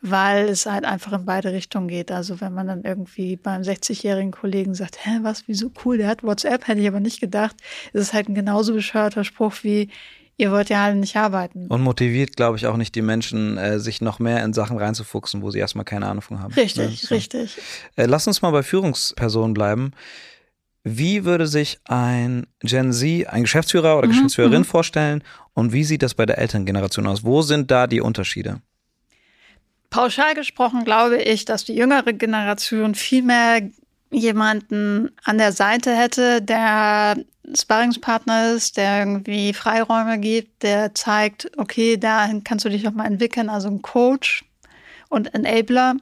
weil 0.00 0.48
es 0.48 0.66
halt 0.66 0.84
einfach 0.84 1.12
in 1.12 1.26
beide 1.26 1.52
Richtungen 1.52 1.88
geht. 1.88 2.10
Also 2.10 2.40
wenn 2.40 2.54
man 2.54 2.66
dann 2.66 2.84
irgendwie 2.84 3.36
beim 3.36 3.62
60-jährigen 3.62 4.32
Kollegen 4.32 4.74
sagt, 4.74 5.04
hä, 5.04 5.18
was, 5.22 5.44
wieso 5.46 5.70
cool, 5.84 5.98
der 5.98 6.08
hat 6.08 6.22
WhatsApp, 6.22 6.66
hätte 6.66 6.80
ich 6.80 6.88
aber 6.88 7.00
nicht 7.00 7.20
gedacht, 7.20 7.56
ist 7.92 8.02
es 8.02 8.12
halt 8.12 8.28
ein 8.28 8.34
genauso 8.34 8.72
bescheuerter 8.72 9.24
Spruch 9.24 9.54
wie, 9.62 9.90
ihr 10.38 10.50
wollt 10.50 10.70
ja 10.70 10.84
alle 10.84 10.96
nicht 10.96 11.16
arbeiten. 11.16 11.66
Und 11.66 11.82
motiviert, 11.82 12.36
glaube 12.36 12.56
ich, 12.56 12.66
auch 12.66 12.78
nicht 12.78 12.94
die 12.94 13.02
Menschen, 13.02 13.58
äh, 13.58 13.78
sich 13.78 14.00
noch 14.00 14.18
mehr 14.18 14.42
in 14.42 14.54
Sachen 14.54 14.78
reinzufuchsen, 14.78 15.42
wo 15.42 15.50
sie 15.50 15.58
erstmal 15.58 15.84
keine 15.84 16.06
Ahnung 16.06 16.22
von 16.22 16.40
haben. 16.40 16.54
Richtig, 16.54 17.02
so. 17.02 17.14
richtig. 17.14 17.58
Äh, 17.96 18.06
lass 18.06 18.26
uns 18.26 18.40
mal 18.40 18.50
bei 18.50 18.62
Führungspersonen 18.62 19.52
bleiben. 19.52 19.92
Wie 20.82 21.26
würde 21.26 21.46
sich 21.46 21.78
ein 21.84 22.46
Gen 22.60 22.94
Z, 22.94 23.26
ein 23.28 23.42
Geschäftsführer 23.42 23.98
oder 23.98 24.06
mhm, 24.06 24.12
Geschäftsführerin 24.12 24.62
mhm. 24.62 24.64
vorstellen 24.64 25.22
und 25.52 25.74
wie 25.74 25.84
sieht 25.84 26.02
das 26.02 26.14
bei 26.14 26.24
der 26.24 26.38
Elterngeneration 26.38 27.06
aus? 27.06 27.22
Wo 27.22 27.42
sind 27.42 27.70
da 27.70 27.86
die 27.86 28.00
Unterschiede? 28.00 28.62
Pauschal 29.90 30.34
gesprochen 30.34 30.84
glaube 30.84 31.20
ich, 31.20 31.44
dass 31.44 31.64
die 31.64 31.74
jüngere 31.74 32.12
Generation 32.12 32.94
viel 32.94 33.22
mehr 33.22 33.62
jemanden 34.10 35.10
an 35.24 35.38
der 35.38 35.52
Seite 35.52 35.94
hätte, 35.94 36.42
der 36.42 37.16
Sparringspartner 37.54 38.52
ist, 38.52 38.76
der 38.76 39.00
irgendwie 39.00 39.52
Freiräume 39.52 40.18
gibt, 40.18 40.62
der 40.62 40.94
zeigt, 40.94 41.50
okay, 41.56 41.96
dahin 41.96 42.44
kannst 42.44 42.64
du 42.64 42.68
dich 42.68 42.86
auch 42.86 42.92
mal 42.92 43.06
entwickeln, 43.06 43.48
also 43.48 43.68
ein 43.68 43.82
Coach 43.82 44.44
und 45.08 45.34
Enabler. 45.34 45.96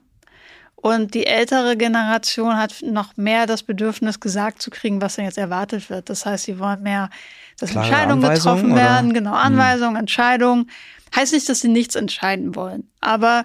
Und 0.80 1.14
die 1.14 1.26
ältere 1.26 1.76
Generation 1.76 2.56
hat 2.56 2.82
noch 2.82 3.16
mehr 3.16 3.46
das 3.46 3.64
Bedürfnis, 3.64 4.20
gesagt 4.20 4.62
zu 4.62 4.70
kriegen, 4.70 5.02
was 5.02 5.16
denn 5.16 5.24
jetzt 5.24 5.38
erwartet 5.38 5.90
wird. 5.90 6.08
Das 6.08 6.24
heißt, 6.24 6.44
sie 6.44 6.60
wollen 6.60 6.82
mehr, 6.82 7.10
dass 7.58 7.70
Klare 7.70 7.86
Entscheidungen 7.86 8.30
getroffen 8.30 8.76
werden, 8.76 9.10
oder? 9.10 9.14
genau, 9.14 9.32
hm. 9.32 9.38
Anweisungen, 9.38 9.96
hm. 9.96 10.00
Entscheidungen. 10.00 10.70
Heißt 11.16 11.32
nicht, 11.32 11.48
dass 11.48 11.60
sie 11.60 11.68
nichts 11.68 11.96
entscheiden 11.96 12.54
wollen. 12.54 12.88
Aber 13.00 13.44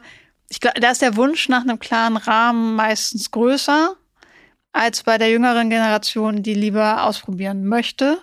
ich 0.54 0.60
glaube, 0.60 0.80
da 0.80 0.92
ist 0.92 1.02
der 1.02 1.16
Wunsch 1.16 1.50
nach 1.50 1.64
einem 1.64 1.80
klaren 1.80 2.16
Rahmen 2.16 2.76
meistens 2.76 3.32
größer 3.32 3.96
als 4.72 5.02
bei 5.02 5.18
der 5.18 5.32
jüngeren 5.32 5.72
Generation, 5.72 6.44
die 6.44 6.54
lieber 6.54 7.06
ausprobieren 7.06 7.66
möchte. 7.66 8.20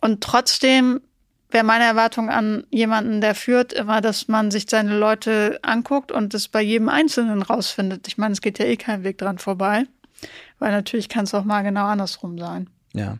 Und 0.00 0.24
trotzdem 0.24 1.02
wäre 1.50 1.62
meine 1.62 1.84
Erwartung 1.84 2.30
an 2.30 2.64
jemanden, 2.70 3.20
der 3.20 3.34
führt, 3.34 3.74
immer, 3.74 4.00
dass 4.00 4.28
man 4.28 4.50
sich 4.50 4.64
seine 4.66 4.96
Leute 4.96 5.58
anguckt 5.60 6.10
und 6.10 6.32
es 6.32 6.48
bei 6.48 6.62
jedem 6.62 6.88
Einzelnen 6.88 7.42
rausfindet. 7.42 8.08
Ich 8.08 8.16
meine, 8.16 8.32
es 8.32 8.40
geht 8.40 8.58
ja 8.58 8.64
eh 8.64 8.78
kein 8.78 9.04
Weg 9.04 9.18
dran 9.18 9.36
vorbei, 9.36 9.84
weil 10.58 10.72
natürlich 10.72 11.10
kann 11.10 11.24
es 11.24 11.34
auch 11.34 11.44
mal 11.44 11.60
genau 11.60 11.84
andersrum 11.84 12.38
sein. 12.38 12.70
Ja. 12.94 13.18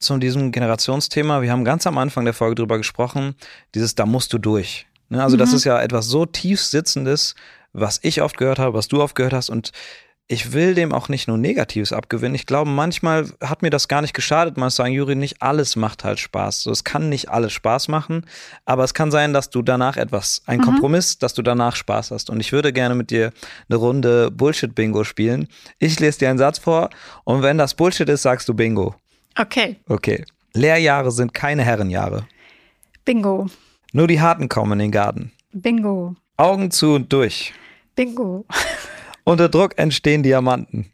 Zu 0.00 0.18
diesem 0.18 0.50
Generationsthema, 0.50 1.42
wir 1.42 1.52
haben 1.52 1.64
ganz 1.64 1.86
am 1.86 1.96
Anfang 1.96 2.24
der 2.24 2.34
Folge 2.34 2.56
drüber 2.56 2.76
gesprochen, 2.76 3.36
dieses 3.76 3.94
da 3.94 4.04
musst 4.04 4.32
du 4.32 4.38
durch. 4.38 4.88
Ne? 5.10 5.22
Also 5.22 5.36
mhm. 5.36 5.40
das 5.40 5.52
ist 5.52 5.64
ja 5.64 5.80
etwas 5.80 6.06
so 6.06 6.24
tief 6.26 6.60
sitzendes, 6.60 7.34
was 7.72 8.00
ich 8.02 8.22
oft 8.22 8.36
gehört 8.36 8.58
habe, 8.58 8.76
was 8.76 8.88
du 8.88 9.02
oft 9.02 9.14
gehört 9.14 9.32
hast 9.32 9.50
und 9.50 9.72
ich 10.32 10.52
will 10.52 10.76
dem 10.76 10.92
auch 10.92 11.08
nicht 11.08 11.26
nur 11.26 11.38
Negatives 11.38 11.92
abgewinnen. 11.92 12.36
Ich 12.36 12.46
glaube, 12.46 12.70
manchmal 12.70 13.28
hat 13.42 13.62
mir 13.62 13.70
das 13.70 13.88
gar 13.88 14.00
nicht 14.00 14.14
geschadet, 14.14 14.56
mal 14.56 14.70
zu 14.70 14.76
sagen, 14.76 14.92
Juri, 14.92 15.16
nicht 15.16 15.42
alles 15.42 15.74
macht 15.74 16.04
halt 16.04 16.20
Spaß. 16.20 16.62
So, 16.62 16.70
es 16.70 16.84
kann 16.84 17.08
nicht 17.08 17.30
alles 17.30 17.52
Spaß 17.52 17.88
machen, 17.88 18.24
aber 18.64 18.84
es 18.84 18.94
kann 18.94 19.10
sein, 19.10 19.32
dass 19.32 19.50
du 19.50 19.60
danach 19.60 19.96
etwas, 19.96 20.42
ein 20.46 20.60
mhm. 20.60 20.64
Kompromiss, 20.66 21.18
dass 21.18 21.34
du 21.34 21.42
danach 21.42 21.74
Spaß 21.74 22.12
hast. 22.12 22.30
Und 22.30 22.38
ich 22.38 22.52
würde 22.52 22.72
gerne 22.72 22.94
mit 22.94 23.10
dir 23.10 23.32
eine 23.68 23.76
Runde 23.76 24.30
Bullshit-Bingo 24.30 25.02
spielen. 25.02 25.48
Ich 25.80 25.98
lese 25.98 26.20
dir 26.20 26.30
einen 26.30 26.38
Satz 26.38 26.60
vor 26.60 26.90
und 27.24 27.42
wenn 27.42 27.58
das 27.58 27.74
Bullshit 27.74 28.08
ist, 28.08 28.22
sagst 28.22 28.48
du 28.48 28.54
Bingo. 28.54 28.94
Okay. 29.36 29.80
Okay. 29.88 30.24
Lehrjahre 30.54 31.10
sind 31.10 31.34
keine 31.34 31.64
Herrenjahre. 31.64 32.24
Bingo. 33.04 33.48
Nur 33.92 34.06
die 34.06 34.20
Harten 34.20 34.48
kommen 34.48 34.74
in 34.74 34.78
den 34.78 34.92
Garten. 34.92 35.32
Bingo. 35.52 36.14
Augen 36.36 36.70
zu 36.70 36.94
und 36.94 37.12
durch. 37.12 37.52
Bingo. 37.94 38.46
Unter 39.24 39.48
Druck 39.48 39.78
entstehen 39.78 40.22
Diamanten. 40.22 40.92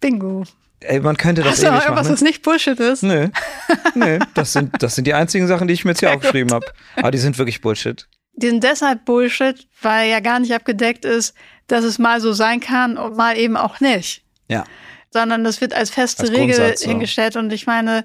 Bingo. 0.00 0.44
Ey, 0.80 1.00
man 1.00 1.16
könnte 1.16 1.42
das 1.42 1.52
Hast 1.52 1.62
du 1.62 1.66
ewig 1.68 1.74
irgendwas, 1.80 2.04
machen. 2.04 2.12
was 2.12 2.20
nicht 2.20 2.42
Bullshit 2.42 2.78
ist? 2.78 3.02
Nö. 3.02 3.28
Nö, 3.94 4.18
das 4.34 4.52
sind, 4.52 4.82
das 4.82 4.94
sind 4.94 5.06
die 5.06 5.14
einzigen 5.14 5.46
Sachen, 5.46 5.68
die 5.68 5.74
ich 5.74 5.84
mir 5.84 5.92
jetzt 5.92 6.00
hier 6.00 6.12
aufgeschrieben 6.14 6.52
habe. 6.52 6.66
Aber 6.96 7.10
die 7.10 7.18
sind 7.18 7.38
wirklich 7.38 7.60
Bullshit. 7.60 8.06
Die 8.34 8.48
sind 8.48 8.62
deshalb 8.62 9.06
Bullshit, 9.06 9.66
weil 9.80 10.10
ja 10.10 10.20
gar 10.20 10.38
nicht 10.38 10.52
abgedeckt 10.52 11.06
ist, 11.06 11.34
dass 11.66 11.84
es 11.84 11.98
mal 11.98 12.20
so 12.20 12.32
sein 12.34 12.60
kann 12.60 12.98
und 12.98 13.16
mal 13.16 13.38
eben 13.38 13.56
auch 13.56 13.80
nicht. 13.80 14.22
Ja. 14.48 14.64
Sondern 15.10 15.42
das 15.44 15.62
wird 15.62 15.72
als 15.72 15.88
feste 15.88 16.24
Als 16.24 16.32
Regel 16.32 16.74
hingestellt. 16.78 17.36
Und 17.36 17.52
ich 17.52 17.66
meine, 17.66 18.04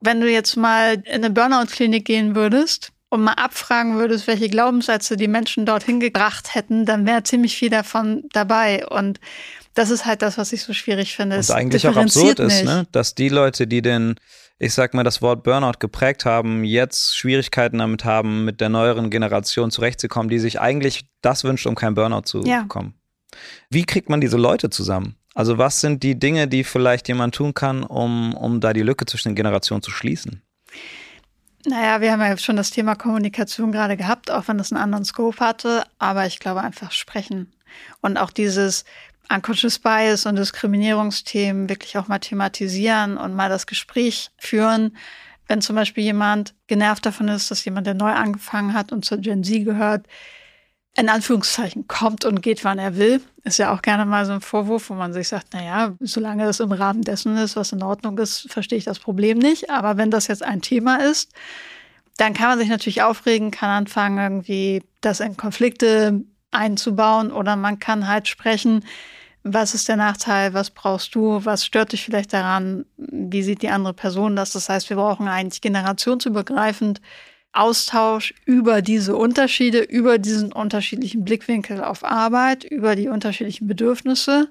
wenn 0.00 0.20
du 0.20 0.30
jetzt 0.30 0.56
mal 0.56 0.94
in 1.04 1.24
eine 1.24 1.30
Burnout-Klinik 1.30 2.04
gehen 2.04 2.36
würdest 2.36 2.92
und 3.14 3.22
mal 3.22 3.34
abfragen 3.34 3.94
würdest, 3.94 4.26
welche 4.26 4.48
Glaubenssätze 4.48 5.16
die 5.16 5.28
Menschen 5.28 5.64
dorthin 5.66 6.00
gebracht 6.00 6.54
hätten, 6.56 6.84
dann 6.84 7.06
wäre 7.06 7.22
ziemlich 7.22 7.56
viel 7.56 7.70
davon 7.70 8.24
dabei. 8.32 8.84
Und 8.88 9.20
das 9.74 9.90
ist 9.90 10.04
halt 10.04 10.20
das, 10.20 10.36
was 10.36 10.52
ich 10.52 10.64
so 10.64 10.72
schwierig 10.72 11.14
finde. 11.14 11.36
Und 11.36 11.50
eigentlich 11.52 11.86
auch 11.86 11.96
absurd 11.96 12.40
ist, 12.40 12.64
ne? 12.64 12.88
dass 12.90 13.14
die 13.14 13.28
Leute, 13.28 13.68
die 13.68 13.82
den, 13.82 14.16
ich 14.58 14.74
sag 14.74 14.94
mal, 14.94 15.04
das 15.04 15.22
Wort 15.22 15.44
Burnout 15.44 15.78
geprägt 15.78 16.24
haben, 16.24 16.64
jetzt 16.64 17.16
Schwierigkeiten 17.16 17.78
damit 17.78 18.04
haben, 18.04 18.44
mit 18.44 18.60
der 18.60 18.68
neueren 18.68 19.10
Generation 19.10 19.70
zurechtzukommen, 19.70 20.28
die 20.28 20.40
sich 20.40 20.60
eigentlich 20.60 21.06
das 21.22 21.44
wünscht, 21.44 21.66
um 21.68 21.76
kein 21.76 21.94
Burnout 21.94 22.22
zu 22.22 22.42
Ja. 22.44 22.62
bekommen. 22.62 22.94
Wie 23.70 23.84
kriegt 23.84 24.10
man 24.10 24.20
diese 24.20 24.36
Leute 24.36 24.70
zusammen? 24.70 25.14
Also 25.34 25.56
was 25.56 25.80
sind 25.80 26.02
die 26.02 26.18
Dinge, 26.18 26.48
die 26.48 26.64
vielleicht 26.64 27.06
jemand 27.06 27.36
tun 27.36 27.54
kann, 27.54 27.84
um, 27.84 28.34
um 28.34 28.60
da 28.60 28.72
die 28.72 28.82
Lücke 28.82 29.06
zwischen 29.06 29.28
den 29.28 29.36
Generationen 29.36 29.82
zu 29.82 29.92
schließen? 29.92 30.42
Naja, 31.66 32.02
wir 32.02 32.12
haben 32.12 32.20
ja 32.20 32.36
schon 32.36 32.56
das 32.56 32.70
Thema 32.70 32.94
Kommunikation 32.94 33.72
gerade 33.72 33.96
gehabt, 33.96 34.30
auch 34.30 34.48
wenn 34.48 34.60
es 34.60 34.70
einen 34.70 34.82
anderen 34.82 35.04
Scope 35.04 35.40
hatte. 35.40 35.84
Aber 35.98 36.26
ich 36.26 36.38
glaube 36.38 36.60
einfach 36.60 36.92
sprechen. 36.92 37.50
Und 38.02 38.18
auch 38.18 38.30
dieses 38.30 38.84
Unconscious 39.30 39.78
Bias 39.78 40.26
und 40.26 40.36
Diskriminierungsthemen 40.36 41.70
wirklich 41.70 41.96
auch 41.96 42.06
mal 42.06 42.18
thematisieren 42.18 43.16
und 43.16 43.34
mal 43.34 43.48
das 43.48 43.66
Gespräch 43.66 44.30
führen. 44.36 44.96
Wenn 45.48 45.62
zum 45.62 45.76
Beispiel 45.76 46.04
jemand 46.04 46.54
genervt 46.66 47.06
davon 47.06 47.28
ist, 47.28 47.50
dass 47.50 47.64
jemand, 47.64 47.86
der 47.86 47.94
neu 47.94 48.12
angefangen 48.12 48.74
hat 48.74 48.92
und 48.92 49.04
zur 49.04 49.18
Gen 49.18 49.42
Z 49.42 49.64
gehört, 49.64 50.06
in 50.96 51.08
Anführungszeichen 51.08 51.88
kommt 51.88 52.24
und 52.24 52.40
geht, 52.40 52.64
wann 52.64 52.78
er 52.78 52.96
will. 52.96 53.20
Ist 53.42 53.58
ja 53.58 53.74
auch 53.74 53.82
gerne 53.82 54.06
mal 54.06 54.24
so 54.26 54.32
ein 54.32 54.40
Vorwurf, 54.40 54.90
wo 54.90 54.94
man 54.94 55.12
sich 55.12 55.28
sagt, 55.28 55.52
naja, 55.52 55.94
solange 56.00 56.44
das 56.44 56.60
im 56.60 56.70
Rahmen 56.70 57.02
dessen 57.02 57.36
ist, 57.36 57.56
was 57.56 57.72
in 57.72 57.82
Ordnung 57.82 58.16
ist, 58.18 58.50
verstehe 58.50 58.78
ich 58.78 58.84
das 58.84 59.00
Problem 59.00 59.38
nicht. 59.38 59.70
Aber 59.70 59.96
wenn 59.96 60.10
das 60.10 60.28
jetzt 60.28 60.44
ein 60.44 60.62
Thema 60.62 60.96
ist, 60.96 61.32
dann 62.16 62.32
kann 62.32 62.50
man 62.50 62.58
sich 62.58 62.68
natürlich 62.68 63.02
aufregen, 63.02 63.50
kann 63.50 63.70
anfangen, 63.70 64.18
irgendwie 64.18 64.84
das 65.00 65.18
in 65.18 65.36
Konflikte 65.36 66.22
einzubauen 66.52 67.32
oder 67.32 67.56
man 67.56 67.80
kann 67.80 68.06
halt 68.06 68.28
sprechen, 68.28 68.84
was 69.42 69.74
ist 69.74 69.88
der 69.88 69.96
Nachteil, 69.96 70.54
was 70.54 70.70
brauchst 70.70 71.14
du, 71.14 71.44
was 71.44 71.66
stört 71.66 71.92
dich 71.92 72.04
vielleicht 72.04 72.32
daran, 72.32 72.86
wie 72.96 73.42
sieht 73.42 73.62
die 73.62 73.68
andere 73.68 73.92
Person 73.92 74.36
das. 74.36 74.52
Das 74.52 74.68
heißt, 74.68 74.88
wir 74.88 74.96
brauchen 74.96 75.28
eigentlich 75.28 75.60
generationsübergreifend 75.60 77.02
Austausch 77.54 78.34
über 78.44 78.82
diese 78.82 79.16
Unterschiede, 79.16 79.80
über 79.80 80.18
diesen 80.18 80.52
unterschiedlichen 80.52 81.24
Blickwinkel 81.24 81.82
auf 81.82 82.04
Arbeit, 82.04 82.64
über 82.64 82.96
die 82.96 83.08
unterschiedlichen 83.08 83.68
Bedürfnisse, 83.68 84.50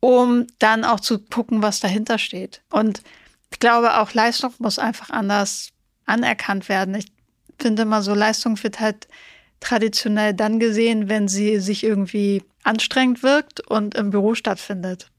um 0.00 0.46
dann 0.58 0.84
auch 0.84 1.00
zu 1.00 1.18
gucken, 1.18 1.62
was 1.62 1.80
dahinter 1.80 2.18
steht. 2.18 2.62
Und 2.70 3.02
ich 3.50 3.58
glaube, 3.58 3.98
auch 3.98 4.14
Leistung 4.14 4.52
muss 4.58 4.78
einfach 4.78 5.10
anders 5.10 5.70
anerkannt 6.06 6.68
werden. 6.68 6.94
Ich 6.94 7.12
finde 7.58 7.82
immer 7.82 8.02
so, 8.02 8.14
Leistung 8.14 8.62
wird 8.62 8.80
halt 8.80 9.08
traditionell 9.60 10.34
dann 10.34 10.58
gesehen, 10.58 11.08
wenn 11.08 11.28
sie 11.28 11.60
sich 11.60 11.84
irgendwie 11.84 12.42
anstrengend 12.64 13.22
wirkt 13.22 13.60
und 13.60 13.94
im 13.94 14.10
Büro 14.10 14.34
stattfindet. 14.34 15.10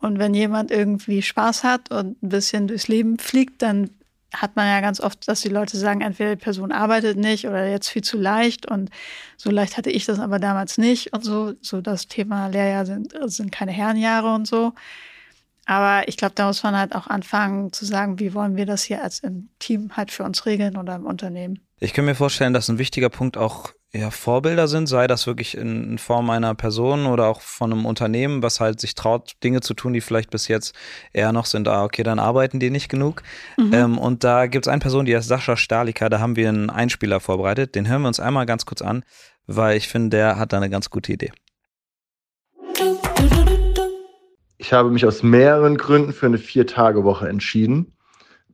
Und 0.00 0.18
wenn 0.18 0.34
jemand 0.34 0.70
irgendwie 0.70 1.22
Spaß 1.22 1.64
hat 1.64 1.90
und 1.90 2.22
ein 2.22 2.28
bisschen 2.28 2.68
durchs 2.68 2.88
Leben 2.88 3.18
fliegt, 3.18 3.62
dann 3.62 3.90
hat 4.32 4.56
man 4.56 4.66
ja 4.66 4.80
ganz 4.80 5.00
oft, 5.00 5.28
dass 5.28 5.40
die 5.40 5.48
Leute 5.48 5.76
sagen, 5.76 6.00
entweder 6.00 6.36
die 6.36 6.42
Person 6.42 6.72
arbeitet 6.72 7.16
nicht 7.16 7.46
oder 7.46 7.68
jetzt 7.68 7.88
viel 7.88 8.02
zu 8.02 8.18
leicht 8.18 8.66
und 8.66 8.90
so 9.36 9.50
leicht 9.50 9.76
hatte 9.76 9.90
ich 9.90 10.06
das 10.06 10.18
aber 10.18 10.38
damals 10.38 10.78
nicht 10.78 11.12
und 11.12 11.24
so. 11.24 11.54
So 11.60 11.80
das 11.80 12.08
Thema 12.08 12.48
Lehrjahr 12.48 12.86
sind, 12.86 13.14
sind 13.26 13.52
keine 13.52 13.72
Herrenjahre 13.72 14.34
und 14.34 14.46
so. 14.46 14.72
Aber 15.66 16.08
ich 16.08 16.16
glaube, 16.16 16.34
da 16.34 16.46
muss 16.46 16.62
man 16.62 16.76
halt 16.76 16.94
auch 16.94 17.06
anfangen 17.06 17.72
zu 17.72 17.84
sagen, 17.84 18.18
wie 18.18 18.34
wollen 18.34 18.56
wir 18.56 18.66
das 18.66 18.82
hier 18.82 19.02
als 19.02 19.20
im 19.20 19.48
Team 19.58 19.96
halt 19.96 20.10
für 20.10 20.24
uns 20.24 20.44
regeln 20.46 20.76
oder 20.76 20.96
im 20.96 21.06
Unternehmen. 21.06 21.60
Ich 21.82 21.94
kann 21.94 22.04
mir 22.04 22.14
vorstellen, 22.14 22.54
dass 22.54 22.68
ein 22.68 22.78
wichtiger 22.78 23.08
Punkt 23.08 23.36
auch 23.36 23.72
ja, 23.92 24.12
Vorbilder 24.12 24.68
sind, 24.68 24.86
sei 24.86 25.08
das 25.08 25.26
wirklich 25.26 25.56
in, 25.56 25.98
Form 25.98 26.30
einer 26.30 26.54
Person 26.54 27.06
oder 27.06 27.26
auch 27.26 27.40
von 27.40 27.72
einem 27.72 27.86
Unternehmen, 27.86 28.40
was 28.40 28.60
halt 28.60 28.80
sich 28.80 28.94
traut, 28.94 29.32
Dinge 29.42 29.62
zu 29.62 29.74
tun, 29.74 29.92
die 29.92 30.00
vielleicht 30.00 30.30
bis 30.30 30.46
jetzt 30.46 30.76
eher 31.12 31.32
noch 31.32 31.44
sind, 31.44 31.66
ah, 31.66 31.82
okay, 31.82 32.04
dann 32.04 32.20
arbeiten 32.20 32.60
die 32.60 32.70
nicht 32.70 32.88
genug. 32.88 33.24
Mhm. 33.58 33.74
Ähm, 33.74 33.98
und 33.98 34.22
da 34.22 34.46
gibt 34.46 34.66
es 34.66 34.72
eine 34.72 34.78
Person, 34.78 35.06
die 35.06 35.16
heißt 35.16 35.26
Sascha 35.26 35.56
Stalika, 35.56 36.08
da 36.08 36.20
haben 36.20 36.36
wir 36.36 36.48
einen 36.48 36.70
Einspieler 36.70 37.18
vorbereitet. 37.18 37.74
Den 37.74 37.88
hören 37.88 38.02
wir 38.02 38.08
uns 38.08 38.20
einmal 38.20 38.46
ganz 38.46 38.64
kurz 38.64 38.80
an, 38.80 39.04
weil 39.48 39.76
ich 39.76 39.88
finde, 39.88 40.16
der 40.16 40.38
hat 40.38 40.52
da 40.52 40.58
eine 40.58 40.70
ganz 40.70 40.88
gute 40.88 41.12
Idee. 41.12 41.32
Ich 44.56 44.72
habe 44.72 44.90
mich 44.90 45.04
aus 45.04 45.24
mehreren 45.24 45.76
Gründen 45.76 46.12
für 46.12 46.26
eine 46.26 46.38
Vier-Tage-Woche 46.38 47.28
entschieden. 47.28 47.92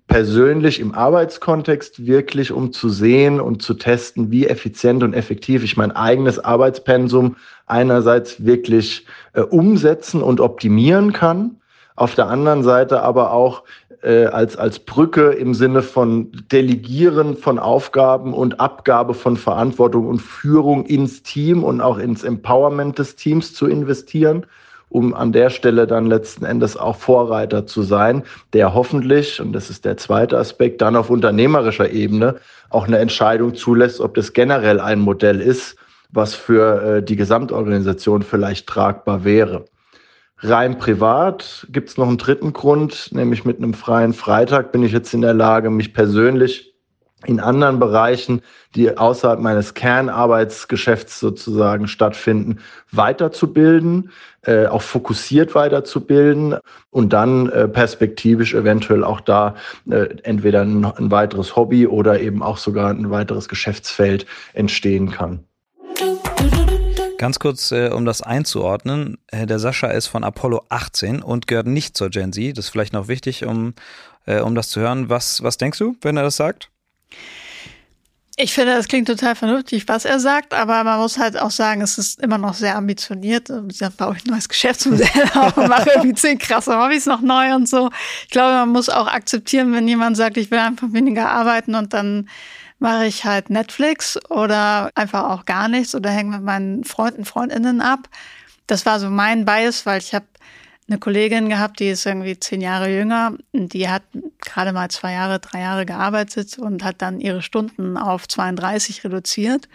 Persönlich 0.09 0.81
im 0.81 0.95
Arbeitskontext 0.95 2.07
wirklich, 2.07 2.51
um 2.51 2.73
zu 2.73 2.89
sehen 2.89 3.43
und 3.43 3.63
zu 3.63 3.75
testen, 3.75 4.31
wie 4.31 4.47
effizient 4.47 5.03
und 5.03 5.13
effektiv 5.13 5.63
ich 5.63 5.77
mein 5.77 5.93
eigenes 5.93 6.39
Arbeitspensum 6.39 7.37
einerseits 7.67 8.43
wirklich 8.45 9.07
äh, 9.35 9.43
umsetzen 9.43 10.23
und 10.23 10.41
optimieren 10.41 11.13
kann. 11.13 11.61
Auf 11.95 12.15
der 12.15 12.29
anderen 12.29 12.63
Seite 12.63 13.03
aber 13.03 13.33
auch 13.33 13.65
äh, 14.03 14.25
als, 14.25 14.57
als 14.57 14.79
Brücke 14.79 15.33
im 15.33 15.53
Sinne 15.53 15.83
von 15.83 16.33
Delegieren 16.51 17.37
von 17.37 17.59
Aufgaben 17.59 18.33
und 18.33 18.61
Abgabe 18.61 19.13
von 19.13 19.37
Verantwortung 19.37 20.07
und 20.07 20.23
Führung 20.23 20.87
ins 20.87 21.23
Team 21.23 21.63
und 21.63 21.83
auch 21.83 21.99
ins 21.99 22.25
Empowerment 22.25 22.99
des 22.99 23.15
Teams 23.17 23.53
zu 23.53 23.67
investieren 23.67 24.47
um 24.91 25.15
an 25.15 25.33
der 25.33 25.51
Stelle 25.51 25.87
dann 25.87 26.07
letzten 26.07 26.45
Endes 26.45 26.77
auch 26.77 26.97
Vorreiter 26.97 27.67
zu 27.67 27.83
sein, 27.83 28.23
der 28.53 28.75
hoffentlich, 28.75 29.41
und 29.41 29.53
das 29.53 29.71
ist 29.71 29.85
der 29.85 29.97
zweite 29.97 30.39
Aspekt, 30.39 30.81
dann 30.81 30.97
auf 30.97 31.11
unternehmerischer 31.11 31.91
Ebene 31.91 32.37
auch 32.71 32.87
eine 32.87 32.99
Entscheidung 32.99 33.55
zulässt, 33.55 34.01
ob 34.01 34.15
das 34.15 34.33
generell 34.33 34.81
ein 34.81 35.01
Modell 35.01 35.41
ist, 35.41 35.77
was 36.11 36.35
für 36.35 36.83
äh, 36.83 37.03
die 37.03 37.17
Gesamtorganisation 37.17 38.23
vielleicht 38.23 38.67
tragbar 38.67 39.25
wäre. 39.25 39.65
Rein 40.41 40.79
privat 40.79 41.67
gibt 41.71 41.89
es 41.89 41.97
noch 41.97 42.07
einen 42.07 42.19
dritten 42.19 42.53
Grund, 42.53 43.11
nämlich 43.13 43.45
mit 43.45 43.59
einem 43.59 43.75
freien 43.75 44.13
Freitag 44.13 44.71
bin 44.71 44.85
ich 44.85 44.93
jetzt 44.93 45.13
in 45.13 45.21
der 45.21 45.35
Lage, 45.35 45.69
mich 45.69 45.93
persönlich 45.93 46.68
in 47.27 47.41
anderen 47.41 47.79
Bereichen, 47.81 48.43
die 48.75 48.97
außerhalb 48.97 49.41
meines 49.41 49.75
Kernarbeitsgeschäfts 49.75 51.19
sozusagen 51.19 51.89
stattfinden, 51.89 52.59
weiterzubilden, 52.93 54.11
äh, 54.43 54.67
auch 54.67 54.83
fokussiert 54.83 55.55
weiterzubilden 55.55 56.57
und 56.91 57.13
dann 57.13 57.49
äh, 57.51 57.67
perspektivisch 57.67 58.55
eventuell 58.55 59.03
auch 59.03 59.21
da 59.21 59.57
äh, 59.91 60.09
entweder 60.23 60.63
ein, 60.63 60.85
ein 60.85 61.11
weiteres 61.11 61.57
Hobby 61.57 61.87
oder 61.87 62.21
eben 62.21 62.43
auch 62.43 62.59
sogar 62.59 62.91
ein 62.91 63.11
weiteres 63.11 63.49
Geschäftsfeld 63.49 64.25
entstehen 64.55 65.11
kann. 65.11 65.45
Ganz 67.19 67.41
kurz, 67.41 67.73
äh, 67.73 67.89
um 67.89 68.05
das 68.05 68.23
einzuordnen, 68.23 69.19
äh, 69.27 69.45
der 69.45 69.59
Sascha 69.59 69.89
ist 69.89 70.07
von 70.07 70.23
Apollo 70.23 70.67
18 70.69 71.21
und 71.21 71.49
gehört 71.49 71.67
nicht 71.67 71.97
zur 71.97 72.11
Gen 72.11 72.33
Z. 72.33 72.57
Das 72.57 72.67
ist 72.67 72.71
vielleicht 72.71 72.93
noch 72.93 73.09
wichtig, 73.09 73.45
um, 73.45 73.75
äh, 74.25 74.41
um 74.41 74.55
das 74.55 74.69
zu 74.69 74.79
hören. 74.79 75.09
Was, 75.09 75.43
was 75.43 75.57
denkst 75.57 75.81
du, 75.81 75.97
wenn 76.01 76.17
er 76.17 76.23
das 76.23 76.37
sagt? 76.37 76.71
Ich 78.41 78.55
finde, 78.55 78.77
das 78.77 78.87
klingt 78.87 79.09
total 79.09 79.35
vernünftig, 79.35 79.89
was 79.89 80.05
er 80.05 80.21
sagt, 80.21 80.55
aber 80.55 80.85
man 80.85 81.01
muss 81.01 81.19
halt 81.19 81.37
auch 81.37 81.51
sagen, 81.51 81.81
es 81.81 81.99
ist 81.99 82.21
immer 82.21 82.39
noch 82.39 82.55
sehr 82.55 82.77
ambitioniert. 82.77 83.51
Da 83.51 83.89
baue 83.97 84.17
ich 84.17 84.25
ein 84.25 84.31
neues 84.31 84.49
Geschäftsmodell 84.49 85.09
auf 85.35 85.57
und 85.57 85.69
mache 85.69 85.91
irgendwie 85.91 86.15
zehn 86.15 86.39
krasse 86.39 86.79
Hobbys 86.79 87.07
noch 87.07 87.21
neu 87.21 87.53
und 87.57 87.69
so. 87.69 87.91
Ich 88.23 88.31
glaube, 88.31 88.53
man 88.53 88.69
muss 88.69 88.91
auch 88.91 89.09
akzeptieren, 89.09 89.73
wenn 89.73 89.89
jemand 89.89 90.17
sagt, 90.17 90.37
ich 90.37 90.53
will 90.53 90.61
einfach 90.61 90.93
weniger 90.93 91.29
arbeiten 91.31 91.75
und 91.75 91.93
dann 91.93 92.29
mache 92.79 93.07
ich 93.07 93.25
halt 93.25 93.51
Netflix 93.51 94.19
oder 94.31 94.93
einfach 94.95 95.31
auch 95.31 95.45
gar 95.45 95.67
nichts 95.67 95.97
oder 95.97 96.11
hänge 96.11 96.37
mit 96.37 96.45
meinen 96.45 96.85
Freunden, 96.85 97.25
Freundinnen 97.25 97.81
ab. 97.81 98.09
Das 98.69 98.87
war 98.87 99.01
so 99.01 99.11
mein 99.11 99.47
Bias, 99.47 99.85
weil 99.85 99.99
ich 99.99 100.15
habe 100.15 100.27
eine 100.89 100.99
Kollegin 100.99 101.51
gehabt, 101.51 101.81
die 101.81 101.89
ist 101.89 102.07
irgendwie 102.07 102.39
zehn 102.41 102.63
Jahre 102.63 102.89
jünger. 102.91 103.35
Die 103.53 103.89
hat 103.89 104.03
gerade 104.41 104.73
mal 104.73 104.91
zwei 104.91 105.13
Jahre, 105.13 105.39
drei 105.39 105.61
Jahre 105.61 105.85
gearbeitet 105.85 106.59
und 106.59 106.83
hat 106.83 107.03
dann 107.03 107.21
ihre 107.21 107.43
Stunden 107.43 107.99
auf 107.99 108.27
32 108.27 109.05
reduziert. 109.05 109.69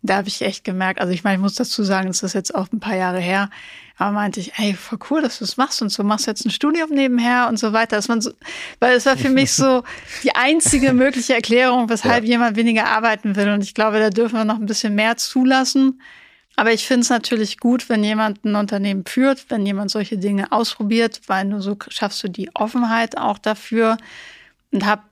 Da 0.00 0.16
habe 0.16 0.28
ich 0.28 0.40
echt 0.40 0.64
gemerkt, 0.64 1.00
also 1.00 1.12
ich 1.12 1.22
meine, 1.22 1.36
ich 1.36 1.42
muss 1.42 1.54
dazu 1.54 1.82
sagen, 1.82 2.08
das 2.08 2.22
ist 2.22 2.34
jetzt 2.34 2.54
auch 2.54 2.68
ein 2.72 2.80
paar 2.80 2.96
Jahre 2.96 3.20
her, 3.20 3.50
aber 3.96 4.12
meinte 4.12 4.40
ich, 4.40 4.52
ey, 4.58 4.74
voll 4.74 4.98
cool, 5.10 5.22
dass 5.22 5.38
du 5.38 5.44
es 5.44 5.56
machst 5.56 5.80
und 5.82 5.90
so, 5.90 6.02
machst 6.02 6.26
jetzt 6.26 6.44
ein 6.44 6.50
Studium 6.50 6.90
nebenher 6.90 7.46
und 7.48 7.58
so 7.58 7.72
weiter. 7.72 7.96
Dass 7.96 8.08
man 8.08 8.20
so, 8.20 8.32
weil 8.80 8.96
es 8.96 9.06
war 9.06 9.16
für 9.16 9.30
mich 9.30 9.52
so 9.52 9.84
die 10.24 10.34
einzige 10.34 10.92
mögliche 10.94 11.34
Erklärung, 11.34 11.88
weshalb 11.90 12.24
ja. 12.24 12.30
jemand 12.30 12.56
weniger 12.56 12.86
arbeiten 12.86 13.36
will. 13.36 13.50
Und 13.50 13.62
ich 13.62 13.74
glaube, 13.74 13.98
da 13.98 14.10
dürfen 14.10 14.36
wir 14.36 14.44
noch 14.44 14.58
ein 14.58 14.66
bisschen 14.66 14.94
mehr 14.94 15.16
zulassen. 15.16 16.00
Aber 16.56 16.72
ich 16.72 16.86
finde 16.86 17.02
es 17.02 17.10
natürlich 17.10 17.58
gut, 17.58 17.88
wenn 17.88 18.04
jemand 18.04 18.44
ein 18.44 18.54
Unternehmen 18.54 19.04
führt, 19.06 19.46
wenn 19.48 19.66
jemand 19.66 19.90
solche 19.90 20.18
Dinge 20.18 20.52
ausprobiert, 20.52 21.22
weil 21.26 21.44
nur 21.46 21.60
so 21.60 21.76
schaffst 21.88 22.22
du 22.22 22.28
die 22.28 22.54
Offenheit 22.54 23.18
auch 23.18 23.38
dafür. 23.38 23.96
Und 24.70 24.86
habe 24.86 25.02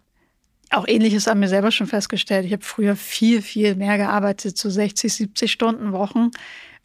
auch 0.71 0.89
ähnliches 0.89 1.29
an 1.29 1.39
mir 1.41 1.49
selber 1.49 1.71
schon 1.71 1.87
festgestellt. 1.87 2.47
Ich 2.47 2.53
habe 2.53 2.65
früher 2.65 2.97
viel, 2.97 3.43
viel 3.43 3.75
mehr 3.75 3.99
gearbeitet, 3.99 4.57
so 4.57 4.71
60, 4.71 5.13
70 5.13 5.53
Stunden 5.53 5.93
Wochen. 5.93 6.31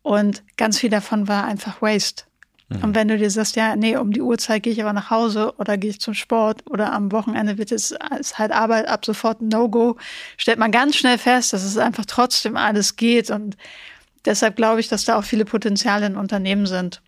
Und 0.02 0.44
ganz 0.58 0.80
viel 0.80 0.90
davon 0.90 1.28
war 1.28 1.46
einfach 1.46 1.82
Waste. 1.82 2.24
Mhm. 2.70 2.84
Und 2.84 2.96
wenn 2.96 3.08
du 3.08 3.18
dir 3.18 3.30
sagst, 3.30 3.56
ja, 3.56 3.76
nee, 3.76 3.96
um 3.96 4.12
die 4.12 4.22
Uhrzeit 4.22 4.64
gehe 4.64 4.74
ich 4.74 4.82
aber 4.82 4.94
nach 4.94 5.10
Hause 5.10 5.54
oder 5.58 5.78
gehe 5.78 5.92
ich 5.92 6.02
zum 6.02 6.14
Sport 6.14 6.70
oder 6.70 6.92
am 6.94 7.12
Wochenende 7.12 7.58
wird 7.58 7.72
es 7.72 7.96
ist 8.20 8.38
halt 8.38 8.52
Arbeit 8.52 8.88
ab 8.88 9.06
sofort 9.06 9.42
ein 9.42 9.48
No-Go, 9.48 9.98
stellt 10.38 10.60
man 10.60 10.72
ganz 10.72 10.98
schnell 10.98 11.18
fest, 11.18 11.54
dass 11.54 11.64
es 11.64 11.78
einfach 11.78 12.06
trotzdem 12.06 12.58
alles 12.58 12.96
geht. 12.96 13.30
Und 13.30 13.56
deshalb 14.28 14.56
glaube 14.56 14.80
ich, 14.80 14.88
dass 14.88 15.06
da 15.06 15.18
auch 15.18 15.24
viele 15.24 15.46
Potenziale 15.46 16.06
in 16.06 16.16
Unternehmen 16.16 16.68
sind. 16.68 17.02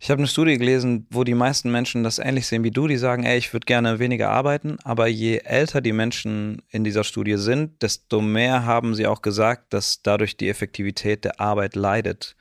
Ich 0.00 0.10
habe 0.10 0.18
eine 0.18 0.28
Studie 0.28 0.56
gelesen, 0.56 1.06
wo 1.10 1.24
die 1.24 1.34
meisten 1.34 1.70
Menschen 1.70 2.02
das 2.02 2.18
ähnlich 2.18 2.46
sehen 2.46 2.64
wie 2.64 2.70
du. 2.70 2.86
Die 2.86 2.96
sagen, 2.96 3.24
ey, 3.24 3.36
ich 3.36 3.52
würde 3.52 3.66
gerne 3.66 3.98
weniger 3.98 4.30
arbeiten, 4.30 4.78
aber 4.84 5.08
je 5.08 5.38
älter 5.38 5.80
die 5.80 5.92
Menschen 5.92 6.62
in 6.70 6.84
dieser 6.84 7.04
Studie 7.04 7.36
sind, 7.36 7.82
desto 7.82 8.20
mehr 8.20 8.64
haben 8.64 8.94
sie 8.94 9.06
auch 9.06 9.22
gesagt, 9.22 9.72
dass 9.74 10.02
dadurch 10.02 10.36
die 10.36 10.48
Effektivität 10.48 11.24
der 11.24 11.40
Arbeit 11.40 11.76
leidet. 11.76 12.36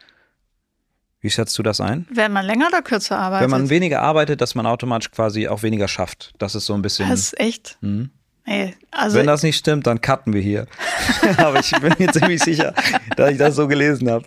Wie 1.20 1.30
schätzt 1.30 1.58
du 1.58 1.64
das 1.64 1.82
ein? 1.82 2.06
Wenn 2.12 2.32
man 2.32 2.46
länger 2.46 2.68
oder 2.68 2.82
kürzer 2.82 3.18
arbeitet? 3.18 3.44
Wenn 3.44 3.60
man 3.60 3.70
weniger 3.70 4.02
arbeitet, 4.02 4.40
dass 4.40 4.56
man 4.56 4.66
automatisch 4.66 5.12
quasi 5.12 5.48
auch 5.48 5.64
weniger 5.64 5.88
schafft. 5.88 6.34
Das 6.38 6.56
ist 6.56 6.66
so 6.68 6.76
ein 6.76 6.82
bisschen. 6.82 7.10
Das 7.10 7.20
ist 7.20 7.40
echt. 7.40 7.78
Mhm. 7.82 8.12
Ey, 8.48 8.74
also 8.92 9.18
Wenn 9.18 9.28
das 9.28 9.44
nicht 9.44 9.58
stimmt, 9.58 9.88
dann 9.88 10.00
cutten 10.00 10.34
wir 10.34 10.42
hier. 10.42 10.68
Aber 11.38 11.60
ich 11.60 11.70
bin 11.72 11.94
mir 12.00 12.12
ziemlich 12.14 12.42
sicher, 12.42 12.74
dass 13.18 13.32
ich 13.32 13.38
das 13.38 13.56
so 13.56 13.68
gelesen 13.68 14.10
habe. 14.10 14.26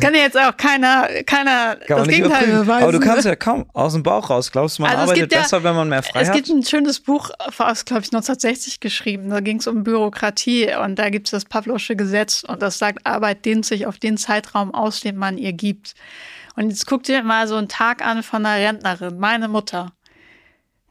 Kann 0.00 0.14
ja 0.14 0.20
jetzt 0.20 0.38
auch 0.38 0.56
keiner, 0.56 1.08
keiner 1.26 1.76
Kann 1.76 1.98
das 1.98 2.08
Gegenteil 2.08 2.46
beweisen. 2.46 2.82
Aber 2.84 2.92
du 2.92 3.00
kannst 3.00 3.24
ja 3.24 3.34
kaum 3.34 3.66
aus 3.72 3.94
dem 3.94 4.04
Bauch 4.04 4.30
raus. 4.30 4.52
Glaubst 4.52 4.78
du, 4.78 4.82
man 4.82 4.92
also 4.92 5.10
arbeitet 5.10 5.32
ja, 5.32 5.40
besser, 5.40 5.64
wenn 5.64 5.74
man 5.74 5.88
mehr 5.88 6.04
frei 6.04 6.20
es 6.20 6.28
hat? 6.28 6.36
Es 6.36 6.42
gibt 6.44 6.56
ein 6.56 6.62
schönes 6.62 7.00
Buch 7.00 7.30
aus, 7.58 7.84
glaube 7.84 8.02
ich, 8.02 8.08
1960 8.08 8.78
geschrieben. 8.78 9.30
Da 9.30 9.40
ging 9.40 9.58
es 9.58 9.66
um 9.66 9.82
Bürokratie 9.82 10.72
und 10.76 10.96
da 10.96 11.10
gibt 11.10 11.26
es 11.26 11.32
das 11.32 11.44
Pavlosche 11.44 11.96
Gesetz 11.96 12.44
und 12.46 12.62
das 12.62 12.78
sagt, 12.78 13.04
Arbeit 13.04 13.44
dehnt 13.44 13.66
sich 13.66 13.86
auf 13.86 13.98
den 13.98 14.16
Zeitraum 14.16 14.72
aus, 14.72 15.00
den 15.00 15.16
man 15.16 15.38
ihr 15.38 15.54
gibt. 15.54 15.94
Und 16.54 16.70
jetzt 16.70 16.86
guck 16.86 17.02
dir 17.02 17.24
mal 17.24 17.48
so 17.48 17.56
einen 17.56 17.68
Tag 17.68 18.04
an 18.04 18.22
von 18.22 18.46
einer 18.46 18.64
Rentnerin, 18.64 19.18
meine 19.18 19.48
Mutter. 19.48 19.92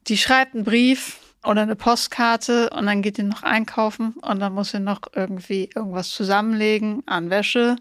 Die 0.07 0.17
schreibt 0.17 0.55
einen 0.55 0.65
Brief, 0.65 1.19
oder 1.47 1.61
eine 1.61 1.75
Postkarte 1.75 2.69
und 2.71 2.85
dann 2.87 3.01
geht 3.01 3.17
die 3.17 3.23
noch 3.23 3.43
einkaufen 3.43 4.15
und 4.21 4.39
dann 4.39 4.53
muss 4.53 4.71
sie 4.71 4.79
noch 4.79 5.01
irgendwie 5.15 5.69
irgendwas 5.73 6.09
zusammenlegen 6.09 7.03
an 7.05 7.29
Wäsche. 7.29 7.77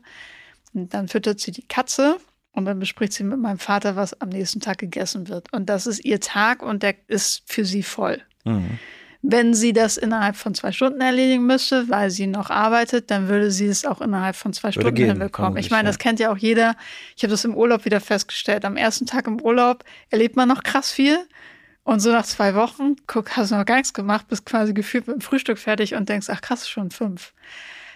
Und 0.73 0.95
dann 0.95 1.09
füttert 1.09 1.41
sie 1.41 1.51
die 1.51 1.67
Katze 1.67 2.19
und 2.53 2.64
dann 2.64 2.79
bespricht 2.79 3.12
sie 3.12 3.25
mit 3.25 3.41
meinem 3.41 3.59
Vater, 3.59 3.97
was 3.97 4.21
am 4.21 4.29
nächsten 4.29 4.61
Tag 4.61 4.79
gegessen 4.79 5.29
wird. 5.29 5.53
Und 5.53 5.69
das 5.69 5.87
ist 5.87 6.05
ihr 6.05 6.21
Tag 6.21 6.62
und 6.62 6.83
der 6.83 6.95
ist 7.09 7.43
für 7.47 7.64
sie 7.64 7.83
voll. 7.83 8.23
Mhm. 8.45 8.79
Wenn 9.23 9.55
sie 9.55 9.73
das 9.73 9.97
innerhalb 9.97 10.37
von 10.37 10.55
zwei 10.55 10.71
Stunden 10.71 11.01
erledigen 11.01 11.45
müsste, 11.45 11.89
weil 11.89 12.11
sie 12.11 12.29
noch 12.29 12.51
arbeitet, 12.51 13.11
dann 13.11 13.29
würde 13.29 13.51
sie 13.51 13.67
es 13.67 13.85
auch 13.85 14.01
innerhalb 14.01 14.37
von 14.37 14.53
zwei 14.53 14.69
würde 14.69 14.81
Stunden 14.81 14.95
gehen, 14.95 15.11
hinbekommen. 15.11 15.59
Ich 15.59 15.71
meine, 15.71 15.89
das 15.89 15.99
kennt 15.99 16.21
ja 16.21 16.31
auch 16.31 16.37
jeder. 16.37 16.77
Ich 17.17 17.25
habe 17.25 17.33
das 17.33 17.45
im 17.45 17.57
Urlaub 17.57 17.85
wieder 17.85 18.01
festgestellt. 18.01 18.64
Am 18.64 18.77
ersten 18.77 19.07
Tag 19.07 19.27
im 19.27 19.41
Urlaub 19.41 19.83
erlebt 20.11 20.37
man 20.37 20.49
noch 20.49 20.62
krass 20.62 20.93
viel. 20.93 21.19
Und 21.87 22.01
so 22.01 22.11
nach 22.11 22.26
zwei 22.26 22.57
Wochen, 22.57 22.97
guck, 23.07 23.37
hast 23.37 23.53
du 23.53 23.55
noch 23.55 23.64
gar 23.64 23.76
nichts 23.76 23.95
gemacht, 23.95 24.26
bist 24.26 24.45
quasi 24.45 24.74
gefühlt 24.74 25.07
mit 25.07 25.18
dem 25.18 25.20
Frühstück 25.20 25.57
fertig 25.57 25.95
und 25.95 26.09
denkst, 26.09 26.26
ach 26.30 26.41
krass, 26.41 26.68
schon 26.68 26.91
fünf. 26.91 27.32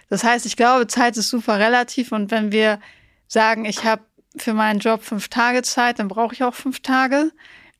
Das 0.08 0.22
heißt, 0.22 0.46
ich 0.46 0.56
glaube, 0.56 0.86
Zeit 0.86 1.16
ist 1.16 1.28
super 1.28 1.58
relativ 1.58 2.12
und 2.12 2.30
wenn 2.30 2.52
wir 2.52 2.78
sagen, 3.26 3.64
ich 3.64 3.84
habe 3.84 4.04
für 4.36 4.54
meinen 4.54 4.78
Job 4.78 5.02
fünf 5.02 5.26
Tage 5.28 5.62
Zeit, 5.62 5.98
dann 5.98 6.06
brauche 6.06 6.32
ich 6.34 6.44
auch 6.44 6.54
fünf 6.54 6.78
Tage. 6.82 7.32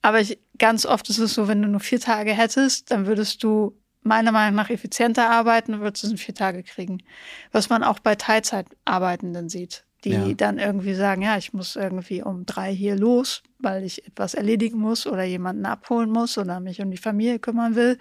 Aber 0.02 0.20
ich, 0.20 0.40
ganz 0.58 0.84
oft 0.84 1.08
ist 1.11 1.18
es 1.18 1.32
so, 1.32 1.46
wenn 1.46 1.62
du 1.62 1.68
nur 1.68 1.78
vier 1.78 2.00
Tage 2.00 2.32
hättest, 2.32 2.90
dann 2.90 3.06
würdest 3.06 3.44
du 3.44 3.78
meiner 4.02 4.32
Meinung 4.32 4.56
nach 4.56 4.70
effizienter 4.70 5.30
arbeiten 5.30 5.74
und 5.74 5.80
würdest 5.80 6.02
es 6.02 6.11
in 6.11 6.18
vier 6.18 6.34
Tage 6.34 6.64
kriegen. 6.64 7.04
Was 7.52 7.68
man 7.68 7.84
auch 7.84 8.00
bei 8.00 8.16
Teilzeitarbeitenden 8.16 9.48
sieht 9.48 9.84
die 10.05 10.11
ja. 10.11 10.34
dann 10.34 10.59
irgendwie 10.59 10.94
sagen, 10.94 11.22
ja, 11.22 11.36
ich 11.36 11.53
muss 11.53 11.76
irgendwie 11.76 12.22
um 12.22 12.46
drei 12.46 12.74
hier 12.74 12.96
los, 12.96 13.42
weil 13.59 13.84
ich 13.84 14.07
etwas 14.07 14.34
erledigen 14.34 14.78
muss 14.78 15.07
oder 15.07 15.24
jemanden 15.24 15.66
abholen 15.66 16.11
muss 16.11 16.38
oder 16.38 16.61
mich 16.61 16.80
um 16.80 16.90
die 16.90 16.96
Familie 16.96 17.38
kümmern 17.38 17.74
will. 17.74 17.98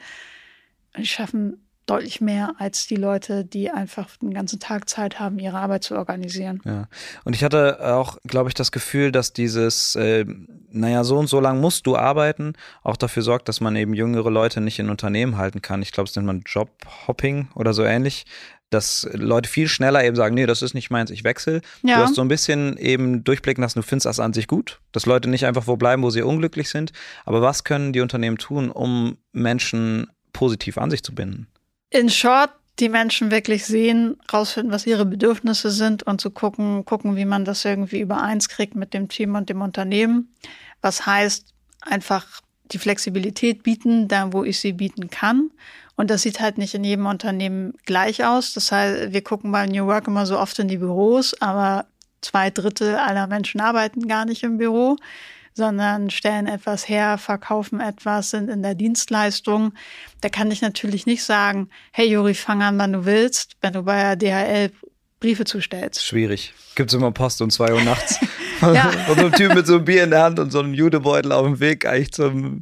Die 0.97 1.06
schaffen 1.06 1.66
deutlich 1.89 2.22
mehr 2.22 2.54
als 2.60 2.88
die 2.88 2.95
Leute, 2.95 3.43
die 3.43 3.72
einfach 3.72 4.16
den 4.18 4.34
ganzen 4.34 4.60
Tag 4.60 4.88
Zeit 4.88 5.20
haben, 5.20 5.39
ihre 5.39 5.58
Arbeit 5.58 5.84
zu 5.84 5.95
organisieren. 5.95 6.62
Ja. 6.64 6.88
Und 7.24 7.36
ich 7.36 7.43
hatte 7.43 7.80
auch, 7.95 8.18
glaube 8.26 8.50
ich, 8.50 8.54
das 8.54 8.72
Gefühl, 8.72 9.12
dass 9.12 9.34
dieses, 9.34 9.95
äh, 9.95 10.26
naja, 10.72 11.04
so 11.04 11.18
und 11.18 11.28
so 11.28 11.39
lang 11.39 11.60
musst 11.60 11.88
du 11.88 11.95
arbeiten, 11.95 12.54
auch 12.84 12.95
dafür 12.95 13.24
sorgt, 13.24 13.50
dass 13.50 13.60
man 13.60 13.76
eben 13.76 13.93
jüngere 13.93 14.30
Leute 14.30 14.62
nicht 14.62 14.78
in 14.78 14.89
Unternehmen 14.89 15.38
halten 15.38 15.62
kann. 15.62 15.82
Ich 15.82 15.91
glaube, 15.91 16.08
es 16.08 16.16
nennt 16.16 16.28
man 16.28 16.43
Jobhopping 16.45 17.50
oder 17.56 17.74
so 17.74 17.84
ähnlich 17.84 18.26
dass 18.70 19.08
Leute 19.14 19.50
viel 19.50 19.68
schneller 19.68 20.04
eben 20.04 20.16
sagen, 20.16 20.36
nee, 20.36 20.46
das 20.46 20.62
ist 20.62 20.74
nicht 20.74 20.90
meins, 20.90 21.10
ich 21.10 21.24
wechsle. 21.24 21.62
Ja. 21.82 21.98
Du 21.98 22.04
hast 22.04 22.16
so 22.16 22.22
ein 22.22 22.28
bisschen 22.28 22.78
eben 22.78 23.24
durchblicken 23.24 23.62
lassen, 23.62 23.80
du 23.80 23.84
findest 23.84 24.06
das 24.06 24.20
an 24.20 24.34
sich 24.34 24.48
gut, 24.48 24.80
dass 24.92 25.06
Leute 25.06 25.30
nicht 25.30 25.46
einfach 25.46 25.68
wo 25.68 25.76
bleiben, 25.76 26.04
wo 26.04 26.10
sie 26.10 26.22
unglücklich 26.22 26.70
sind. 26.70 26.92
Aber 27.26 27.42
was 27.42 27.64
können 27.64 27.94
die 27.94 28.02
Unternehmen 28.02 28.38
tun, 28.38 28.70
um 28.70 29.18
Menschen 29.32 30.08
positiv 30.34 30.78
an 30.78 30.92
sich 30.92 31.04
zu 31.04 31.16
binden? 31.16 31.48
In 31.90 32.10
short, 32.10 32.52
die 32.80 32.90
Menschen 32.90 33.32
wirklich 33.32 33.66
sehen, 33.66 34.18
rausfinden, 34.32 34.72
was 34.72 34.86
ihre 34.86 35.06
Bedürfnisse 35.06 35.72
sind 35.72 36.04
und 36.04 36.22
zu 36.22 36.30
gucken, 36.32 36.86
gucken, 36.86 37.16
wie 37.16 37.26
man 37.26 37.46
das 37.46 37.66
irgendwie 37.66 38.00
übereins 38.00 38.48
kriegt 38.48 38.76
mit 38.76 38.94
dem 38.94 39.10
Team 39.10 39.36
und 39.36 39.50
dem 39.50 39.62
Unternehmen. 39.62 40.34
Was 40.82 41.06
heißt, 41.06 41.54
einfach 41.82 42.42
die 42.72 42.78
Flexibilität 42.78 43.64
bieten, 43.64 44.08
da 44.08 44.32
wo 44.32 44.44
ich 44.44 44.60
sie 44.60 44.74
bieten 44.74 45.10
kann 45.10 45.50
und 46.00 46.10
das 46.10 46.22
sieht 46.22 46.39
halt 46.39 46.58
nicht 46.58 46.74
in 46.76 46.86
jedem 46.86 47.08
Unternehmen 47.08 47.74
gleich 47.86 48.24
aus. 48.24 48.54
Das 48.54 48.72
heißt, 48.72 49.12
wir 49.12 49.22
gucken 49.22 49.52
bei 49.52 49.66
New 49.66 49.86
Work 49.86 50.08
immer 50.08 50.26
so 50.26 50.39
oft 50.39 50.58
in 50.58 50.70
die 50.70 50.78
Büros, 50.78 51.36
aber 51.41 51.88
zwei 52.22 52.50
Drittel 52.50 52.95
aller 52.95 53.28
Menschen 53.28 53.60
arbeiten 53.60 54.08
gar 54.08 54.24
nicht 54.24 54.43
im 54.43 54.58
Büro, 54.58 54.95
sondern 55.54 56.10
stellen 56.10 56.47
etwas 56.47 56.88
her, 56.88 57.18
verkaufen 57.18 57.82
etwas, 57.82 58.30
sind 58.30 58.50
in 58.50 58.64
der 58.64 58.76
Dienstleistung. 58.76 59.74
Da 60.22 60.30
kann 60.30 60.50
ich 60.52 60.62
natürlich 60.62 61.06
nicht 61.06 61.26
sagen, 61.26 61.70
hey 61.91 62.10
Juri, 62.10 62.34
fang 62.34 62.62
an, 62.62 62.78
wann 62.78 62.93
du 62.93 63.04
willst, 63.04 63.58
wenn 63.60 63.74
du 63.74 63.84
bei 63.84 64.16
der 64.16 64.70
DHL 64.70 64.72
Briefe 65.20 65.43
zustellst. 65.43 66.06
Schwierig. 66.06 66.54
Gibt 66.76 66.91
es 66.91 66.93
immer 66.93 67.12
Post 67.12 67.41
um 67.41 67.50
zwei 67.50 67.74
Uhr 67.74 67.82
nachts. 67.82 68.20
ja. 68.62 68.91
und 69.07 69.20
so 69.20 69.26
ein 69.26 69.32
Typ 69.34 69.53
mit 69.53 69.68
so 69.68 69.76
einem 69.76 69.86
Bier 69.86 70.03
in 70.03 70.12
der 70.12 70.24
Hand 70.24 70.39
und 70.39 70.51
so 70.51 70.60
einem 70.60 70.74
Judebeutel 70.74 71.32
auf 71.32 71.45
dem 71.45 71.60
Weg, 71.60 71.86
eigentlich 71.86 72.12
zum, 72.12 72.62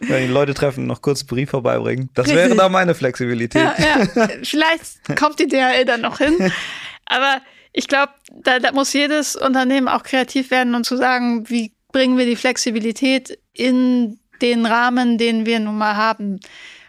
wenn 0.00 0.26
die 0.26 0.32
Leute 0.32 0.54
treffen, 0.54 0.86
noch 0.86 1.02
kurz 1.02 1.22
einen 1.22 1.28
Brief 1.28 1.50
vorbeibringen. 1.50 2.10
Das 2.14 2.26
Richtig. 2.26 2.44
wäre 2.44 2.56
da 2.56 2.68
meine 2.68 2.94
Flexibilität. 2.94 3.62
Ja, 3.62 3.74
ja. 4.14 4.28
Vielleicht 4.42 5.16
kommt 5.18 5.38
die 5.38 5.48
DHL 5.48 5.84
dann 5.84 6.00
noch 6.00 6.18
hin. 6.18 6.52
Aber 7.06 7.40
ich 7.72 7.88
glaube, 7.88 8.12
da, 8.42 8.58
da 8.58 8.72
muss 8.72 8.92
jedes 8.92 9.36
Unternehmen 9.36 9.88
auch 9.88 10.02
kreativ 10.02 10.50
werden 10.50 10.74
und 10.74 10.84
zu 10.84 10.96
sagen, 10.96 11.48
wie 11.48 11.72
bringen 11.92 12.18
wir 12.18 12.26
die 12.26 12.36
Flexibilität 12.36 13.38
in 13.52 14.18
den 14.42 14.66
Rahmen, 14.66 15.18
den 15.18 15.46
wir 15.46 15.60
nun 15.60 15.78
mal 15.78 15.96
haben. 15.96 16.40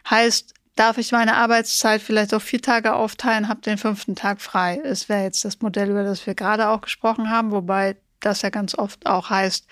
Heißt, 0.09 0.53
darf 0.77 0.97
ich 0.97 1.11
meine 1.11 1.35
Arbeitszeit 1.35 2.01
vielleicht 2.01 2.33
auf 2.33 2.43
vier 2.43 2.61
Tage 2.61 2.93
aufteilen, 2.93 3.47
habe 3.47 3.61
den 3.61 3.77
fünften 3.77 4.15
Tag 4.15 4.41
frei. 4.41 4.81
Es 4.83 5.09
wäre 5.09 5.23
jetzt 5.23 5.43
das 5.43 5.61
Modell, 5.61 5.89
über 5.89 6.03
das 6.03 6.25
wir 6.25 6.35
gerade 6.35 6.69
auch 6.69 6.81
gesprochen 6.81 7.29
haben, 7.29 7.51
wobei 7.51 7.97
das 8.19 8.41
ja 8.41 8.49
ganz 8.49 8.75
oft 8.75 9.05
auch 9.05 9.29
heißt, 9.29 9.67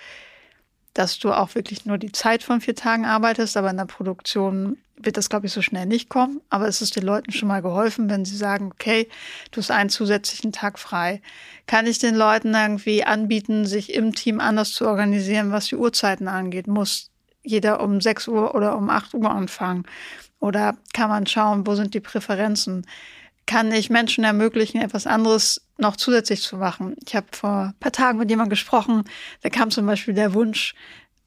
dass 0.94 1.18
du 1.18 1.32
auch 1.32 1.54
wirklich 1.54 1.84
nur 1.84 1.98
die 1.98 2.12
Zeit 2.12 2.42
von 2.42 2.60
vier 2.60 2.74
Tagen 2.74 3.04
arbeitest, 3.04 3.56
aber 3.56 3.70
in 3.70 3.76
der 3.76 3.84
Produktion 3.84 4.78
wird 4.96 5.18
das, 5.18 5.28
glaube 5.28 5.46
ich, 5.46 5.52
so 5.52 5.60
schnell 5.60 5.84
nicht 5.84 6.08
kommen. 6.08 6.40
Aber 6.48 6.66
es 6.68 6.80
ist 6.80 6.96
den 6.96 7.04
Leuten 7.04 7.32
schon 7.32 7.48
mal 7.48 7.60
geholfen, 7.60 8.08
wenn 8.08 8.24
sie 8.24 8.36
sagen, 8.36 8.70
okay, 8.72 9.08
du 9.50 9.60
hast 9.60 9.70
einen 9.70 9.90
zusätzlichen 9.90 10.52
Tag 10.52 10.78
frei. 10.78 11.20
Kann 11.66 11.86
ich 11.86 11.98
den 11.98 12.14
Leuten 12.14 12.54
irgendwie 12.54 13.04
anbieten, 13.04 13.66
sich 13.66 13.92
im 13.92 14.14
Team 14.14 14.40
anders 14.40 14.72
zu 14.72 14.86
organisieren, 14.86 15.52
was 15.52 15.66
die 15.66 15.76
Uhrzeiten 15.76 16.28
angeht? 16.28 16.66
Muss 16.66 17.10
jeder 17.42 17.80
um 17.80 18.00
6 18.00 18.28
Uhr 18.28 18.54
oder 18.54 18.76
um 18.76 18.88
8 18.88 19.14
Uhr 19.14 19.30
anfangen? 19.30 19.84
Oder 20.40 20.76
kann 20.92 21.10
man 21.10 21.26
schauen, 21.26 21.66
wo 21.66 21.74
sind 21.74 21.92
die 21.94 22.00
Präferenzen? 22.00 22.86
Kann 23.46 23.72
ich 23.72 23.90
Menschen 23.90 24.24
ermöglichen, 24.24 24.80
etwas 24.80 25.06
anderes 25.06 25.62
noch 25.78 25.96
zusätzlich 25.96 26.42
zu 26.42 26.56
machen? 26.56 26.96
Ich 27.06 27.14
habe 27.14 27.26
vor 27.30 27.66
ein 27.68 27.74
paar 27.80 27.92
Tagen 27.92 28.18
mit 28.18 28.28
jemandem 28.28 28.50
gesprochen, 28.50 29.04
da 29.42 29.50
kam 29.50 29.70
zum 29.70 29.86
Beispiel 29.86 30.14
der 30.14 30.34
Wunsch, 30.34 30.74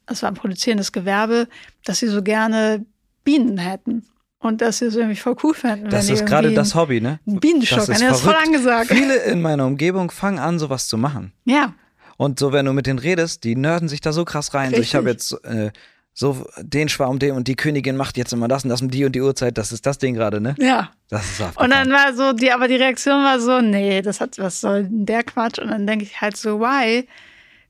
es 0.05 0.21
war 0.21 0.29
ein 0.29 0.35
produzierendes 0.35 0.91
Gewerbe, 0.91 1.47
dass 1.85 1.99
sie 1.99 2.07
so 2.07 2.21
gerne 2.21 2.85
Bienen 3.23 3.57
hätten. 3.57 4.05
Und 4.41 4.61
dass 4.61 4.77
sie 4.77 4.85
es 4.85 4.95
irgendwie 4.95 5.17
voll 5.17 5.35
cool 5.43 5.53
fänden. 5.53 5.89
Das 5.89 6.09
ist 6.09 6.25
gerade 6.25 6.53
das 6.53 6.73
Hobby, 6.73 7.01
ne? 7.01 7.19
Ein 7.27 7.41
Bienenstock, 7.41 7.79
das 7.79 7.89
ist, 7.89 8.01
das 8.01 8.17
ist 8.19 8.23
voll 8.23 8.35
angesagt. 8.35 8.89
Viele 8.89 9.17
in 9.23 9.41
meiner 9.41 9.65
Umgebung 9.65 10.11
fangen 10.11 10.39
an, 10.39 10.59
sowas 10.59 10.87
zu 10.87 10.97
machen. 10.97 11.33
Ja. 11.43 11.73
Und 12.15 12.39
so, 12.39 12.53
wenn 12.53 12.65
du 12.65 12.71
mit 12.71 12.87
denen 12.87 12.99
redest, 12.99 13.43
die 13.43 13.57
nerden 13.57 13.89
sich 13.89 13.99
da 13.99 14.13
so 14.13 14.23
krass 14.23 14.53
rein. 14.53 14.71
So, 14.71 14.77
ich 14.77 14.95
habe 14.95 15.09
jetzt 15.09 15.33
äh, 15.43 15.71
so 16.19 16.45
den 16.57 16.89
Schwarm, 16.89 17.17
dem 17.17 17.37
und 17.37 17.47
die 17.47 17.55
Königin 17.55 17.95
macht 17.95 18.17
jetzt 18.17 18.33
immer 18.33 18.49
das 18.49 18.65
und 18.65 18.69
das 18.69 18.81
um 18.81 18.91
die 18.91 19.05
und 19.05 19.13
die 19.13 19.21
Uhrzeit. 19.21 19.57
Das 19.57 19.71
ist 19.71 19.85
das 19.85 19.99
Ding 19.99 20.15
gerade, 20.15 20.41
ne? 20.41 20.53
Ja. 20.59 20.91
Das 21.09 21.25
ist 21.25 21.39
abgefahren. 21.39 21.65
Und 21.65 21.73
dann 21.73 21.89
war 21.91 22.13
so, 22.13 22.33
die, 22.33 22.51
aber 22.51 22.67
die 22.67 22.75
Reaktion 22.75 23.23
war 23.23 23.39
so, 23.39 23.61
nee, 23.61 24.01
das 24.01 24.19
hat, 24.19 24.37
was 24.37 24.59
soll 24.59 24.83
denn 24.83 25.05
der 25.05 25.23
Quatsch? 25.23 25.59
Und 25.59 25.69
dann 25.69 25.87
denke 25.87 26.03
ich 26.03 26.19
halt 26.19 26.35
so, 26.35 26.59
why? 26.59 27.07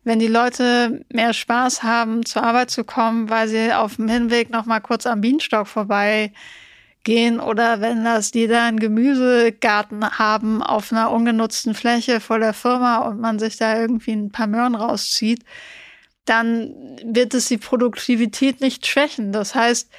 wenn 0.03 0.17
die 0.17 0.27
Leute 0.27 1.05
mehr 1.11 1.33
Spaß 1.33 1.83
haben, 1.83 2.25
zur 2.25 2.43
Arbeit 2.43 2.71
zu 2.71 2.83
kommen, 2.83 3.29
weil 3.29 3.47
sie 3.47 3.73
auf 3.73 3.97
dem 3.97 4.07
Hinweg 4.07 4.49
noch 4.49 4.65
mal 4.65 4.79
kurz 4.79 5.05
am 5.05 5.21
Bienenstock 5.21 5.67
vorbei 5.67 6.31
gehen 7.03 7.39
oder 7.39 7.81
wenn 7.81 8.03
das 8.03 8.31
die 8.31 8.47
da 8.47 8.67
einen 8.67 8.79
Gemüsegarten 8.79 10.17
haben 10.17 10.63
auf 10.63 10.91
einer 10.91 11.11
ungenutzten 11.11 11.75
Fläche 11.75 12.19
vor 12.21 12.39
der 12.39 12.53
Firma 12.53 12.99
und 12.99 13.19
man 13.19 13.37
sich 13.37 13.57
da 13.57 13.79
irgendwie 13.79 14.13
ein 14.13 14.31
paar 14.31 14.47
Möhren 14.47 14.73
rauszieht, 14.73 15.43
dann 16.29 16.97
wird 17.03 17.33
es 17.33 17.47
die 17.47 17.57
Produktivität 17.57 18.61
nicht 18.61 18.85
schwächen. 18.85 19.31
Das 19.31 19.55
heißt, 19.55 19.89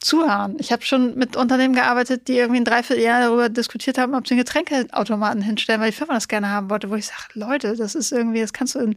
zuhören. 0.00 0.56
Ich 0.58 0.70
habe 0.70 0.84
schon 0.84 1.16
mit 1.16 1.36
Unternehmen 1.36 1.74
gearbeitet, 1.74 2.28
die 2.28 2.36
irgendwie 2.36 2.60
ein 2.60 2.64
Dreivierteljahr 2.64 3.22
darüber 3.22 3.48
diskutiert 3.48 3.96
haben, 3.98 4.14
ob 4.14 4.26
sie 4.26 4.34
einen 4.34 4.44
Getränkeautomaten 4.44 5.40
hinstellen, 5.42 5.80
weil 5.80 5.90
die 5.90 5.96
Firma 5.96 6.14
das 6.14 6.28
gerne 6.28 6.50
haben 6.50 6.68
wollte, 6.68 6.90
wo 6.90 6.94
ich 6.94 7.06
sage, 7.06 7.22
Leute, 7.34 7.74
das 7.76 7.94
ist 7.94 8.12
irgendwie, 8.12 8.40
das 8.40 8.52
kannst 8.52 8.74
du 8.74 8.80
in 8.80 8.96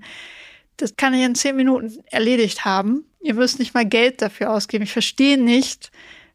das 0.78 0.96
kann 0.96 1.14
ich 1.16 1.26
in 1.26 1.36
zehn 1.36 1.56
Minuten 1.56 2.04
erledigt 2.06 2.64
haben. 2.64 3.04
Ihr 3.20 3.34
müsst 3.34 3.60
nicht 3.60 3.74
mal 3.74 3.86
Geld 3.86 4.22
dafür 4.22 4.52
ausgeben. 4.52 4.84
Ich 4.84 4.94
verstehe 4.94 5.44
nicht, 5.44 5.92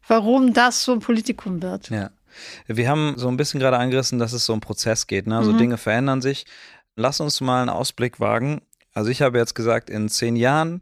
warum 0.07 0.53
das 0.53 0.83
so 0.83 0.91
ein 0.91 0.99
Politikum 0.99 1.61
wird. 1.61 1.89
Ja. 1.89 2.11
Wir 2.67 2.89
haben 2.89 3.13
so 3.15 3.29
ein 3.29 3.37
bisschen 3.37 3.59
gerade 3.59 3.77
angerissen, 3.77 4.19
dass 4.19 4.33
es 4.33 4.45
so 4.45 4.53
ein 4.53 4.59
Prozess 4.59 5.07
geht. 5.07 5.27
Ne? 5.27 5.37
Also 5.37 5.53
mhm. 5.53 5.59
Dinge 5.59 5.77
verändern 5.77 6.21
sich. 6.21 6.45
Lass 6.95 7.19
uns 7.19 7.41
mal 7.41 7.61
einen 7.61 7.69
Ausblick 7.69 8.19
wagen. 8.19 8.61
Also 8.93 9.09
ich 9.09 9.21
habe 9.21 9.37
jetzt 9.37 9.55
gesagt, 9.55 9.89
in 9.89 10.09
zehn 10.09 10.35
Jahren 10.35 10.81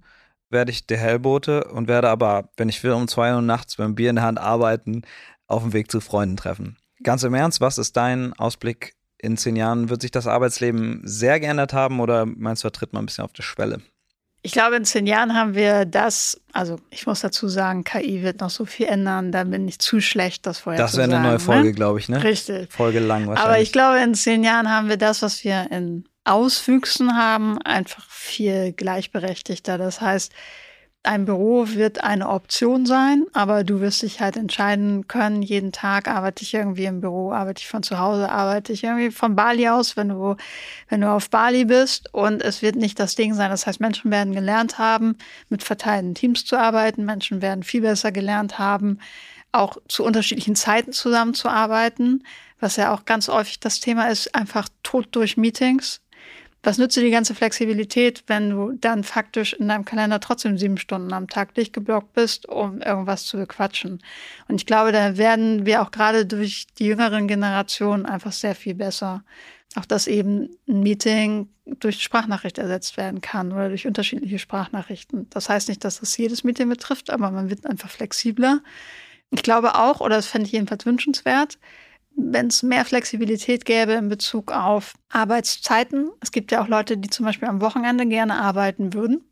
werde 0.50 0.72
ich 0.72 0.86
der 0.86 0.98
Hellbote 0.98 1.66
und 1.66 1.88
werde 1.88 2.10
aber, 2.10 2.50
wenn 2.58 2.70
ich 2.70 2.84
will, 2.84 2.92
um 2.92 3.08
zwei 3.08 3.34
Uhr 3.34 3.42
nachts 3.42 3.78
beim 3.78 3.96
Bier 3.96 4.10
in 4.10 4.18
der 4.18 4.26
Hand 4.26 4.40
arbeiten, 4.40 5.04
auf 5.48 5.64
dem 5.64 5.74
Weg 5.74 5.90
zu 5.90 6.02
Freunden 6.02 6.38
treffen. 6.38 6.78
Ganz 7.04 7.24
im 7.24 7.34
Ernst, 7.34 7.62
was 7.62 7.78
ist 7.78 7.98
dein 7.98 8.34
Ausblick 8.34 8.96
in 9.18 9.38
zehn 9.38 9.56
Jahren 9.56 9.90
wird 9.90 10.02
sich 10.02 10.12
das 10.12 10.28
Arbeitsleben 10.28 11.02
sehr 11.04 11.40
geändert 11.40 11.74
haben 11.74 12.00
oder 12.00 12.26
meinst 12.26 12.64
du, 12.64 12.68
da 12.68 12.72
tritt 12.72 12.94
man 12.94 13.04
ein 13.04 13.06
bisschen 13.06 13.24
auf 13.24 13.34
die 13.34 13.44
Schwelle? 13.44 13.82
Ich 14.44 14.54
glaube, 14.54 14.76
in 14.76 14.86
zehn 14.86 15.06
Jahren 15.06 15.36
haben 15.36 15.54
wir 15.54 15.86
das, 15.86 16.42
also 16.52 16.80
ich 16.90 17.06
muss 17.06 17.22
dazu 17.22 17.48
sagen, 17.48 17.84
KI 17.84 18.24
wird 18.24 18.42
noch 18.42 18.50
so 18.50 18.66
viel 18.66 18.88
ändern, 18.88 19.32
da 19.32 19.44
bin 19.44 19.68
ich 19.68 19.78
zu 19.78 20.02
schlecht, 20.02 20.48
das 20.48 20.58
vorher 20.58 20.82
das 20.82 20.92
zu 20.92 20.98
sagen. 20.98 21.12
Das 21.12 21.20
wäre 21.20 21.22
eine 21.22 21.30
neue 21.30 21.40
Folge, 21.40 21.68
ne? 21.70 21.74
glaube 21.76 22.00
ich, 22.00 22.10
ne? 22.10 22.24
Richtig. 22.24 22.74
Folge 22.74 23.00
lang 23.00 23.28
wahrscheinlich. 23.28 23.46
Aber 23.46 23.62
ich 23.62 23.72
glaube, 23.72 24.00
in 24.00 24.16
zehn 24.16 24.44
Jahren 24.44 24.68
haben 24.72 24.90
wir 24.90 24.98
das, 24.98 25.22
was 25.22 25.44
wir 25.44 25.68
in 25.70 26.06
Auswüchsen 26.24 27.16
haben, 27.18 27.58
einfach 27.62 28.10
viel 28.10 28.74
gleichberechtigter. 28.74 29.78
Das 29.78 30.02
heißt, 30.02 30.32
ein 31.04 31.26
Büro 31.26 31.68
wird 31.70 32.04
eine 32.04 32.30
Option 32.30 32.86
sein, 32.86 33.26
aber 33.34 33.64
du 33.64 33.82
wirst 33.82 34.04
dich 34.04 34.22
halt 34.22 34.38
entscheiden 34.38 35.08
können, 35.08 35.42
jeden 35.42 35.72
Tag 35.72 36.08
arbeite 36.08 36.44
ich 36.44 36.54
irgendwie 36.54 36.86
im 36.86 37.02
Büro, 37.02 37.32
arbeite 37.32 37.62
ich 37.62 37.68
von 37.68 37.82
zu 37.82 37.98
Hause, 37.98 38.30
arbeite 38.30 38.72
ich 38.72 38.84
irgendwie 38.84 39.10
von 39.10 39.36
Bali 39.36 39.68
aus, 39.68 39.98
wenn 39.98 40.10
du, 40.10 40.36
wenn 40.90 41.02
du 41.02 41.10
auf 41.10 41.32
Bali 41.32 41.66
bist. 41.66 42.14
Und 42.14 42.44
es 42.44 42.62
wird 42.62 42.76
nicht 42.76 43.00
das 43.00 43.16
Ding 43.16 43.34
sein. 43.34 43.50
Das 43.50 43.66
heißt, 43.66 43.80
Menschen 43.80 44.12
werden 44.12 44.34
gelernt 44.34 44.78
haben, 44.78 45.18
mit 45.50 45.64
verteilten 45.64 46.14
Teams 46.14 46.46
zu 46.46 46.56
arbeiten. 46.56 47.04
Menschen 47.04 47.42
werden 47.42 47.64
viel 47.64 47.82
besser 47.82 48.12
gelernt 48.12 48.60
haben, 48.60 49.00
auch 49.52 49.78
zu 49.88 50.04
unterschiedlichen 50.04 50.56
Zeiten 50.56 50.92
zusammenzuarbeiten, 50.94 52.24
was 52.60 52.76
ja 52.76 52.94
auch 52.94 53.06
ganz 53.06 53.28
häufig 53.28 53.60
das 53.60 53.80
Thema 53.80 54.10
ist, 54.10 54.36
einfach 54.36 54.70
tot 54.84 55.08
durch 55.14 55.36
Meetings 55.36 56.00
was 56.64 56.78
nützt 56.78 56.96
dir 56.96 57.04
die 57.04 57.12
ganze 57.12 57.34
Flexibilität, 57.34 58.24
wenn 58.28 58.52
du 58.52 58.74
dann 58.74 59.04
faktisch 59.04 59.54
in 59.54 59.68
deinem 59.68 59.86
Kalender 59.86 60.20
trotzdem 60.20 60.58
sieben 60.58 60.78
Stunden 60.78 61.12
am 61.12 61.28
Tag 61.28 61.56
dicht 61.56 61.74
geblockt 61.74 62.14
bist, 62.14 62.48
um 62.48 62.82
irgendwas 62.82 63.26
zu 63.26 63.38
bequatschen? 63.38 64.00
Und 64.48 64.56
ich 64.56 64.68
glaube, 64.68 64.92
da 64.92 65.18
werden 65.18 65.66
wir 65.66 65.82
auch 65.82 65.92
gerade 65.92 66.26
durch 66.26 66.68
die 66.78 66.86
jüngeren 66.86 67.28
Generationen 67.28 68.06
einfach 68.06 68.32
sehr 68.32 68.54
viel 68.54 68.76
besser. 68.76 69.24
Auch 69.76 69.86
dass 69.86 70.06
eben 70.06 70.50
ein 70.68 70.82
Meeting 70.82 71.50
durch 71.66 72.04
Sprachnachricht 72.04 72.58
ersetzt 72.58 72.98
werden 72.98 73.22
kann 73.22 73.54
oder 73.54 73.70
durch 73.70 73.88
unterschiedliche 73.88 74.38
Sprachnachrichten. 74.38 75.30
Das 75.30 75.50
heißt 75.50 75.70
nicht, 75.70 75.84
dass 75.84 76.00
das 76.00 76.16
jedes 76.18 76.44
Meeting 76.44 76.70
betrifft, 76.70 77.10
aber 77.10 77.32
man 77.32 77.50
wird 77.50 77.66
einfach 77.66 77.90
flexibler. 77.90 78.60
Ich 79.32 79.44
glaube 79.44 79.76
auch, 79.76 80.02
oder 80.02 80.18
das 80.18 80.28
fände 80.28 80.48
ich 80.48 80.52
jedenfalls 80.52 80.86
wünschenswert, 80.86 81.58
wenn 82.32 82.48
es 82.48 82.64
mehr 82.64 82.86
Flexibilität 82.86 83.66
gäbe 83.66 83.94
in 83.94 84.10
Bezug 84.10 84.52
auf 84.52 84.94
Arbeitszeiten. 85.10 86.12
Es 86.22 86.32
gibt 86.32 86.52
ja 86.52 86.64
auch 86.64 86.68
Leute, 86.68 86.98
die 86.98 87.10
zum 87.10 87.26
Beispiel 87.26 87.48
am 87.48 87.62
Wochenende 87.62 88.06
gerne 88.06 88.36
arbeiten 88.36 88.94
würden 88.94 89.24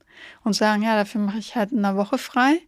und 0.43 0.53
sagen, 0.53 0.83
ja, 0.83 0.95
dafür 0.95 1.21
mache 1.21 1.39
ich 1.39 1.55
halt 1.55 1.71
in 1.71 1.81
der 1.81 1.95
Woche 1.95 2.17
frei. 2.17 2.59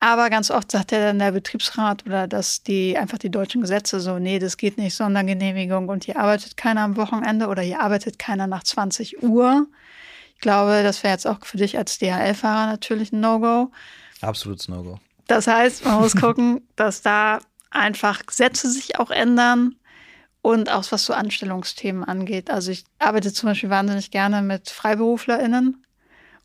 Aber 0.00 0.30
ganz 0.30 0.50
oft 0.50 0.72
sagt 0.72 0.90
ja 0.90 0.98
dann 0.98 1.20
der 1.20 1.30
Betriebsrat 1.30 2.04
oder 2.06 2.26
dass 2.26 2.64
die 2.64 2.98
einfach 2.98 3.18
die 3.18 3.30
deutschen 3.30 3.60
Gesetze 3.60 4.00
so, 4.00 4.18
nee, 4.18 4.40
das 4.40 4.56
geht 4.56 4.76
nicht, 4.76 4.96
Sondergenehmigung 4.96 5.88
und 5.88 6.04
hier 6.04 6.18
arbeitet 6.18 6.56
keiner 6.56 6.80
am 6.80 6.96
Wochenende 6.96 7.46
oder 7.46 7.62
hier 7.62 7.80
arbeitet 7.80 8.18
keiner 8.18 8.48
nach 8.48 8.64
20 8.64 9.22
Uhr. 9.22 9.68
Ich 10.34 10.40
glaube, 10.40 10.82
das 10.82 11.04
wäre 11.04 11.12
jetzt 11.12 11.26
auch 11.26 11.38
für 11.44 11.56
dich 11.56 11.78
als 11.78 11.98
DHL-Fahrer 11.98 12.66
natürlich 12.66 13.12
ein 13.12 13.20
No-Go. 13.20 13.70
Absolutes 14.20 14.66
No-Go. 14.66 14.98
Das 15.28 15.46
heißt, 15.46 15.84
man 15.84 16.00
muss 16.00 16.16
gucken, 16.20 16.66
dass 16.74 17.02
da 17.02 17.38
einfach 17.72 18.26
Gesetze 18.26 18.70
sich 18.70 18.98
auch 18.98 19.10
ändern 19.10 19.76
und 20.42 20.70
auch 20.70 20.84
was 20.90 21.04
so 21.04 21.12
Anstellungsthemen 21.12 22.04
angeht. 22.04 22.50
Also 22.50 22.70
ich 22.70 22.84
arbeite 22.98 23.32
zum 23.32 23.48
Beispiel 23.48 23.70
wahnsinnig 23.70 24.10
gerne 24.10 24.42
mit 24.42 24.70
FreiberuflerInnen 24.70 25.82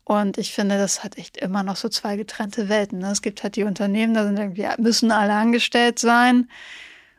und 0.08 0.38
ich 0.38 0.54
finde, 0.54 0.78
das 0.78 1.04
hat 1.04 1.18
echt 1.18 1.36
immer 1.36 1.62
noch 1.62 1.76
so 1.76 1.90
zwei 1.90 2.16
getrennte 2.16 2.70
Welten. 2.70 3.00
Ne? 3.00 3.10
Es 3.10 3.20
gibt 3.20 3.42
halt 3.42 3.56
die 3.56 3.64
Unternehmen, 3.64 4.14
da 4.14 4.24
sind 4.24 4.38
irgendwie, 4.38 4.66
müssen 4.78 5.12
alle 5.12 5.34
angestellt 5.34 5.98
sein. 5.98 6.48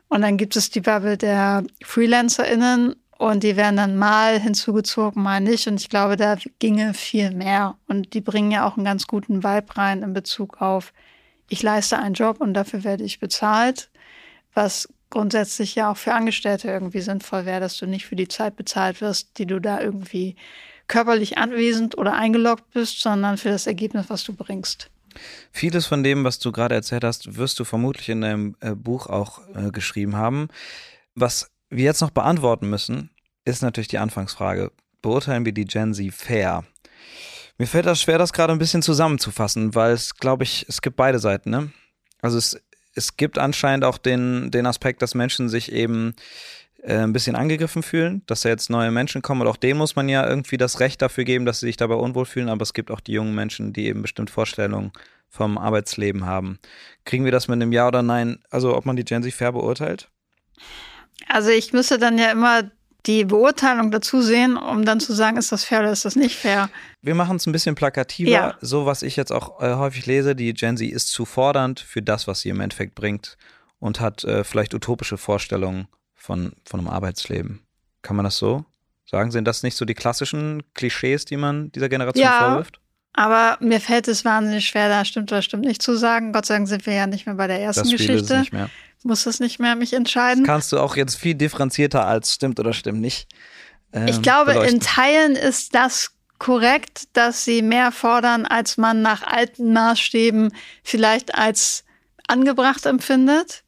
Und 0.07 0.21
dann 0.21 0.37
gibt 0.37 0.55
es 0.55 0.71
die 0.71 0.81
Bubble 0.81 1.15
der 1.15 1.63
FreelancerInnen 1.83 2.95
und 3.19 3.43
die 3.43 3.55
werden 3.55 3.77
dann 3.77 3.95
mal 3.95 4.39
hinzugezogen, 4.39 5.21
mal 5.21 5.39
nicht. 5.39 5.67
Und 5.67 5.79
ich 5.79 5.89
glaube, 5.89 6.17
da 6.17 6.35
ginge 6.57 6.95
viel 6.95 7.29
mehr. 7.29 7.77
Und 7.87 8.15
die 8.15 8.21
bringen 8.21 8.49
ja 8.49 8.67
auch 8.67 8.75
einen 8.75 8.85
ganz 8.85 9.05
guten 9.05 9.43
Vibe 9.43 9.77
rein 9.77 10.01
in 10.01 10.13
Bezug 10.13 10.59
auf, 10.59 10.91
ich 11.47 11.61
leiste 11.61 11.99
einen 11.99 12.15
Job 12.15 12.41
und 12.41 12.55
dafür 12.55 12.83
werde 12.83 13.03
ich 13.03 13.19
bezahlt 13.19 13.91
was 14.53 14.87
grundsätzlich 15.09 15.75
ja 15.75 15.91
auch 15.91 15.97
für 15.97 16.13
Angestellte 16.13 16.69
irgendwie 16.69 17.01
sinnvoll 17.01 17.45
wäre, 17.45 17.59
dass 17.59 17.77
du 17.77 17.85
nicht 17.85 18.05
für 18.05 18.15
die 18.15 18.27
Zeit 18.27 18.55
bezahlt 18.55 19.01
wirst, 19.01 19.37
die 19.37 19.45
du 19.45 19.59
da 19.59 19.81
irgendwie 19.81 20.35
körperlich 20.87 21.37
anwesend 21.37 21.97
oder 21.97 22.13
eingeloggt 22.13 22.71
bist, 22.71 23.01
sondern 23.01 23.37
für 23.37 23.49
das 23.49 23.67
Ergebnis, 23.67 24.05
was 24.09 24.23
du 24.23 24.33
bringst. 24.33 24.89
Vieles 25.51 25.87
von 25.87 26.03
dem, 26.03 26.23
was 26.23 26.39
du 26.39 26.51
gerade 26.51 26.75
erzählt 26.75 27.03
hast, 27.03 27.37
wirst 27.37 27.59
du 27.59 27.63
vermutlich 27.63 28.09
in 28.09 28.21
deinem 28.21 28.55
äh, 28.59 28.75
Buch 28.75 29.07
auch 29.07 29.41
äh, 29.55 29.71
geschrieben 29.71 30.15
haben. 30.15 30.49
Was 31.15 31.51
wir 31.69 31.83
jetzt 31.83 32.01
noch 32.01 32.11
beantworten 32.11 32.69
müssen, 32.69 33.09
ist 33.45 33.61
natürlich 33.61 33.87
die 33.87 33.97
Anfangsfrage. 33.97 34.71
Beurteilen 35.01 35.45
wir 35.45 35.53
die 35.53 35.65
Gen 35.65 35.93
Z 35.93 36.13
fair? 36.13 36.63
Mir 37.57 37.67
fällt 37.67 37.85
das 37.85 38.01
schwer, 38.01 38.17
das 38.17 38.33
gerade 38.33 38.53
ein 38.53 38.59
bisschen 38.59 38.81
zusammenzufassen, 38.81 39.75
weil 39.75 39.93
es, 39.93 40.15
glaube 40.15 40.43
ich, 40.43 40.65
es 40.69 40.81
gibt 40.81 40.95
beide 40.95 41.19
Seiten. 41.19 41.49
Ne? 41.49 41.71
Also 42.21 42.37
es 42.37 42.59
es 42.99 43.15
gibt 43.15 43.37
anscheinend 43.37 43.85
auch 43.85 43.97
den, 43.97 44.51
den 44.51 44.65
Aspekt, 44.65 45.01
dass 45.01 45.15
Menschen 45.15 45.47
sich 45.47 45.71
eben 45.71 46.13
äh, 46.83 46.97
ein 46.97 47.13
bisschen 47.13 47.35
angegriffen 47.35 47.81
fühlen, 47.81 48.23
dass 48.25 48.41
da 48.41 48.49
jetzt 48.49 48.69
neue 48.69 48.91
Menschen 48.91 49.21
kommen 49.21 49.41
und 49.41 49.47
auch 49.47 49.55
denen 49.55 49.79
muss 49.79 49.95
man 49.95 50.09
ja 50.09 50.27
irgendwie 50.27 50.57
das 50.57 50.79
Recht 50.81 51.01
dafür 51.01 51.23
geben, 51.23 51.45
dass 51.45 51.61
sie 51.61 51.67
sich 51.67 51.77
dabei 51.77 51.95
unwohl 51.95 52.25
fühlen, 52.25 52.49
aber 52.49 52.63
es 52.63 52.73
gibt 52.73 52.91
auch 52.91 52.99
die 52.99 53.13
jungen 53.13 53.33
Menschen, 53.33 53.71
die 53.71 53.87
eben 53.87 54.01
bestimmte 54.01 54.33
Vorstellungen 54.33 54.91
vom 55.29 55.57
Arbeitsleben 55.57 56.25
haben. 56.25 56.59
Kriegen 57.05 57.23
wir 57.23 57.31
das 57.31 57.47
mit 57.47 57.55
einem 57.55 57.71
Ja 57.71 57.87
oder 57.87 58.01
Nein, 58.01 58.39
also 58.49 58.75
ob 58.75 58.85
man 58.85 58.97
die 58.97 59.05
Gen 59.05 59.23
Z 59.23 59.33
fair 59.33 59.53
beurteilt? 59.53 60.09
Also 61.27 61.49
ich 61.49 61.71
müsste 61.71 61.99
dann 61.99 62.17
ja 62.17 62.31
immer 62.31 62.69
die 63.09 63.25
Beurteilung 63.25 63.89
dazu 63.89 64.21
sehen, 64.21 64.55
um 64.55 64.85
dann 64.85 64.99
zu 64.99 65.13
sagen, 65.13 65.35
ist 65.37 65.51
das 65.51 65.63
fair 65.63 65.79
oder 65.79 65.91
ist 65.91 66.05
das 66.05 66.15
nicht 66.15 66.35
fair. 66.35 66.69
Wir 67.01 67.15
machen 67.15 67.37
es 67.37 67.47
ein 67.47 67.51
bisschen 67.51 67.73
plakativer. 67.73 68.29
Ja. 68.29 68.57
So, 68.61 68.85
was 68.85 69.01
ich 69.01 69.15
jetzt 69.15 69.31
auch 69.31 69.59
äh, 69.61 69.73
häufig 69.73 70.05
lese, 70.05 70.35
die 70.35 70.53
Gen 70.53 70.77
Z 70.77 70.91
ist 70.91 71.07
zu 71.07 71.25
fordernd 71.25 71.79
für 71.79 72.03
das, 72.03 72.27
was 72.27 72.41
sie 72.41 72.49
im 72.49 72.61
Endeffekt 72.61 72.93
bringt 72.93 73.35
und 73.79 73.99
hat 73.99 74.23
äh, 74.25 74.43
vielleicht 74.43 74.75
utopische 74.75 75.17
Vorstellungen 75.17 75.87
von, 76.13 76.53
von 76.65 76.79
einem 76.79 76.89
Arbeitsleben. 76.89 77.61
Kann 78.03 78.15
man 78.15 78.25
das 78.25 78.37
so 78.37 78.63
sagen? 79.05 79.31
Sind 79.31 79.45
das 79.45 79.63
nicht 79.63 79.75
so 79.75 79.85
die 79.85 79.95
klassischen 79.95 80.61
Klischees, 80.75 81.25
die 81.25 81.37
man 81.37 81.71
dieser 81.71 81.89
Generation 81.89 82.23
ja, 82.23 82.39
vorwirft? 82.39 82.79
Aber 83.13 83.57
mir 83.59 83.81
fällt 83.81 84.07
es 84.07 84.23
wahnsinnig 84.23 84.67
schwer, 84.67 84.87
da 84.87 85.03
stimmt 85.03 85.31
oder 85.31 85.41
stimmt 85.41 85.65
nicht 85.65 85.81
zu 85.81 85.97
sagen. 85.97 86.31
Gott 86.31 86.45
sei 86.45 86.55
Dank 86.55 86.67
sind 86.67 86.85
wir 86.85 86.93
ja 86.93 87.07
nicht 87.07 87.25
mehr 87.25 87.35
bei 87.35 87.47
der 87.47 87.59
ersten 87.59 87.81
das 87.81 87.91
Geschichte. 87.91 88.35
Ist 88.35 88.39
nicht 88.39 88.53
mehr. 88.53 88.69
Muss 89.03 89.25
es 89.25 89.39
nicht 89.39 89.59
mehr 89.59 89.75
mich 89.75 89.93
entscheiden. 89.93 90.43
Das 90.43 90.47
kannst 90.47 90.71
du 90.71 90.79
auch 90.79 90.95
jetzt 90.95 91.15
viel 91.15 91.35
differenzierter 91.35 92.05
als 92.05 92.33
stimmt 92.33 92.59
oder 92.59 92.73
stimmt 92.73 92.99
nicht. 92.99 93.27
Ähm, 93.93 94.07
ich 94.07 94.21
glaube, 94.21 94.53
beleuchten. 94.53 94.75
in 94.75 94.81
Teilen 94.81 95.35
ist 95.35 95.73
das 95.73 96.11
korrekt, 96.37 97.03
dass 97.13 97.45
sie 97.45 97.61
mehr 97.61 97.91
fordern, 97.91 98.45
als 98.45 98.77
man 98.77 99.01
nach 99.01 99.23
alten 99.23 99.73
Maßstäben 99.73 100.53
vielleicht 100.83 101.35
als 101.35 101.83
angebracht 102.27 102.85
empfindet. 102.85 103.63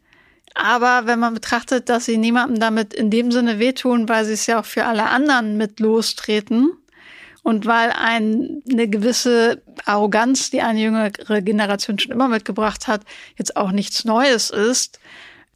Aber 0.54 1.06
wenn 1.06 1.20
man 1.20 1.34
betrachtet, 1.34 1.88
dass 1.88 2.06
sie 2.06 2.18
niemandem 2.18 2.60
damit 2.60 2.94
in 2.94 3.10
dem 3.10 3.32
Sinne 3.32 3.60
wehtun, 3.60 4.10
weil 4.10 4.26
sie 4.26 4.34
es 4.34 4.48
ja 4.48 4.60
auch 4.60 4.66
für 4.66 4.86
alle 4.86 5.10
anderen 5.10 5.56
mit 5.56 5.80
lostreten 5.80 6.72
und 7.44 7.66
weil 7.66 7.92
ein, 7.92 8.62
eine 8.72 8.88
gewisse 8.88 9.62
Arroganz, 9.86 10.52
die 10.52 10.62
eine 10.62 10.82
jüngere 10.82 11.42
Generation 11.42 11.98
schon 11.98 12.12
immer 12.12 12.28
mitgebracht 12.28 12.88
hat, 12.88 13.02
jetzt 13.38 13.58
auch 13.58 13.72
nichts 13.72 14.06
Neues 14.06 14.50
ist, 14.50 15.00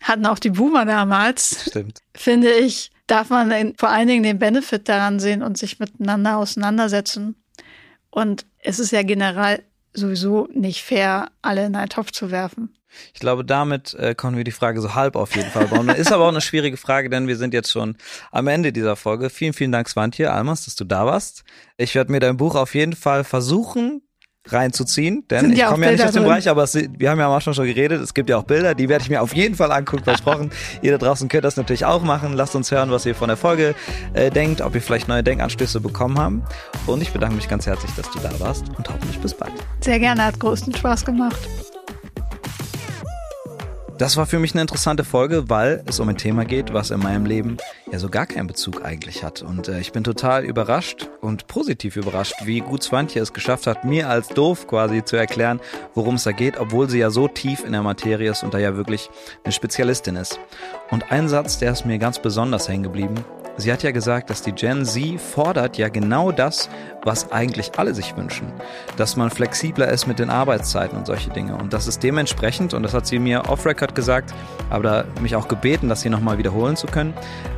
hatten 0.01 0.25
auch 0.25 0.39
die 0.39 0.49
Boomer 0.51 0.86
damals, 0.86 1.67
Stimmt. 1.69 1.99
finde 2.15 2.51
ich, 2.51 2.91
darf 3.07 3.29
man 3.29 3.73
vor 3.77 3.89
allen 3.89 4.07
Dingen 4.07 4.23
den 4.23 4.39
Benefit 4.39 4.89
daran 4.89 5.19
sehen 5.19 5.43
und 5.43 5.57
sich 5.57 5.79
miteinander 5.79 6.38
auseinandersetzen. 6.38 7.36
Und 8.09 8.45
es 8.59 8.79
ist 8.79 8.91
ja 8.91 9.03
generell 9.03 9.63
sowieso 9.93 10.47
nicht 10.53 10.83
fair, 10.83 11.31
alle 11.41 11.65
in 11.65 11.75
einen 11.75 11.89
Topf 11.89 12.11
zu 12.11 12.31
werfen. 12.31 12.75
Ich 13.14 13.20
glaube, 13.20 13.46
damit 13.46 13.93
äh, 13.96 14.16
konnten 14.16 14.38
wir 14.38 14.43
die 14.43 14.52
Frage 14.52 14.82
so 14.82 14.96
halb 14.96 15.16
auf 15.16 15.36
jeden 15.36 15.50
Fall 15.50 15.68
bauen. 15.68 15.89
Ist 15.89 16.12
aber 16.12 16.26
auch 16.26 16.30
eine 16.30 16.41
schwierige 16.41 16.78
Frage, 16.78 17.10
denn 17.10 17.28
wir 17.28 17.38
sind 17.38 17.54
jetzt 17.54 17.72
schon 17.72 17.98
am 18.32 18.48
Ende 18.48 18.72
dieser 18.72 18.96
Folge. 18.96 19.30
Vielen, 19.30 19.54
vielen 19.54 19.72
Dank, 19.72 19.89
Swantje, 19.89 20.32
Almas, 20.32 20.66
dass 20.66 20.76
du 20.76 20.84
da 20.84 21.06
warst. 21.06 21.43
Ich 21.78 21.96
werde 21.96 22.12
mir 22.12 22.20
dein 22.20 22.38
Buch 22.38 22.56
auf 22.56 22.76
jeden 22.76 22.96
Fall 22.96 23.24
versuchen 23.24 24.02
reinzuziehen, 24.48 25.26
denn 25.30 25.54
ich 25.54 25.64
komme 25.64 25.86
ja 25.86 25.91
nicht 25.91 26.04
aus 26.04 26.12
dem 26.12 26.24
drin? 26.24 26.30
Bereich, 26.30 26.50
aber 26.50 26.64
es, 26.64 26.76
wir 26.76 27.10
haben 27.10 27.20
ja 27.20 27.28
am 27.28 27.34
Anfang 27.34 27.54
schon 27.54 27.66
geredet, 27.66 28.02
es 28.02 28.14
gibt 28.14 28.30
ja 28.30 28.38
auch 28.38 28.43
Bilder, 28.43 28.76
die 28.76 28.89
werde 28.89 29.04
ich 29.04 29.10
mir 29.10 29.22
auf 29.22 29.36
jeden 29.36 29.56
Fall 29.56 29.72
angucken, 29.72 30.04
versprochen. 30.04 30.52
ihr 30.82 30.91
da 30.91 30.98
draußen 30.98 31.28
könnt 31.30 31.46
das 31.46 31.58
natürlich 31.58 31.86
auch 31.86 32.04
machen. 32.04 32.34
Lasst 32.34 32.56
uns 32.56 32.72
hören, 32.72 32.91
was 32.91 33.06
ihr 33.06 33.16
von 33.16 33.28
der 33.28 33.38
Folge 33.38 33.76
äh, 34.14 34.30
denkt, 34.30 34.62
ob 34.62 34.76
ihr 34.76 34.82
vielleicht 34.82 35.08
neue 35.08 35.24
Denkanstöße 35.24 35.80
bekommen 35.80 36.20
haben. 36.20 36.43
Und 36.86 37.02
ich 37.02 37.12
bedanke 37.12 37.36
mich 37.36 37.48
ganz 37.48 37.66
herzlich, 37.66 37.91
dass 37.96 38.10
du 38.12 38.20
da 38.20 38.39
warst 38.39 38.66
und 38.78 38.88
hoffentlich 38.88 39.20
bis 39.20 39.34
bald. 39.34 39.54
Sehr 39.82 40.00
gerne, 40.00 40.24
hat 40.26 40.39
großen 40.39 40.74
Spaß 40.76 41.06
gemacht. 41.06 41.39
Das 43.98 44.18
war 44.18 44.26
für 44.26 44.39
mich 44.39 44.54
eine 44.54 44.62
interessante 44.62 45.06
Folge, 45.06 45.50
weil 45.50 45.82
es 45.86 46.02
um 46.02 46.10
ein 46.10 46.18
Thema 46.18 46.43
geht, 46.43 46.74
was 46.74 46.91
in 46.91 47.00
meinem 47.00 47.26
Leben 47.26 47.56
ja 47.89 47.98
so 47.98 48.10
gar 48.10 48.26
keinen 48.26 48.48
Bezug 48.48 48.84
eigentlich 48.84 49.24
hat. 49.24 49.41
Und 49.41 49.70
äh, 49.70 49.80
ich 49.80 49.93
bin 49.93 50.04
total 50.04 50.43
überrascht 50.43 51.10
und 51.22 51.48
positiv 51.48 51.96
überrascht, 51.96 52.36
wie 52.43 52.60
gut 52.60 52.84
Swantje 52.84 53.22
es 53.22 53.32
geschafft 53.32 53.68
hat, 53.68 53.86
mir 53.86 54.10
als 54.10 54.28
doof 54.28 54.68
quasi 54.68 55.06
zu 55.06 55.16
erklären, 55.16 55.62
worum 55.93 56.16
es 56.16 56.24
da 56.24 56.34
geht, 56.34 56.60
obwohl 56.60 56.89
sie 56.89 57.00
ja 57.00 57.10
so 57.10 57.30
tief 57.30 57.64
in 57.64 57.72
der 57.72 57.84
Materie 57.84 58.32
ist 58.32 58.43
und 58.43 58.54
da 58.54 58.58
ja 58.58 58.76
wirklich 58.76 59.10
eine 59.46 59.54
Spezialistin 59.54 60.18
ist. 60.18 60.41
Und 60.91 61.10
ein 61.14 61.30
Satz, 61.30 61.60
der 61.60 61.72
ist 61.72 61.86
mir 61.86 61.98
ganz 61.98 62.20
besonders 62.20 62.68
hängen 62.68 62.84
geblieben. 62.84 63.16
Sie 63.58 63.72
hat 63.72 63.84
ja 63.84 63.91
gesagt, 63.91 64.30
dass 64.30 64.41
die 64.41 64.52
Gen 64.52 64.84
Z 64.84 65.22
fordert 65.22 65.78
ja 65.78 65.88
genau 65.88 66.34
das, 66.34 66.70
was 67.06 67.32
eigentlich 67.32 67.72
alle 67.78 67.93
sich 67.93 68.18
wünschen. 68.18 68.51
Dass 68.97 69.16
man 69.16 69.30
flexibler 69.30 69.88
ist 69.88 70.08
mit 70.08 70.20
den 70.20 70.30
Arbeitszeiten 70.30 70.97
und 70.97 71.06
solche 71.06 71.30
Dinge. 71.30 71.56
Und 71.56 71.72
das 71.72 71.88
ist 71.88 72.03
dementsprechend, 72.03 72.74
und 72.74 72.84
das 72.84 72.93
hat 72.93 73.08
sie 73.08 73.20
mir 73.20 73.47
off-Record 73.47 73.95
gesagt, 73.95 74.34
aber 74.70 75.06
mich 75.22 75.36
auch 75.36 75.47
gebeten, 75.47 75.88
das 75.88 76.01
hier 76.01 76.12
nochmal 76.12 76.38
wiederholen 76.38 76.76
zu 76.76 76.88
können, 76.88 77.14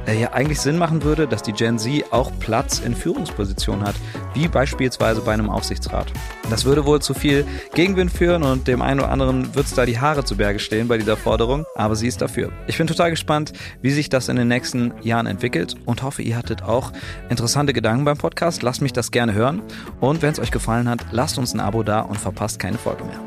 äh, 0.06 0.20
ja 0.20 0.34
eigentlich 0.34 0.60
Sinn 0.60 0.78
machen 0.78 1.04
würde, 1.04 1.28
dass 1.28 1.42
die 1.42 1.54
Gen 1.54 1.80
Z 1.80 2.12
auch 2.12 2.32
Platz 2.40 2.80
in 2.80 2.96
Führungspositionen 2.96 3.86
hat, 3.86 3.96
wie 4.34 4.48
beispielsweise 4.48 5.22
bei 5.22 5.34
einem 5.34 5.50
Aufsichtsrat. 5.50 6.12
Das 6.50 6.66
würde 6.66 6.86
wohl 6.86 7.02
zu 7.02 7.14
viel 7.14 7.46
Gegenwind 7.74 8.12
führen 8.12 8.44
und 8.44 8.68
dem 8.68 8.82
einen 8.82 9.00
oder 9.00 9.10
anderen 9.10 9.56
wird 9.56 9.66
es 9.66 9.74
da 9.74 9.86
die 9.86 10.00
Haare 10.00 10.24
zu 10.24 10.38
Berge 10.38 10.60
stehen 10.60 10.88
bei 10.88 10.98
dieser 10.98 11.18
Forderung, 11.18 11.66
aber 11.76 11.96
sie 11.96 12.08
ist 12.08 12.22
dafür. 12.22 12.52
Ich 12.68 12.78
bin 12.78 12.88
total 12.88 13.10
gespannt, 13.10 13.54
wie 13.82 13.92
sich 13.92 14.10
das 14.10 14.30
in 14.30 14.36
den 14.36 14.48
nächsten 14.48 14.94
Jahren 15.02 15.28
entwickelt 15.28 15.76
und 15.86 16.04
hoffe, 16.04 16.22
ihr 16.22 16.38
hattet 16.38 16.64
auch 16.64 16.92
interessante 17.30 17.74
Gedanken 17.74 18.06
beim 18.06 18.18
Podcast. 18.18 18.64
Lasst 18.64 18.82
mich 18.82 18.94
das 18.94 19.12
gerne 19.12 19.34
hören. 19.38 19.62
Und 20.02 20.22
wenn 20.22 20.34
es 20.34 20.40
euch 20.40 20.52
gefallen 20.52 20.90
hat, 20.90 21.06
lasst 21.12 21.38
uns 21.38 21.54
ein 21.54 21.60
Abo 21.60 21.84
da 21.84 22.02
und 22.02 22.18
verpasst 22.18 22.60
keine 22.60 22.78
Folge 22.78 23.06
mehr. 23.06 23.20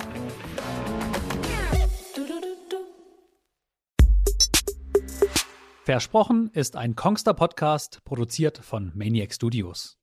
Versprochen 5.85 6.51
ist 6.53 6.77
ein 6.77 6.95
Kongster 6.95 7.35
Podcast, 7.35 8.05
produziert 8.05 8.59
von 8.59 8.93
Maniac 8.95 9.33
Studios. 9.33 10.00